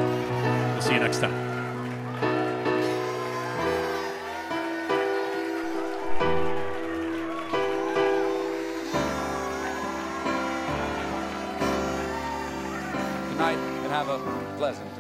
We'll 0.73 0.81
see 0.81 0.95
you 0.95 1.01
next 1.01 1.19
time. 1.19 1.31
Good 13.29 13.37
night 13.37 13.59
and 13.59 13.93
have 13.93 14.09
a 14.09 14.19
pleasant. 14.57 14.96